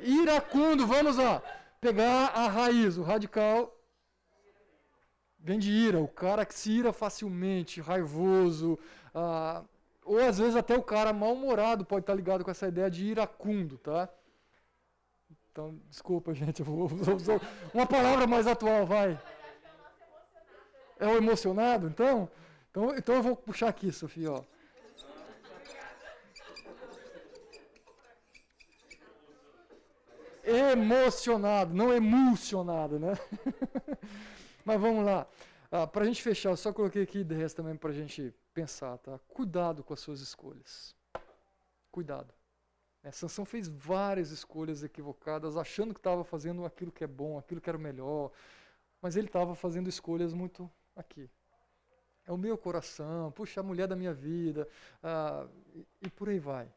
Iracundo, 0.00 0.86
vamos 0.86 1.16
lá. 1.16 1.42
Pegar 1.80 2.28
a 2.28 2.48
raiz, 2.48 2.96
o 2.96 3.02
radical 3.02 3.72
vem 5.38 5.58
de 5.58 5.70
ira, 5.70 6.00
o 6.00 6.08
cara 6.08 6.44
que 6.44 6.54
se 6.54 6.72
ira 6.72 6.92
facilmente, 6.92 7.80
raivoso, 7.80 8.78
ah, 9.14 9.62
ou 10.04 10.18
às 10.18 10.38
vezes 10.38 10.56
até 10.56 10.76
o 10.76 10.82
cara 10.82 11.12
mal-humorado 11.12 11.84
pode 11.84 12.02
estar 12.02 12.14
ligado 12.14 12.44
com 12.44 12.50
essa 12.50 12.68
ideia 12.68 12.90
de 12.90 13.04
iracundo, 13.06 13.78
tá? 13.78 14.08
Então, 15.56 15.74
desculpa, 15.88 16.34
gente, 16.34 16.60
eu 16.60 16.66
vou 16.66 16.84
usar 16.84 17.40
uma 17.72 17.86
palavra 17.86 18.26
mais 18.26 18.46
atual, 18.46 18.84
vai. 18.84 19.18
É 21.00 21.06
o 21.06 21.16
emocionado, 21.16 21.88
então? 21.88 22.28
Então, 22.70 22.94
então 22.94 23.14
eu 23.14 23.22
vou 23.22 23.34
puxar 23.34 23.68
aqui, 23.68 23.90
Sofia, 23.90 24.32
ó. 24.32 24.44
Emocionado, 30.44 31.72
não 31.74 31.90
emulsionado, 31.90 32.98
né? 32.98 33.14
Mas 34.62 34.78
vamos 34.78 35.06
lá. 35.06 35.26
Ah, 35.72 35.86
para 35.86 36.02
a 36.02 36.06
gente 36.06 36.22
fechar, 36.22 36.50
eu 36.50 36.56
só 36.58 36.70
coloquei 36.70 37.02
aqui 37.02 37.20
ideias 37.20 37.54
também 37.54 37.74
para 37.76 37.88
a 37.88 37.94
gente 37.94 38.34
pensar, 38.52 38.98
tá? 38.98 39.18
Cuidado 39.26 39.82
com 39.82 39.94
as 39.94 40.00
suas 40.00 40.20
escolhas. 40.20 40.94
Cuidado. 41.90 42.35
É, 43.06 43.12
Sansão 43.12 43.44
fez 43.44 43.68
várias 43.68 44.32
escolhas 44.32 44.82
equivocadas, 44.82 45.56
achando 45.56 45.94
que 45.94 46.00
estava 46.00 46.24
fazendo 46.24 46.64
aquilo 46.64 46.90
que 46.90 47.04
é 47.04 47.06
bom, 47.06 47.38
aquilo 47.38 47.60
que 47.60 47.70
era 47.70 47.78
o 47.78 47.80
melhor, 47.80 48.32
mas 49.00 49.14
ele 49.14 49.28
estava 49.28 49.54
fazendo 49.54 49.88
escolhas 49.88 50.34
muito 50.34 50.68
aqui. 50.96 51.30
É 52.26 52.32
o 52.32 52.36
meu 52.36 52.58
coração, 52.58 53.30
puxa, 53.30 53.60
a 53.60 53.62
mulher 53.62 53.86
da 53.86 53.94
minha 53.94 54.12
vida, 54.12 54.68
ah, 55.04 55.46
e, 55.72 55.86
e 56.02 56.10
por 56.10 56.28
aí 56.28 56.40
vai. 56.40 56.68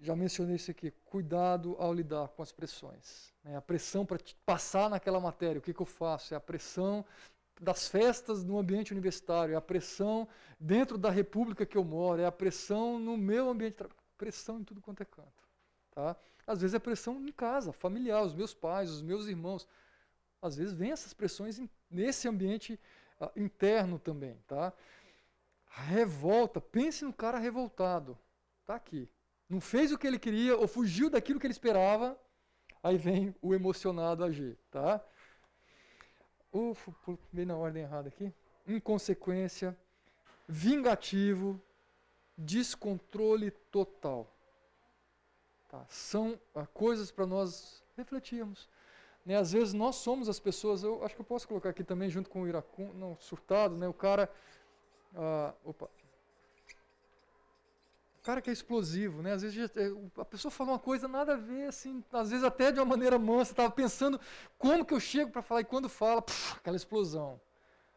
Já 0.00 0.16
mencionei 0.16 0.56
isso 0.56 0.70
aqui, 0.70 0.92
cuidado 1.04 1.76
ao 1.78 1.92
lidar 1.92 2.28
com 2.28 2.42
as 2.42 2.50
pressões. 2.50 3.34
Né? 3.44 3.54
A 3.54 3.60
pressão 3.60 4.06
para 4.06 4.18
passar 4.46 4.88
naquela 4.88 5.20
matéria, 5.20 5.58
o 5.58 5.62
que, 5.62 5.74
que 5.74 5.82
eu 5.82 5.86
faço? 5.86 6.32
É 6.32 6.38
a 6.38 6.40
pressão 6.40 7.04
das 7.60 7.86
festas 7.86 8.42
no 8.42 8.58
ambiente 8.58 8.92
universitário, 8.92 9.52
é 9.52 9.56
a 9.58 9.60
pressão 9.60 10.26
dentro 10.58 10.96
da 10.96 11.10
república 11.10 11.66
que 11.66 11.76
eu 11.76 11.84
moro, 11.84 12.22
é 12.22 12.24
a 12.24 12.32
pressão 12.32 12.98
no 12.98 13.14
meu 13.14 13.50
ambiente, 13.50 13.76
pressão 14.18 14.60
em 14.60 14.64
tudo 14.64 14.82
quanto 14.82 15.02
é 15.02 15.06
canto. 15.06 15.48
Tá? 15.92 16.16
Às 16.46 16.60
vezes 16.60 16.74
é 16.74 16.78
pressão 16.78 17.16
em 17.24 17.32
casa, 17.32 17.72
familiar, 17.72 18.22
os 18.22 18.34
meus 18.34 18.52
pais, 18.52 18.90
os 18.90 19.00
meus 19.00 19.26
irmãos. 19.26 19.66
Às 20.42 20.56
vezes 20.56 20.74
vem 20.74 20.90
essas 20.90 21.14
pressões 21.14 21.60
nesse 21.90 22.28
ambiente 22.28 22.78
uh, 23.20 23.30
interno 23.36 23.98
também. 23.98 24.36
Tá? 24.46 24.72
Revolta, 25.66 26.60
pense 26.60 27.04
no 27.04 27.12
cara 27.12 27.38
revoltado. 27.38 28.18
Está 28.60 28.74
aqui. 28.74 29.08
Não 29.48 29.60
fez 29.60 29.92
o 29.92 29.98
que 29.98 30.06
ele 30.06 30.18
queria 30.18 30.56
ou 30.56 30.68
fugiu 30.68 31.08
daquilo 31.08 31.40
que 31.40 31.46
ele 31.46 31.52
esperava, 31.52 32.18
aí 32.82 32.98
vem 32.98 33.34
o 33.40 33.54
emocionado 33.54 34.24
agir. 34.24 34.58
Tá? 34.70 35.02
Ufa, 36.52 36.92
bem 37.32 37.46
na 37.46 37.56
ordem 37.56 37.82
errada 37.82 38.08
aqui. 38.08 38.32
Inconsequência, 38.66 39.76
vingativo, 40.46 41.60
descontrole 42.38 43.50
total. 43.50 44.32
Tá? 45.68 45.84
São 45.88 46.40
ah, 46.54 46.66
coisas 46.66 47.10
para 47.10 47.26
nós 47.26 47.82
refletirmos. 47.96 48.68
Né? 49.26 49.36
Às 49.36 49.52
vezes 49.52 49.74
nós 49.74 49.96
somos 49.96 50.28
as 50.28 50.38
pessoas, 50.38 50.84
eu 50.84 51.04
acho 51.04 51.14
que 51.14 51.20
eu 51.20 51.26
posso 51.26 51.48
colocar 51.48 51.70
aqui 51.70 51.82
também 51.82 52.08
junto 52.08 52.30
com 52.30 52.42
o 52.42 52.48
iracum, 52.48 52.92
não, 52.94 53.16
surtado, 53.18 53.76
né? 53.76 53.88
o 53.88 53.92
cara. 53.92 54.30
Ah, 55.14 55.52
opa, 55.64 55.88
cara 58.28 58.42
que 58.42 58.50
é 58.50 58.52
explosivo, 58.52 59.22
né? 59.22 59.32
Às 59.32 59.40
vezes 59.40 59.70
é, 59.74 59.90
a 60.18 60.24
pessoa 60.24 60.52
fala 60.52 60.72
uma 60.72 60.78
coisa 60.78 61.08
nada 61.08 61.32
a 61.32 61.36
ver, 61.36 61.68
assim, 61.68 62.04
às 62.12 62.28
vezes 62.28 62.44
até 62.44 62.70
de 62.70 62.78
uma 62.78 62.84
maneira 62.84 63.18
mansa, 63.18 63.52
estava 63.52 63.70
pensando 63.70 64.20
como 64.58 64.84
que 64.84 64.92
eu 64.92 65.00
chego 65.00 65.30
para 65.30 65.40
falar 65.40 65.62
e 65.62 65.64
quando 65.64 65.88
fala, 65.88 66.20
puf, 66.20 66.54
aquela 66.58 66.76
explosão. 66.76 67.40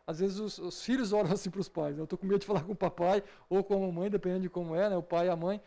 Às 0.05 0.19
vezes 0.19 0.39
os, 0.39 0.57
os 0.57 0.83
filhos 0.83 1.11
olham 1.13 1.31
assim 1.31 1.49
para 1.49 1.61
os 1.61 1.69
pais. 1.69 1.95
Né? 1.95 2.01
Eu 2.01 2.05
estou 2.05 2.17
com 2.17 2.25
medo 2.25 2.39
de 2.39 2.45
falar 2.45 2.63
com 2.63 2.73
o 2.73 2.75
papai 2.75 3.23
ou 3.49 3.63
com 3.63 3.75
a 3.75 3.79
mamãe, 3.79 4.09
dependendo 4.09 4.41
de 4.41 4.49
como 4.49 4.75
é, 4.75 4.89
né? 4.89 4.97
O 4.97 5.03
pai 5.03 5.27
e 5.27 5.29
a 5.29 5.35
mãe. 5.35 5.61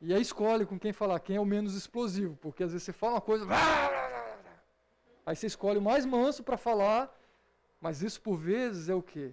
E 0.00 0.12
aí 0.12 0.20
escolhe 0.20 0.66
com 0.66 0.78
quem 0.78 0.92
falar, 0.92 1.18
quem 1.20 1.36
é 1.36 1.40
o 1.40 1.46
menos 1.46 1.74
explosivo, 1.74 2.36
porque 2.36 2.62
às 2.62 2.72
vezes 2.72 2.84
você 2.84 2.92
fala 2.92 3.14
uma 3.14 3.20
coisa, 3.22 3.46
aí 5.24 5.34
você 5.34 5.46
escolhe 5.46 5.78
o 5.78 5.82
mais 5.82 6.04
manso 6.04 6.42
para 6.42 6.58
falar, 6.58 7.10
mas 7.80 8.02
isso 8.02 8.20
por 8.20 8.36
vezes 8.36 8.90
é 8.90 8.94
o 8.94 9.02
quê? 9.02 9.32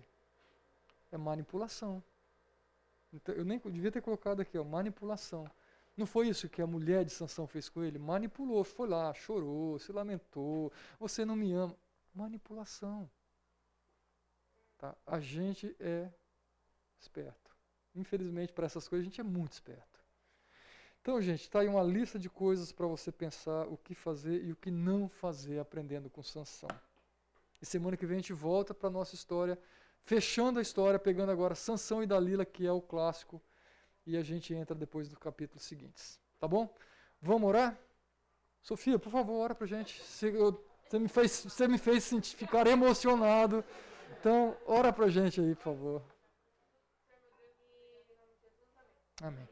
É 1.12 1.18
manipulação. 1.18 2.02
Então, 3.12 3.36
eu 3.36 3.44
nem 3.44 3.60
devia 3.60 3.92
ter 3.92 4.02
colocado 4.02 4.40
aqui, 4.40 4.58
ó, 4.58 4.64
manipulação. 4.64 5.46
Não 5.98 6.06
foi 6.06 6.30
isso 6.30 6.48
que 6.48 6.62
a 6.62 6.68
mulher 6.68 7.04
de 7.04 7.12
Sansão 7.12 7.46
fez 7.46 7.68
com 7.68 7.84
ele? 7.84 8.00
Manipulou, 8.00 8.64
foi 8.64 8.88
lá, 8.88 9.14
chorou, 9.14 9.78
se 9.78 9.92
lamentou. 9.92 10.72
Você 11.00 11.26
não 11.26 11.36
me 11.36 11.52
ama. 11.52 11.76
Manipulação. 12.16 13.10
Tá? 14.82 14.96
A 15.06 15.20
gente 15.20 15.76
é 15.80 16.10
esperto. 17.00 17.56
Infelizmente, 17.94 18.52
para 18.52 18.66
essas 18.66 18.88
coisas, 18.88 19.06
a 19.06 19.10
gente 19.10 19.22
é 19.22 19.24
muito 19.24 19.52
esperto. 19.52 20.02
Então, 21.00 21.22
gente, 21.22 21.42
está 21.42 21.60
aí 21.60 21.68
uma 21.68 21.84
lista 21.84 22.18
de 22.18 22.28
coisas 22.28 22.72
para 22.72 22.88
você 22.88 23.12
pensar 23.12 23.68
o 23.68 23.78
que 23.78 23.94
fazer 23.94 24.44
e 24.44 24.52
o 24.52 24.56
que 24.56 24.72
não 24.72 25.08
fazer 25.08 25.60
aprendendo 25.60 26.10
com 26.10 26.24
Sansão. 26.24 26.70
E 27.62 27.66
semana 27.66 27.96
que 27.96 28.08
vem 28.08 28.18
a 28.18 28.22
gente 28.22 28.34
volta 28.34 28.74
para 28.74 28.88
a 28.88 28.92
nossa 28.92 29.14
história, 29.14 29.58
fechando 30.04 30.58
a 30.58 30.64
história, 30.64 30.98
pegando 30.98 31.32
agora 31.32 31.54
Sansão 31.54 32.02
e 32.02 32.08
Dalila, 32.08 32.44
que 32.44 32.66
é 32.66 32.72
o 32.72 32.82
clássico, 32.82 33.40
e 34.04 34.18
a 34.18 34.24
gente 34.24 34.52
entra 34.52 34.74
depois 34.74 35.08
dos 35.08 35.20
capítulos 35.20 35.62
seguintes. 35.62 36.20
Tá 36.40 36.48
bom? 36.48 36.74
Vamos 37.22 37.48
orar? 37.48 37.80
Sofia, 38.64 38.98
por 38.98 39.12
favor, 39.12 39.44
ora 39.44 39.54
para 39.54 39.66
a 39.66 39.68
gente. 39.68 40.02
Você, 40.02 40.32
você, 40.32 40.98
me 40.98 41.08
fez, 41.08 41.44
você 41.44 41.68
me 41.68 41.78
fez 41.78 42.12
ficar 42.34 42.66
emocionado. 42.66 43.64
Então, 44.20 44.56
ora 44.66 44.92
para 44.94 45.06
a 45.06 45.10
gente 45.10 45.40
aí, 45.42 45.56
por 45.56 45.64
favor. 45.64 46.02
Amém. 49.22 49.48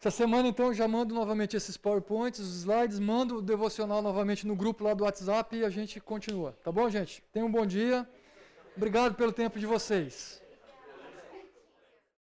Essa 0.00 0.10
semana, 0.10 0.48
então, 0.48 0.74
já 0.74 0.88
mando 0.88 1.14
novamente 1.14 1.56
esses 1.56 1.76
PowerPoints, 1.76 2.40
os 2.40 2.56
slides, 2.56 2.98
mando 2.98 3.36
o 3.36 3.42
devocional 3.42 4.02
novamente 4.02 4.44
no 4.44 4.56
grupo 4.56 4.82
lá 4.82 4.94
do 4.94 5.04
WhatsApp 5.04 5.54
e 5.56 5.64
a 5.64 5.70
gente 5.70 6.00
continua. 6.00 6.58
Tá 6.64 6.72
bom, 6.72 6.90
gente? 6.90 7.22
Tenham 7.32 7.46
um 7.46 7.52
bom 7.52 7.64
dia. 7.64 8.08
Obrigado 8.76 9.14
pelo 9.14 9.32
tempo 9.32 9.60
de 9.60 9.66
vocês. 9.66 10.41